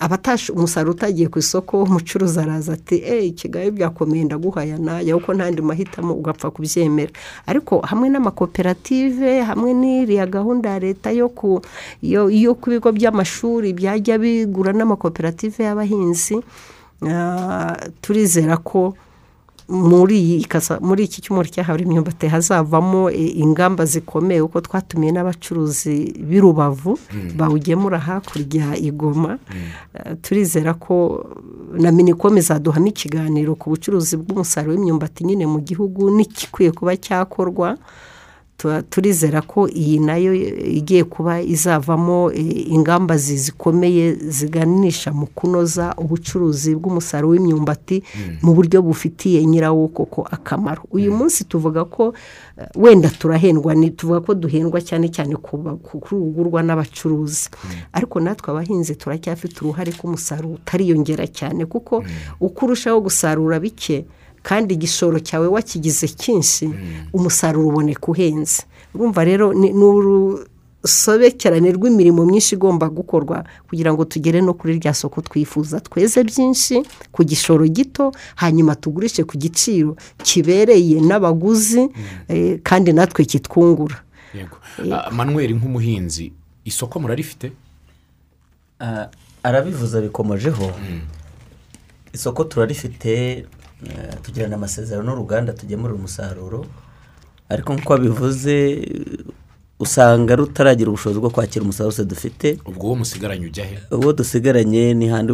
umusaruro 0.56 0.92
utagiye 0.96 1.28
ku 1.28 1.38
isoko 1.38 1.82
umucuruzi 1.84 2.40
araza 2.40 2.72
ati 2.72 2.96
eee 3.04 3.30
kigali 3.30 3.70
byakomeye 3.70 4.24
ndaguhaya 4.24 4.78
naya 4.78 5.16
kuko 5.16 5.34
ntandi 5.34 5.62
mahitamo 5.62 6.14
ugapfa 6.14 6.50
kubyemera. 6.50 7.12
Ariko 7.46 7.80
hamwe 7.80 8.08
n'amakoperative 8.08 9.42
hamwe 9.42 9.74
n'iriya 9.74 10.26
gahunda 10.26 10.70
ya 10.70 10.78
leta 10.78 11.10
yo 11.10 11.28
ku 11.28 11.60
yo 12.02 12.30
yo 12.30 12.54
ku 12.54 12.70
bigo 12.70 12.92
by'amashuri 12.92 13.72
byajya 13.72 14.18
bigura 14.18 14.72
n'amakoperative 14.72 15.62
y'abahinzi 15.64 16.40
ah, 17.08 17.76
turizera 18.00 18.56
ko 18.56 18.94
muri 19.68 20.18
iyi 20.20 20.44
kasa- 20.44 20.80
muri 20.80 21.04
iki 21.04 21.22
cyumweru 21.22 21.48
cyahawe 21.48 21.80
imyumbati 21.82 22.26
hazavamo 22.28 23.10
ingamba 23.10 23.84
zikomeye 23.84 24.42
kuko 24.42 24.60
twatumiye 24.60 25.12
n'abacuruzi 25.12 26.12
b'i 26.28 26.40
rubavu 26.40 26.98
bawugemura 27.36 27.98
hakurya 27.98 28.76
i 28.76 28.90
Goma. 28.90 29.38
Eh, 29.94 30.16
turizera 30.22 30.74
ko 30.74 31.24
na 31.78 31.92
minicom 31.92 32.36
izaduhamo 32.36 32.86
ikiganiro 32.92 33.54
ku 33.54 33.70
bucuruzi 33.70 34.16
bw'umusaruro 34.16 34.74
w'imyumbati 34.76 35.24
nyine 35.24 35.46
mu 35.46 35.60
gihugu 35.60 36.10
n'igikwiye 36.10 36.70
kuba 36.72 36.96
cyakorwa. 36.96 37.76
Turizera 38.90 39.40
ko 39.42 39.68
iyi 39.68 39.98
na 39.98 40.16
yo 40.16 40.34
igiye 40.34 41.04
kuba 41.04 41.40
izavamo 41.40 42.32
eh, 42.32 42.70
ingamba 42.72 43.16
zi- 43.16 43.36
zikomeye 43.38 44.14
ziganisha 44.14 45.12
mu 45.12 45.26
kunoza 45.34 45.94
ubucuruzi 45.98 46.74
bw'umusaruro 46.78 47.32
w'imyumbati 47.34 48.02
mu 48.42 48.54
buryo 48.54 48.82
bufitiye 48.82 49.44
nyirawo 49.46 49.88
koko 49.88 50.22
akamaro. 50.30 50.82
Uyu 50.90 51.12
munsi 51.12 51.44
tuvuga 51.44 51.84
ko 51.84 52.14
eh, 52.58 52.66
wenda 52.76 53.10
turahendwa 53.10 53.74
ni 53.74 53.90
tuvuga 53.90 54.20
ko 54.20 54.34
duhendwa 54.34 54.80
cyane 54.80 55.08
cyane 55.08 55.36
ku 55.36 55.56
ba- 55.58 55.76
ku- 55.76 56.00
kuri 56.00 56.20
ugurwa 56.20 56.62
n'abacuruzi 56.62 57.50
ariko 57.92 58.20
natwe 58.20 58.50
abahinzi 58.52 58.94
turacyafite 58.96 59.60
uruhare 59.64 59.92
ko 59.92 60.08
umusaruro 60.08 60.54
utariyongera 60.60 61.26
cyane 61.26 61.66
kuko 61.66 62.04
uko 62.40 62.58
urushaho 62.66 63.00
gusarura 63.00 63.60
bike 63.60 64.04
kandi 64.42 64.74
igishoro 64.74 65.18
cyawe 65.20 65.46
wakigize 65.46 66.08
cyinshi 66.08 66.70
umusaruro 67.12 67.68
uboneka 67.68 68.06
uhenze. 68.12 68.62
Urumva 68.94 69.24
rero 69.24 69.52
ni 69.54 69.70
urusobekerane 69.72 71.72
rw'imirimo 71.72 72.26
myinshi 72.26 72.54
igomba 72.54 72.88
gukorwa 72.88 73.44
kugira 73.68 73.92
ngo 73.92 74.04
tugere 74.04 74.40
no 74.40 74.54
kuri 74.54 74.78
rya 74.82 74.94
soko 74.94 75.20
twifuza. 75.22 75.80
Tweze 75.80 76.24
byinshi 76.24 76.82
ku 77.12 77.24
gishoro 77.24 77.66
gito 77.68 78.12
hanyuma 78.34 78.74
tugurishe 78.74 79.24
ku 79.24 79.36
giciro 79.38 79.96
kibereye 80.22 81.00
n'abaguzi 81.00 81.88
eh, 82.28 82.58
kandi 82.62 82.92
natwe 82.92 83.24
kitwungura. 83.24 84.02
Yego. 84.34 84.56
Ah, 84.92 85.10
manuel 85.10 85.54
nk'umuhinzi 85.54 86.32
isoko 86.64 87.00
murarifite? 87.00 87.52
Ah, 88.80 89.06
arabivuze 89.42 90.00
bikomojeho. 90.00 90.72
Isoko 92.12 92.44
turarifite 92.44 93.38
eh, 93.38 93.44
tugirana 94.22 94.56
amasezerano 94.56 95.10
n'uruganda 95.10 95.52
tugemurira 95.52 95.98
umusaruro 95.98 96.66
ariko 97.48 97.74
nk'uko 97.74 97.94
abivuze 97.94 98.54
eh, 98.72 99.24
usanga 99.78 100.36
rutaragira 100.36 100.88
ubushobozi 100.88 101.20
bwo 101.20 101.30
kwakira 101.30 101.62
umusaruro 101.62 101.90
wose 101.90 102.04
dufite. 102.04 102.58
Ubwo 102.64 102.86
uwo 102.86 102.96
musigaranye 102.96 103.46
ujya 103.46 103.64
he? 103.64 103.76
Uwo 103.90 104.12
dusigaranye 104.12 104.94
ni 104.94 105.08
handi 105.08 105.32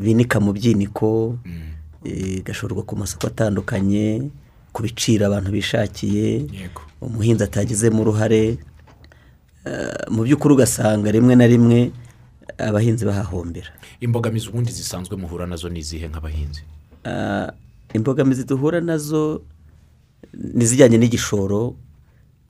binika 0.00 0.40
mu 0.40 0.52
byiniko 0.52 1.38
eh, 2.04 2.42
gashorwa 2.44 2.82
ku 2.82 2.96
masoko 2.96 3.26
atandukanye 3.26 4.30
ku 4.72 4.82
biciro 4.82 5.26
abantu 5.26 5.50
bishakiye 5.52 6.46
umuhinzi 7.00 7.44
atagizemo 7.44 8.00
uruhare. 8.02 8.56
Eh, 9.66 10.06
mu 10.08 10.22
by'ukuri 10.24 10.54
ugasanga 10.54 11.10
rimwe 11.10 11.34
na 11.36 11.46
rimwe 11.46 11.92
abahinzi 12.58 13.04
bahahombera. 13.04 13.68
Imbogamizi 14.00 14.48
ubundi 14.48 14.72
zisanzwe 14.72 15.16
muhura 15.16 15.44
na 15.46 15.56
zo 15.56 15.68
ni 15.68 15.80
izihe 15.84 16.08
nk'abahinzi? 16.08 16.62
Ah, 16.64 16.79
imbogamizi 17.94 18.44
duhura 18.44 18.80
na 18.80 18.98
zo 18.98 19.42
ni 20.34 20.64
izijyanye 20.64 20.98
n'igishoro 20.98 21.74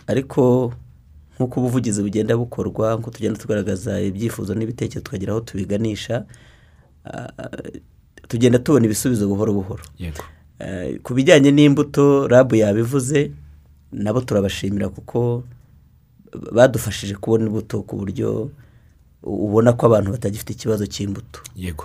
ariko 0.07 0.73
nk'uko 1.35 1.61
ubuvugizi 1.61 2.03
bugenda 2.03 2.37
bukorwa 2.37 2.95
nk'uko 2.95 3.11
tugenda 3.11 3.39
tugaragaza 3.41 4.01
ibyifuzo 4.01 4.55
n'ibitekerezo 4.55 5.05
tukagira 5.05 5.33
aho 5.33 5.41
tubiganisha 5.41 6.25
ah, 7.05 7.33
tugenda 8.29 8.59
tubona 8.59 8.85
ibisubizo 8.87 9.29
buhoro 9.29 9.53
buhoro. 9.53 9.85
Eh, 10.59 11.01
ku 11.01 11.15
bijyanye 11.15 11.51
n'imbuto 11.51 12.29
rabu 12.29 12.55
yabivuze 12.57 13.33
nabo 13.93 14.21
turabashimira 14.21 14.89
kuko 14.89 15.43
badufashije 16.53 17.15
kubona 17.15 17.47
imbuto 17.47 17.83
ku 17.83 17.97
buryo 17.97 18.51
ubona 19.23 19.73
ko 19.73 19.87
abantu 19.87 20.13
batagifite 20.13 20.51
ikibazo 20.53 20.87
cy'imbuto. 20.87 21.41
Yego. 21.57 21.85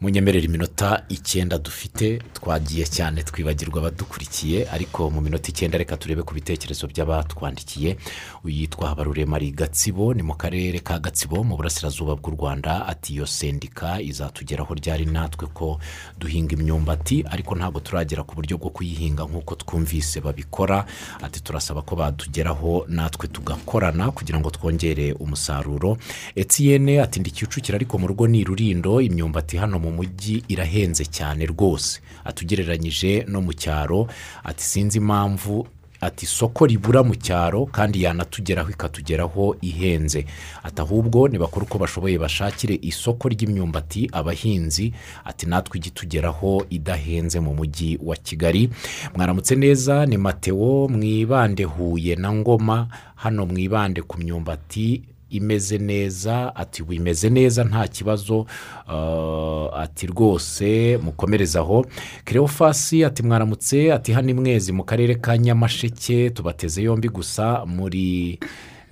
Munyemerera 0.00 0.44
iminota 0.46 1.02
icyenda 1.08 1.58
dufite 1.58 2.18
twagiye 2.32 2.84
cyane 2.86 3.22
twibagirwa 3.22 3.80
abadukurikiye 3.80 4.68
ariko 4.70 5.10
mu 5.10 5.20
minota 5.20 5.48
icyenda 5.48 5.78
reka 5.78 5.96
turebe 5.96 6.22
ku 6.22 6.34
bitekerezo 6.34 6.86
by'abatwandikiye. 6.86 7.96
Uyitwa 8.44 8.88
habaruremari 8.88 9.50
gatsibo 9.50 10.14
ni 10.14 10.22
mu 10.22 10.34
karere 10.34 10.78
ka 10.80 10.98
gatsibo 10.98 11.44
mu 11.44 11.56
burasirazuba 11.56 12.16
bw'u 12.16 12.30
rwanda. 12.36 12.86
Ati 12.86 13.12
iyo 13.14 13.26
sendika 13.26 14.00
izatugeraho 14.00 14.74
ryari 14.74 15.06
natwe 15.06 15.46
ko 15.54 15.78
duhinga 16.18 16.54
imyumbati? 16.56 17.24
Ariko 17.30 17.54
ntabwo 17.54 17.80
turagera 17.80 18.22
ku 18.22 18.34
buryo 18.34 18.58
bwo 18.58 18.70
kuyihinga 18.70 19.24
nk'uko 19.24 19.54
twumvise 19.54 20.20
babikora. 20.20 20.84
Ati 21.22 21.40
turasaba 21.40 21.82
ko 21.82 21.96
batugeraho 21.96 22.84
natwe 22.88 23.28
tugakorana 23.28 24.10
kugira 24.10 24.40
ngo 24.40 24.50
twongere 24.50 25.12
umusaruro. 25.12 25.96
Etiyene 26.34 27.00
ati 27.00 27.20
ndi 27.20 27.30
kicukiro 27.30 27.76
ariko 27.76 27.98
mu 27.98 28.06
rugo 28.06 28.26
ni 28.28 28.44
rurindo. 28.44 29.00
Imyumbati 29.00 29.56
hano 29.56 29.78
mu 29.84 29.90
mujyi 29.92 30.42
irahenze 30.48 31.04
cyane 31.04 31.46
rwose. 31.46 32.00
Atugereranyije 32.24 33.24
no 33.28 33.40
mu 33.40 33.52
cyaro 33.52 34.08
ati 34.44 34.64
sinzi 34.64 34.98
impamvu 34.98 35.66
ati 36.00 36.24
isoko 36.28 36.66
ribura 36.66 37.02
mu 37.02 37.14
cyaro 37.16 37.66
kandi 37.66 38.02
yanatugeraho 38.02 38.70
ikatugeraho 38.70 39.56
ihenze. 39.60 40.24
Ati 40.62 40.80
ahubwo 40.80 41.28
nibakora 41.28 41.64
uko 41.66 41.78
bashoboye 41.78 42.18
bashakire 42.18 42.78
isoko 42.82 43.28
ry'imyumbati 43.28 44.08
abahinzi 44.12 44.92
ati 45.24 45.46
natwe 45.46 45.78
ijye 45.78 45.88
itugeraho 45.88 46.66
idahenze 46.70 47.40
mu 47.40 47.54
mujyi 47.54 47.98
wa 48.04 48.16
kigali. 48.16 48.68
Mwaramutse 49.16 49.54
neza 49.56 50.06
ni 50.06 50.16
mateo 50.16 50.88
mwibande 50.88 51.64
huye 51.64 52.16
na 52.16 52.32
ngoma 52.32 52.88
hano 53.14 53.46
mwibande 53.46 54.02
ku 54.02 54.18
myumbati 54.18 55.02
imeze 55.36 55.78
neza 55.78 56.56
ati 56.56 56.82
wimeze 56.82 57.30
neza 57.30 57.64
nta 57.64 57.88
kibazo 57.88 58.40
uh, 58.88 59.78
ati 59.80 60.06
rwose 60.06 60.98
mukomereze 61.02 61.58
aho. 61.58 61.86
Kerewofasi 62.24 63.04
ati 63.04 63.22
mwaramutse 63.22 63.92
ati 63.92 64.12
hano 64.12 64.28
imwezi 64.30 64.72
mu 64.72 64.84
karere 64.84 65.14
ka 65.14 65.38
nyamasheke 65.38 66.30
tubateze 66.30 66.82
yombi 66.82 67.08
gusa 67.08 67.66
muri 67.66 68.38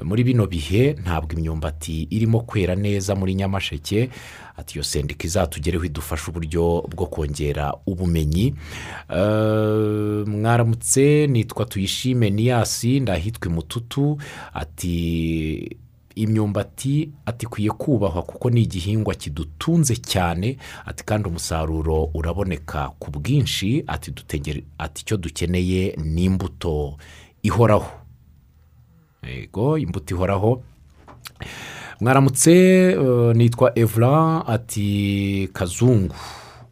muri 0.04 0.24
bino 0.24 0.46
bihe 0.46 0.92
ntabwo 1.02 1.32
imyumbati 1.38 2.02
irimo 2.10 2.40
kwera 2.40 2.74
neza 2.74 3.14
muri 3.14 3.34
nyamasheke. 3.34 4.10
Ati 4.56 4.74
iyo 4.74 4.84
sendika 4.84 5.24
izatugereho 5.26 5.84
idufasha 5.84 6.28
uburyo 6.30 6.84
bwo 6.90 7.06
kongera 7.06 7.74
ubumenyi. 7.86 8.54
Eh, 9.10 10.26
mwaramutse 10.26 11.26
nitwa 11.26 11.64
tuyishime 11.64 12.30
niyasi 12.30 13.00
ndahitwa 13.00 13.50
imututu 13.50 14.18
ati 14.54 15.76
imyumbati 16.14 17.10
ati 17.26 17.46
ikwiye 17.46 17.70
kubahwa 17.70 18.22
kuko 18.22 18.50
ni 18.50 18.62
igihingwa 18.62 19.14
kidutunze 19.14 19.96
cyane. 19.96 20.56
Ati 20.86 21.04
kandi 21.04 21.28
umusaruro 21.28 22.10
uraboneka 22.14 22.88
ku 22.98 23.10
bwinshi. 23.10 23.84
Ati 23.86 24.10
icyo 25.02 25.16
dukeneye 25.16 25.96
ni 26.04 26.24
imbuto 26.24 26.96
ihoraho. 27.42 27.90
Yego 29.22 29.78
imbuto 29.78 30.14
ihoraho. 30.14 30.62
Mwaramutse 32.00 32.52
eh, 32.92 33.36
nitwa 33.36 33.78
evra 33.78 34.46
ati 34.46 35.48
kazungu 35.52 36.14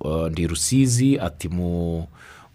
Eh, 0.05 0.31
ndi 0.31 0.47
rusizi 0.47 1.19
ati 1.19 1.49
mu 1.49 2.07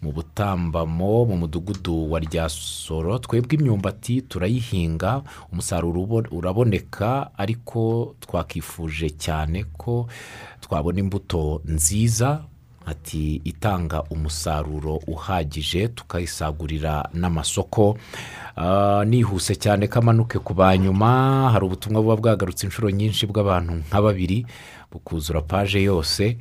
mu 0.06 0.12
butambamo 0.14 1.24
mu 1.26 1.36
mudugudu 1.36 2.12
wa 2.12 2.20
ryasoro 2.22 3.18
twebwe 3.18 3.58
imyumbati 3.58 4.22
turayihinga 4.22 5.22
umusaruro 5.52 6.22
uraboneka 6.30 7.34
ariko 7.34 8.14
twakifuje 8.22 9.10
cyane 9.18 9.64
ko 9.76 10.06
twabona 10.62 10.98
imbuto 11.02 11.58
nziza 11.66 12.46
ati 12.86 13.42
itanga 13.44 14.02
umusaruro 14.14 15.02
uhagije 15.10 15.88
tukayisagurira 15.88 17.10
n'amasoko. 17.14 17.98
Ah, 18.56 19.02
nihuse 19.04 19.58
cyane 19.58 19.90
kamanuke 19.90 20.38
ku 20.38 20.54
banyuma 20.54 21.50
hari 21.50 21.66
ubutumwa 21.66 21.98
buba 22.02 22.16
bwagarutse 22.16 22.66
inshuro 22.66 22.90
nyinshi 22.90 23.26
bw'abantu 23.26 23.72
nka 23.90 23.98
babiri 24.02 24.46
bukuzura 24.96 25.40
paje 25.44 25.82
yose 25.82 26.36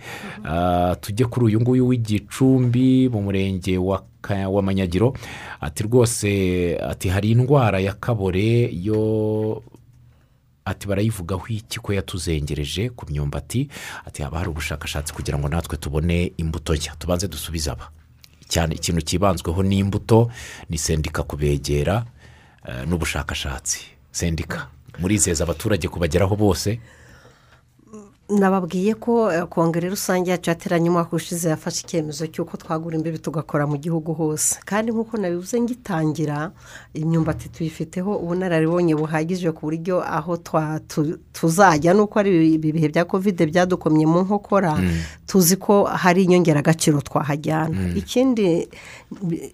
Ah, 0.45 0.95
tujye 1.01 1.25
kuri 1.27 1.45
uyu 1.45 1.61
nguyu 1.61 1.87
w'igicumbi 1.87 3.09
mu 3.09 3.21
murenge 3.21 3.77
wa 3.77 4.03
wa 4.49 4.61
manyagiro. 4.61 5.13
Ati 5.61 5.83
rwose 5.83 6.29
ati 6.81 7.09
hari 7.09 7.31
indwara 7.31 7.79
ya 7.79 7.93
kabore 7.93 8.69
yo 8.73 9.61
ati 10.65 10.87
barayivugaho 10.87 11.45
iki 11.47 11.77
ko 11.79 11.93
yatuzengereje 11.93 12.89
ku 12.89 13.05
myumbati? 13.05 13.69
Ati 14.05 14.23
haba 14.23 14.37
hari 14.37 14.49
ubushakashatsi 14.49 15.13
kugira 15.13 15.37
ngo 15.37 15.47
natwe 15.49 15.77
tubone 15.77 16.31
imbuto 16.37 16.73
nshya. 16.73 16.95
Tubanze 16.97 17.27
dusubize 17.27 17.69
aba. 17.71 17.91
Cyane 18.49 18.75
ikintu 18.75 19.01
cyibanzweho 19.01 19.63
ni 19.63 19.77
imbuto 19.77 20.29
ni 20.69 20.77
sendika 20.77 21.23
kubegera 21.23 22.05
eh, 22.67 22.87
n'ubushakashatsi. 22.87 23.79
Sendika 24.11 24.67
murizeza 24.99 25.43
abaturage 25.43 25.87
kubageraho 25.87 26.35
bose. 26.35 26.79
Nababwiye 28.29 28.93
ko 28.97 29.31
eh, 29.31 29.45
kongere 29.45 29.89
rusange 29.89 30.31
yacu 30.31 30.49
yateranye 30.49 30.89
umwaka 30.89 31.15
ushize 31.15 31.49
yafashe 31.49 31.81
icyemezo 31.85 32.25
cy'uko 32.27 32.57
twagura 32.57 32.95
imbibi 32.97 33.19
tugakora 33.21 33.67
mu 33.69 33.77
gihugu 33.77 34.13
hose. 34.13 34.57
Kandi 34.65 34.91
nk'uko 34.91 35.17
nabivuze 35.17 35.61
ngitangira 35.61 36.51
imyumbati 36.93 37.49
tuyifiteho 37.49 38.17
ubunararibonye 38.17 38.95
buhagije 38.97 39.51
ku 39.53 39.69
buryo 39.69 40.01
aho 40.01 40.37
tuzajya 41.33 41.93
nuko 41.93 42.19
ari 42.19 42.53
ibi 42.57 42.71
bihe 42.73 42.87
bya 42.89 43.05
kovide 43.05 43.45
byadukomye 43.45 44.05
mu 44.09 44.21
nkokora 44.25 44.73
tuzi 45.29 45.55
ko 45.61 45.83
hari 45.85 46.23
inyongeragaciro 46.25 47.01
twahajyana. 47.05 47.93
Ikindi 47.95 48.65
bi- 49.04 49.04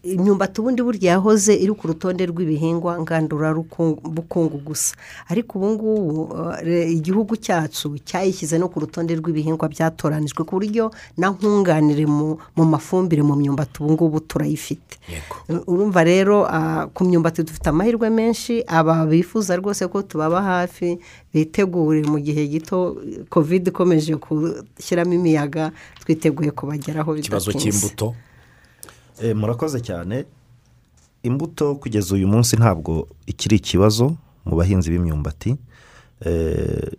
imyumbati 0.04 0.62
ubundi 0.62 0.82
burya 0.84 1.12
yahoze 1.18 1.54
iri 1.56 1.74
ku 1.74 1.88
rutonde 1.88 2.26
rw'ibihingwa 2.26 3.00
ngandurabukungu 3.02 4.58
gusa. 4.66 4.96
Ariko 5.30 5.60
ubu 5.60 5.68
ngubu 5.72 6.36
eh, 6.66 6.92
igihugu 6.92 7.36
cyacu 7.38 7.98
cyayishyize 8.06 8.58
no 8.58 8.68
ku 8.70 8.80
rutonde 8.80 9.16
rw'ibihingwa 9.16 9.70
byatoranijwe 9.70 10.44
ku 10.44 10.56
buryo 10.56 10.92
na 11.18 11.30
nkunganire 11.30 12.06
mu 12.06 12.38
mafumbire 12.56 13.22
mu 13.24 13.36
myumbati 13.36 13.84
ubu 13.84 13.92
ngubu 13.94 14.20
turayifite. 14.20 14.98
Urumva 15.68 16.04
rero 16.04 16.46
ah, 16.48 16.88
ku 16.94 17.04
myumbati 17.04 17.44
dufite 17.44 17.68
amahirwe 17.70 18.10
menshi 18.10 18.64
aba 18.68 19.06
bifuza 19.06 19.56
rwose 19.56 19.88
ko 19.88 20.02
tubaba 20.02 20.42
hafi 20.42 21.00
bitegure 21.34 22.04
mu 22.04 22.20
gihe 22.20 22.48
gito 22.48 22.98
kovide 23.30 23.70
ikomeje 23.72 24.16
gushyiramo 24.16 25.14
imiyaga 25.14 25.72
twiteguye 26.04 26.52
kubageraho 26.52 27.16
ikibazo 27.18 27.52
bidatinze. 27.52 27.80
cy'imbuto. 27.80 28.08
Eh, 28.12 28.31
murakoze 29.36 29.80
cyane. 29.82 30.26
Imbuto 31.24 31.76
kugeza 31.76 32.16
uyu 32.16 32.28
munsi 32.28 32.56
ntabwo 32.58 33.08
ikiri 33.26 33.56
ikibazo 33.56 34.16
mu 34.46 34.56
bahinzi 34.56 34.90
b'imyumbati. 34.92 35.56
Eh, 36.26 36.92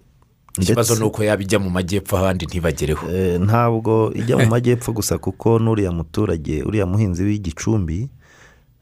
ikibazo 0.59 0.95
ni 0.95 1.05
uko 1.05 1.25
yaba 1.25 1.43
ijya 1.43 1.59
mu 1.59 1.71
majyepfo 1.71 2.17
ahandi 2.19 2.47
ntibagereho. 2.47 3.07
Eh, 3.11 3.41
ntabwo 3.41 4.13
ijya 4.15 4.39
mu 4.39 4.47
majyepfo 4.55 4.93
gusa 4.93 5.19
kuko 5.19 5.59
n'uriya 5.59 5.93
muturage 5.93 6.63
uriya 6.63 6.87
muhinzi 6.87 7.23
w'igicumbi 7.25 8.09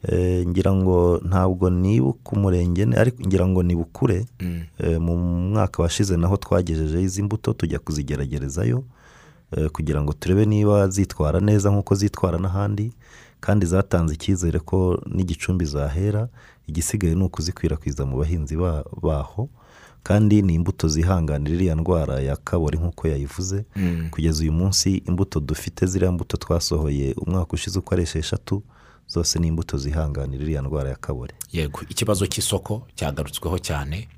eh, 0.09 0.47
ngira 0.49 0.73
ngo 0.73 1.21
ntabwo 1.29 1.71
nibuka 1.71 2.33
umurenge 2.33 2.83
ariko 2.97 3.23
ngira 3.27 3.47
ngo 3.49 3.63
ni 3.63 3.75
bukure 3.77 4.27
Eh, 4.79 5.01
mu 5.01 5.17
mwaka 5.53 5.83
washize 5.83 6.17
naho 6.17 6.37
twagejejeho 6.37 7.01
izi 7.03 7.23
mbuto 7.23 7.53
tujya 7.53 7.79
kuzigeragerezayo 7.79 8.85
eh, 9.57 9.69
kugira 9.71 10.03
ngo 10.03 10.13
turebe 10.13 10.45
niba 10.45 10.89
zitwara 10.89 11.41
neza 11.41 11.71
nk'uko 11.71 11.95
zitwara 11.95 12.39
n'ahandi. 12.39 12.93
Kandi 13.41 13.67
zatanze 13.67 14.15
icyizere 14.15 14.59
ko 14.59 15.03
n'igicumbi 15.07 15.65
zahera 15.65 16.29
igisigaye 16.67 17.15
ni 17.15 17.23
ukuzikwirakwiza 17.25 18.07
mu 18.07 18.17
bahinzi 18.19 18.57
ba- 18.57 18.85
baho 19.03 19.49
kandi 20.03 20.43
ni 20.43 20.55
imbuto 20.55 20.89
zihanganira 20.89 21.55
iriya 21.57 21.75
ndwara 21.75 22.21
ya 22.21 22.37
kabori 22.37 22.79
nk'uko 22.79 23.09
yayivuze. 23.09 23.65
Kugeza 24.11 24.43
uyu 24.43 24.53
munsi 24.53 24.97
imbuto 25.09 25.41
dufite 25.41 25.87
ziriya 25.87 26.13
mbuto 26.13 26.37
twasohoye 26.37 27.13
umwaka 27.15 27.53
ushize 27.53 27.79
uko 27.79 27.95
ari 27.95 28.03
esheshatu 28.03 28.63
zose 29.09 29.39
ni 29.39 29.47
imbuto 29.49 29.79
zihanganira 29.79 30.43
iriya 30.45 30.63
ndwara 30.63 30.89
ya 30.91 30.97
kabori 30.97 31.35
yego 31.53 31.81
ikibazo 31.89 32.27
cy'isoko 32.27 32.87
cyagarutsweho 32.95 33.59
cyane. 33.59 34.09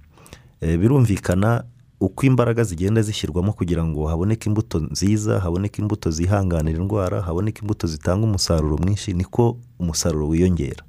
Eh, 0.60 0.78
birumvikana 0.78 1.64
uko 2.03 2.26
imbaraga 2.26 2.64
zigenda 2.66 3.03
zishyirwamo 3.03 3.53
kugira 3.55 3.84
ngo 3.86 4.07
haboneke 4.11 4.48
imbuto 4.50 4.78
nziza 4.90 5.38
haboneke 5.40 5.82
imbuto 5.82 6.11
zihanganira 6.11 6.78
indwara 6.82 7.22
haboneke 7.22 7.61
imbuto 7.62 7.86
zitanga 7.86 8.26
umusaruro 8.26 8.76
mwinshi 8.78 9.12
niko 9.14 9.57
umusaruro 9.78 10.28
wiyongera. 10.28 10.82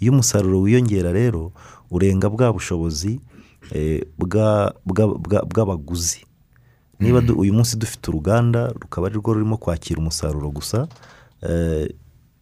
Iyo 0.00 0.12
umusaruro 0.12 0.60
wiyongera 0.60 1.12
rero 1.12 1.52
urenga 1.90 2.28
bwa 2.30 2.52
bushobozi 2.52 3.20
eh, 3.72 4.04
bwa- 4.18 4.74
bwa- 4.86 5.16
bwa- 5.18 5.44
bw'abaguzi. 5.48 6.26
Niba 7.00 7.20
du- 7.20 7.38
uyu 7.40 7.52
munsi 7.54 7.76
dufite 7.76 8.10
uruganda 8.10 8.68
rukaba 8.68 9.06
ari 9.06 9.16
rwo 9.16 9.32
rurimo 9.34 9.56
kwakira 9.56 9.98
umusaruro 10.00 10.50
gusa 10.50 10.88
eh, 11.42 11.88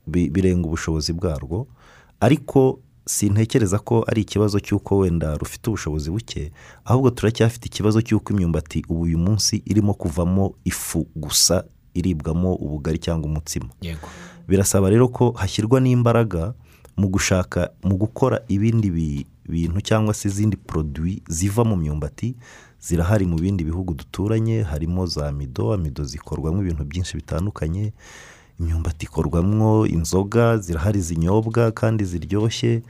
bi- 0.06 0.30
birenga 0.30 0.66
ubushobozi 0.66 1.12
bwarwo. 1.12 1.66
Ariko 2.20 2.80
sintekereza 3.08 3.78
ko 3.80 4.04
ari 4.08 4.20
ikibazo 4.22 4.60
cy'uko 4.60 4.98
wenda 4.98 5.32
rufite 5.40 5.64
ubushobozi 5.72 6.10
buke 6.12 6.52
ahubwo 6.84 7.10
turacyafite 7.10 7.66
ikibazo 7.66 8.02
cy'uko 8.04 8.32
imyumbati 8.36 8.84
ubu 8.88 9.00
uyu 9.08 9.18
munsi 9.18 9.62
irimo 9.64 9.94
kuvamo 9.96 10.54
ifu 10.64 11.06
gusa 11.16 11.64
iribwamo 11.94 12.54
ubugari 12.54 12.98
cyangwa 13.00 13.26
umutsima. 13.30 13.68
Birasaba 14.48 14.90
rero 14.90 15.08
ko 15.08 15.30
hashyirwa 15.32 15.80
n'imbaraga 15.80 16.52
mu 16.96 17.08
gushaka 17.08 17.70
mu 17.82 17.96
gukora 17.96 18.40
ibindi 18.48 18.90
bi- 18.90 19.26
bintu 19.48 19.80
cyangwa 19.80 20.12
se 20.14 20.28
izindi 20.28 20.56
poroduwi 20.60 21.22
ziva 21.28 21.64
mu 21.64 21.76
myumbati 21.76 22.36
zirahari 22.80 23.24
mu 23.26 23.36
bindi 23.40 23.64
bihugu 23.64 23.94
duturanye 23.96 24.62
harimo 24.62 25.06
za 25.06 25.32
mido 25.32 25.72
amido 25.72 26.04
zikorwamo 26.04 26.60
ibintu 26.62 26.84
byinshi 26.84 27.16
bitandukanye 27.16 27.92
imyumbati 28.60 29.06
ikorwamo 29.06 29.86
inzoga 29.86 30.58
zirahari 30.58 31.00
zinyobwa 31.00 31.70
kandi 31.72 32.04
ziryoshye 32.04 32.82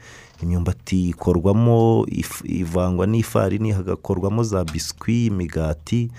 imyumbati 0.43 1.09
ikorwamo 1.09 2.05
ivangwa 2.43 3.07
n'ifarini 3.07 3.71
hagakorwamo 3.71 4.43
za 4.43 4.63
biswi 4.63 5.25
imigati 5.25 6.11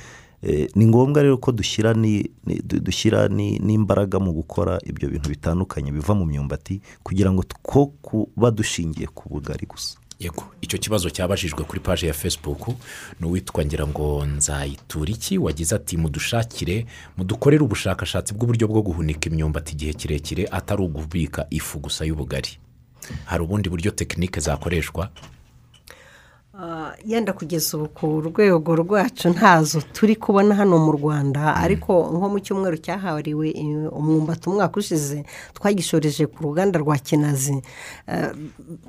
Eh, 0.42 0.70
ni 0.74 0.86
ngombwa 0.86 1.22
rero 1.22 1.36
ko 1.36 1.52
dushyira 1.52 1.92
ni- 1.92 2.30
ni- 2.46 2.62
du- 2.64 2.80
dushyira 2.80 3.28
ni- 3.28 3.58
n'imbaraga 3.58 4.16
mu 4.18 4.32
gukora 4.32 4.78
ibyo 4.88 5.08
bintu 5.12 5.28
bitandukanye 5.28 5.92
biva 5.92 6.14
mu 6.16 6.24
myumbati 6.24 6.80
kugira 7.04 7.28
ngo 7.32 7.44
two 7.44 7.92
kuba 8.00 8.48
dushingiye 8.50 9.06
ku 9.12 9.28
bugari 9.28 9.66
gusa. 9.68 10.00
Yego 10.20 10.44
icyo 10.60 10.78
kibazo 10.78 11.10
cyabajijwe 11.10 11.64
kuri 11.64 11.80
paji 11.80 12.06
ya 12.06 12.12
fesibuku 12.12 12.74
ni 13.20 13.26
uwitwa 13.26 13.64
ngira 13.64 13.86
ngo 13.86 14.24
nzayituriki 14.26 15.38
wagize 15.38 15.74
ati 15.74 15.96
mudushakire 15.96 16.86
mudukorere 17.16 17.62
ubushakashatsi 17.64 18.34
bw'uburyo 18.34 18.68
bwo 18.68 18.82
guhunika 18.82 19.30
imyumbati 19.30 19.72
igihe 19.72 19.92
kirekire 19.92 20.48
atari 20.50 20.82
ugubika 20.82 21.46
ifu 21.50 21.78
gusa 21.78 22.04
y'ubugari. 22.04 22.58
Hari 23.24 23.42
ubundi 23.42 23.68
buryo 23.68 23.90
tekinike 23.90 24.40
zakoreshwa? 24.40 25.10
Yenda 27.06 27.32
kugeza 27.32 27.76
ubu 27.78 27.88
ku 27.88 28.06
rwego 28.20 28.76
rwacu 28.76 29.28
ntazo 29.30 29.80
turi 29.92 30.16
kubona 30.16 30.54
hano 30.54 30.78
mu 30.78 30.92
rwanda 30.92 31.54
ariko 31.56 32.10
nko 32.12 32.26
mu 32.28 32.38
cyumweru 32.44 32.76
cyahariwe 32.76 33.54
umwumbati 33.98 34.48
umwaka 34.50 34.76
ushize 34.80 35.24
twagishoreje 35.54 36.26
ku 36.26 36.42
ruganda 36.42 36.78
rwa 36.82 36.98
kinazi. 36.98 37.62
Eh, 38.10 38.30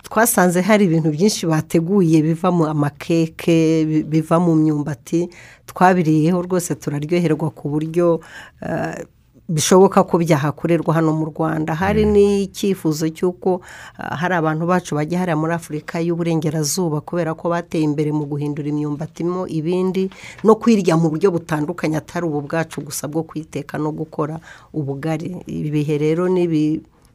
twasanze 0.04 0.62
hari 0.62 0.86
ibintu 0.86 1.10
byinshi 1.14 1.46
bateguye 1.46 2.22
bivamo 2.22 2.66
amakeke 2.66 3.86
bi- 3.86 4.04
biva 4.04 4.40
mu 4.42 4.56
myumbati 4.58 5.30
twabiriyeho 5.70 6.42
rwose 6.42 6.76
turaryoherwa 6.76 7.50
ku 7.54 7.70
buryo 7.70 8.20
eh, 8.62 9.06
bishoboka 9.52 10.04
ko 10.08 10.18
byahakorerwa 10.18 10.94
hano 10.96 11.12
mu 11.12 11.26
rwanda. 11.28 11.76
Hari 11.76 12.08
n'icyifuzo 12.08 13.12
cy'uko 13.12 13.60
ah, 14.00 14.16
hari 14.16 14.36
abantu 14.40 14.64
bacu 14.66 14.96
bajya 14.96 15.20
hariya 15.20 15.36
muri 15.36 15.54
afurika 15.54 16.00
y'uburengerazuba 16.00 17.04
kubera 17.04 17.36
ko 17.36 17.52
bateye 17.52 17.84
imbere 17.84 18.16
mu 18.16 18.24
guhindura 18.24 18.72
imyumbati 18.72 19.28
mo 19.28 19.44
ibindi 19.44 20.08
no 20.48 20.56
kwirya 20.56 20.96
mu 20.96 21.12
buryo 21.12 21.36
butandukanye 21.36 22.00
atari 22.00 22.24
ubu 22.26 22.48
bwacu 22.48 22.80
gusa 22.80 23.12
bwo 23.12 23.28
kwiteka 23.28 23.76
no 23.76 23.92
gukora 23.92 24.40
ubugari. 24.72 25.44
Ibi 25.44 25.70
bihe 25.84 25.96
rero 26.00 26.32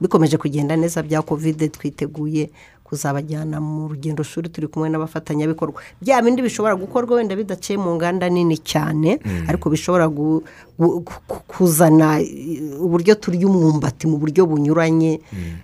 bikomeje 0.01 0.37
kugenda 0.37 0.77
neza 0.77 1.01
bya 1.03 1.23
kovide 1.25 1.69
twiteguye 1.73 2.51
kuzabajyana 2.87 3.59
mu 3.61 3.89
rugendo 3.91 4.23
shuri 4.23 4.49
turi 4.49 4.71
kumwe 4.71 4.89
n'abafatanyabikorwa. 4.89 5.83
Bya 5.99 6.23
bindi 6.23 6.43
bishobora 6.43 6.79
gukorwa 6.79 7.17
wenda 7.19 7.35
bidaciye 7.37 7.75
mu 7.79 7.91
nganda 7.99 8.31
nini 8.31 8.59
cyane 8.63 9.19
ariko 9.51 9.67
bishobora 9.71 10.07
kuzana 11.51 12.21
eh, 12.23 12.79
uburyo 12.81 13.15
turya 13.19 13.47
umwumbati 13.51 14.07
mu 14.07 14.17
buryo 14.23 14.47
bunyuranye. 14.47 15.21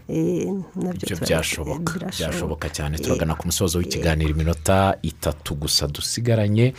Eh, 0.09 0.51
na 0.75 0.91
byo 0.93 1.17
byashoboka. 1.23 2.11
Byashoboka 2.11 2.67
cyane. 2.75 2.99
Turagana 2.99 3.39
ku 3.39 3.47
musozo 3.47 3.79
w'ikiganiro 3.79 4.31
iminota 4.35 4.99
itatu 5.03 5.55
gusa 5.55 5.87
dusigaranye. 5.87 6.75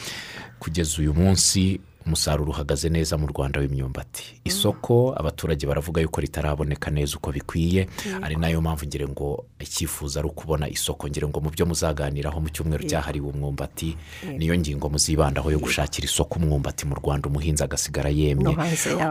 Kugeza 0.60 1.00
uyu 1.00 1.14
munsi 1.14 1.80
umusaruro 2.06 2.52
uhagaze 2.52 2.90
neza 2.90 3.18
mu 3.18 3.28
rwanda 3.28 3.60
w'imyumbati. 3.60 4.42
Isoko 4.44 5.14
abaturage 5.18 5.68
baravuga 5.68 6.02
yuko 6.02 6.22
ritaraboneka 6.22 6.92
neza 6.92 7.18
uko 7.18 7.32
bikwiye. 7.32 7.88
Ari 8.22 8.36
na 8.36 8.48
yo 8.50 8.62
mpamvu 8.62 8.86
ngira 8.86 9.08
ngo 9.08 9.46
icyifuzo 9.60 10.20
ari 10.20 10.28
ukubona 10.28 10.70
isoko. 10.70 11.08
Ngira 11.08 11.28
ngo 11.28 11.40
mu 11.42 11.50
byo 11.50 11.66
muzaganiraho 11.66 12.40
mu 12.42 12.50
cyumweru 12.50 12.84
cyahariwe 12.84 13.30
umwumbati 13.30 13.98
niyo 14.38 14.56
ngingo 14.58 14.90
muzibandaho 14.90 15.52
yo 15.52 15.60
gushakira 15.60 16.06
isoko 16.06 16.40
umwumbati 16.40 16.86
mu 16.86 16.96
rwanda. 16.96 17.30
Umuhinzi 17.30 17.64
agasigara 17.64 18.10
yemye. 18.10 18.56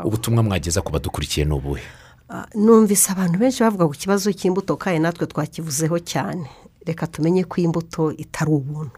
Ubutumwa 0.04 0.42
mwageza 0.42 0.82
ku 0.82 0.92
badukurikiye 0.92 1.46
ni 1.46 1.52
ubuhe? 1.54 1.82
Ah, 2.32 2.46
numvise 2.54 3.12
abantu 3.12 3.38
benshi 3.38 3.60
bavuga 3.62 3.84
ku 3.86 3.92
kibazo 3.92 4.32
cy'imbuto 4.32 4.76
kandi 4.76 5.00
natwe 5.04 5.26
twakivuzeho 5.26 5.98
cyane. 6.00 6.48
Reka 6.86 7.06
tumenye 7.06 7.44
ko 7.44 7.60
imbuto 7.60 8.08
itari 8.12 8.50
ubuntu. 8.50 8.96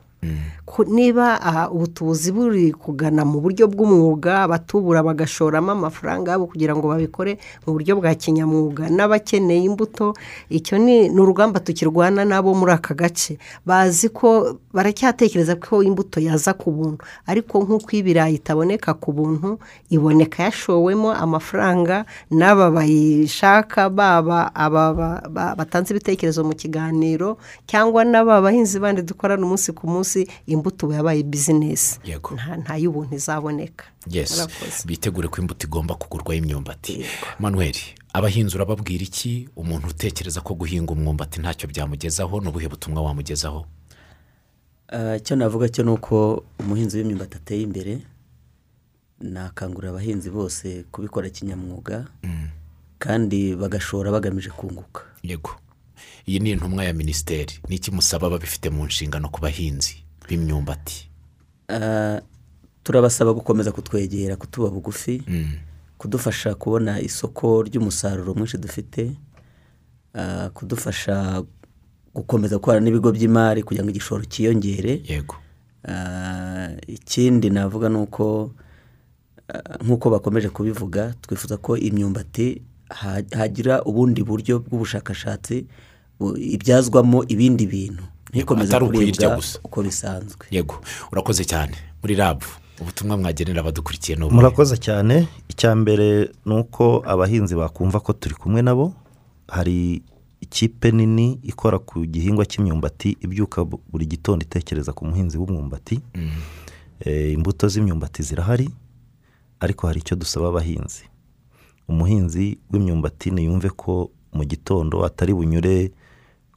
Niba 0.88 1.38
aha 1.42 1.70
ubutubuzi 1.70 2.32
buri 2.32 2.72
kugana 2.72 3.22
mu 3.24 3.38
buryo 3.40 3.68
bw'umwuga 3.70 4.42
abatubura 4.42 5.02
bagashoramo 5.06 5.70
amafaranga 5.72 6.34
yabo 6.34 6.46
kugira 6.50 6.74
ngo 6.74 6.88
babikore 6.88 7.38
mu 7.66 7.72
buryo 7.78 7.94
bwa 8.00 8.10
kinyamwuga 8.14 8.90
n'abakeneye 8.90 9.62
imbuto 9.70 10.14
icyo 10.50 10.78
ni 10.78 11.10
urugamba 11.14 11.60
tukirwana 11.60 12.24
nabo 12.24 12.54
muri 12.54 12.72
aka 12.72 12.94
gace. 12.94 13.38
Bazi 13.66 14.08
ko 14.10 14.58
baracyatekereza 14.74 15.54
ko 15.62 15.82
imbuto 15.82 16.18
yaza 16.20 16.52
ku 16.58 16.70
buntu. 16.74 17.04
Ariko 17.26 17.62
nk'uko 17.62 17.88
ibirayi 17.94 18.36
itaboneka 18.42 18.94
ku 18.98 19.12
buntu 19.14 19.58
iboneka 19.90 20.42
yashowemo 20.50 21.14
amafaranga 21.14 22.04
n'aba 22.30 22.70
bayishaka 22.74 23.88
baba 23.90 24.50
aba 24.54 24.84
ba- 24.94 25.22
ba- 25.30 25.54
batanze 25.54 25.94
ibitekerezo 25.94 26.42
mu 26.44 26.54
kiganiro 26.58 27.38
cyangwa 27.70 28.02
n'aba 28.04 28.42
bahinzi 28.42 28.78
bandi 28.82 29.02
dukorana 29.06 29.46
umunsi 29.46 29.70
ku 29.72 29.86
munsi 29.86 30.13
imbuto 30.46 30.86
ubu 30.86 30.94
yabaye 30.94 31.22
bizinesi 31.22 31.98
Yego. 32.04 32.34
nta 32.34 32.56
nta 32.56 32.74
y'ubuntu 32.76 33.14
izaboneka. 33.14 33.84
Bitegure 34.86 35.28
ko 35.28 35.40
imbuto 35.40 35.66
igomba 35.66 35.94
kugurwaho 35.94 36.34
imyumbati 36.38 37.04
manuel 37.38 37.76
abahinzi 38.12 38.54
urababwira 38.56 39.02
iki? 39.04 39.48
Umuntu 39.56 39.88
utekereza 39.88 40.40
ko 40.40 40.54
guhinga 40.54 40.92
umwumbati 40.92 41.40
ntacyo 41.40 41.66
byamugezaho? 41.68 42.40
Ni 42.40 42.48
ubuhe 42.48 42.68
butumwa 42.68 43.02
wamugezaho? 43.02 43.66
Ah, 44.88 45.16
icyo 45.16 45.36
navuga 45.36 45.68
cyo 45.68 45.82
ni 45.84 45.90
uko 45.90 46.44
umuhinzi 46.60 46.98
w'imyumbati 46.98 47.36
ateye 47.36 47.62
imbere 47.62 47.98
nakangurira 49.20 49.90
abahinzi 49.90 50.30
bose 50.30 50.84
kubikora 50.92 51.30
kinyamwuga 51.30 52.06
kandi 52.98 53.56
bagashora 53.56 54.10
bagamije 54.12 54.50
kunguka. 54.50 55.02
Yego. 55.22 55.50
Iyi 56.28 56.38
ni 56.40 56.50
intumwa 56.50 56.84
ya 56.84 56.92
minisiteri. 56.92 57.54
Ni 57.68 57.76
iki 57.76 57.90
musaba 57.90 58.30
babifite 58.30 58.70
mu 58.70 58.84
nshingano 58.86 59.28
ku 59.28 59.40
bahinzi? 59.40 60.03
B'imyumbati. 60.28 61.08
Ah, 61.68 62.20
turabasaba 62.82 63.32
gukomeza 63.32 63.72
kutwegera 63.72 64.36
kutuba 64.36 64.70
bugufi 64.70 65.22
kudufasha 65.98 66.54
kubona 66.54 67.00
isoko 67.00 67.62
ry'umusaruro 67.62 68.34
mwinshi 68.34 68.58
dufite 68.58 69.12
ah, 70.14 70.50
kudufasha 70.54 71.42
gukomeza 72.14 72.56
gukorana 72.56 72.84
n'ibigo 72.84 73.12
by'imari 73.12 73.62
kugira 73.62 73.84
ngo 73.84 73.90
igishoro 73.90 74.24
cyiyongere 74.24 75.02
yego. 75.08 75.36
Ah, 75.88 76.68
ikindi 76.86 77.50
navuga 77.50 77.88
ni 77.88 77.96
uko 77.96 78.50
nk'uko 79.84 80.10
bakomeje 80.10 80.48
kubivuga 80.48 81.14
twifuza 81.20 81.56
ko 81.56 81.76
imyumbati 81.76 82.62
ha- 82.88 83.22
hagira 83.36 83.82
ubundi 83.84 84.22
buryo 84.24 84.58
bw'ubushakashatsi 84.64 85.66
bu- 86.20 86.36
ibyazwamo 86.36 87.24
ibindi 87.28 87.66
bintu. 87.66 88.04
Ntikomeze 88.34 88.72
kuribwa 88.78 89.36
gusa. 89.36 89.58
uko 89.64 89.82
bisanzwe. 89.82 90.46
Yego 90.50 90.74
urakoze 91.12 91.44
cyane. 91.44 91.74
Muri 92.02 92.14
rabu 92.14 92.46
ubutumwa 92.80 93.16
mwagenera 93.16 93.60
abadukurikiye 93.60 94.16
ni 94.18 94.24
ubuhe? 94.24 94.34
Murakoze 94.36 94.76
cyane. 94.76 95.28
Icya 95.48 95.74
mbere 95.74 96.30
ni 96.46 96.54
uko 96.58 97.02
abahinzi 97.06 97.54
bakumva 97.54 98.00
ko 98.00 98.12
turi 98.12 98.34
kumwe 98.34 98.62
nabo. 98.62 98.94
Hari 99.48 100.02
ikipe 100.40 100.90
nini 100.90 101.38
ikora 101.42 101.78
ku 101.78 102.04
gihingwa 102.06 102.44
cy'imyumbati 102.46 103.16
ibyuka 103.20 103.64
bu- 103.64 103.80
buri 103.92 104.06
gitondo 104.06 104.42
itekereza 104.44 104.92
ku 104.92 105.06
muhinzi 105.06 105.38
w'umwumbati. 105.38 106.00
Eh, 107.00 107.32
imbuto 107.32 107.68
z'imyumbati 107.68 108.22
zirahari 108.22 108.68
ariko 109.60 109.86
hari 109.86 110.00
icyo 110.00 110.16
dusaba 110.16 110.48
abahinzi. 110.48 111.04
Umuhinzi 111.88 112.58
w'imyumbati 112.72 113.30
niyumve 113.30 113.70
ko 113.70 114.10
mu 114.32 114.44
gitondo 114.44 115.04
atari 115.04 115.34
bunyure 115.34 115.92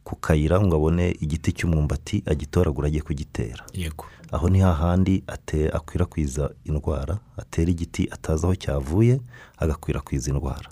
ku 0.07 0.15
kayira 0.15 0.55
ngo 0.63 0.75
abone 0.79 1.11
igiti 1.19 1.51
cy'umwumbati 1.51 2.23
agitoragura 2.25 2.87
ajye 2.87 3.01
kugitera. 3.03 3.63
Yego. 3.75 4.05
Aho 4.31 4.47
ni 4.49 4.59
hahandi 4.63 5.23
ate- 5.27 5.67
akwirakwiza 5.69 6.49
indwara 6.63 7.19
atera 7.37 7.71
igiti 7.71 8.07
atazi 8.11 8.45
aho 8.45 8.55
cyavuye 8.55 9.19
agakwirakwiza 9.59 10.31
indwara. 10.31 10.69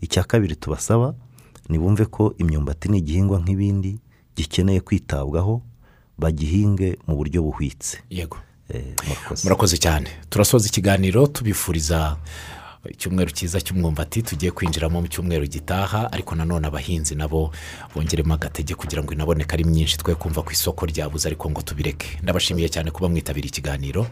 Icya 0.00 0.22
kabiri 0.24 0.54
tubasaba 0.56 1.14
ni 1.68 1.78
bumve 1.78 2.04
ko 2.06 2.34
imyumbati 2.38 2.88
ni 2.88 2.98
igihingwa 2.98 3.40
nk'ibindi 3.42 3.98
gikeneye 4.36 4.80
kwitabwaho 4.80 5.62
bagihinge 6.18 6.98
mu 7.06 7.16
buryo 7.16 7.42
buhwitse. 7.42 7.98
Yego. 8.10 8.38
Eh, 8.68 8.94
murakoze 9.44 9.76
cyane. 9.78 10.10
Turasoza 10.30 10.66
ikiganiro 10.68 11.26
tubifuriza 11.26 12.16
icyumweru 12.90 13.30
cyiza 13.30 13.60
cy'umwumbati 13.60 14.22
tugiye 14.22 14.50
kwinjiramo 14.52 15.00
mu 15.00 15.08
cyumweru 15.08 15.46
gitaha 15.46 16.12
ariko 16.12 16.34
nanone 16.34 16.66
abahinzi 16.66 17.14
nabo 17.14 17.52
bongeremo 17.94 18.34
agatege 18.34 18.74
kugira 18.74 19.02
ngo 19.02 19.12
inaboneke 19.14 19.52
ari 19.54 19.64
myinshi 19.64 19.98
twe 19.98 20.14
kumva 20.14 20.42
ku 20.42 20.52
isoko 20.52 20.86
ryabuze 20.86 21.28
ariko 21.28 21.50
ngo 21.50 21.62
tubireke. 21.62 22.06
Ndabashimiye 22.22 22.68
cyane 22.68 22.90
kuba 22.90 23.08
mwitabira 23.08 23.46
ikiganiro. 23.48 24.06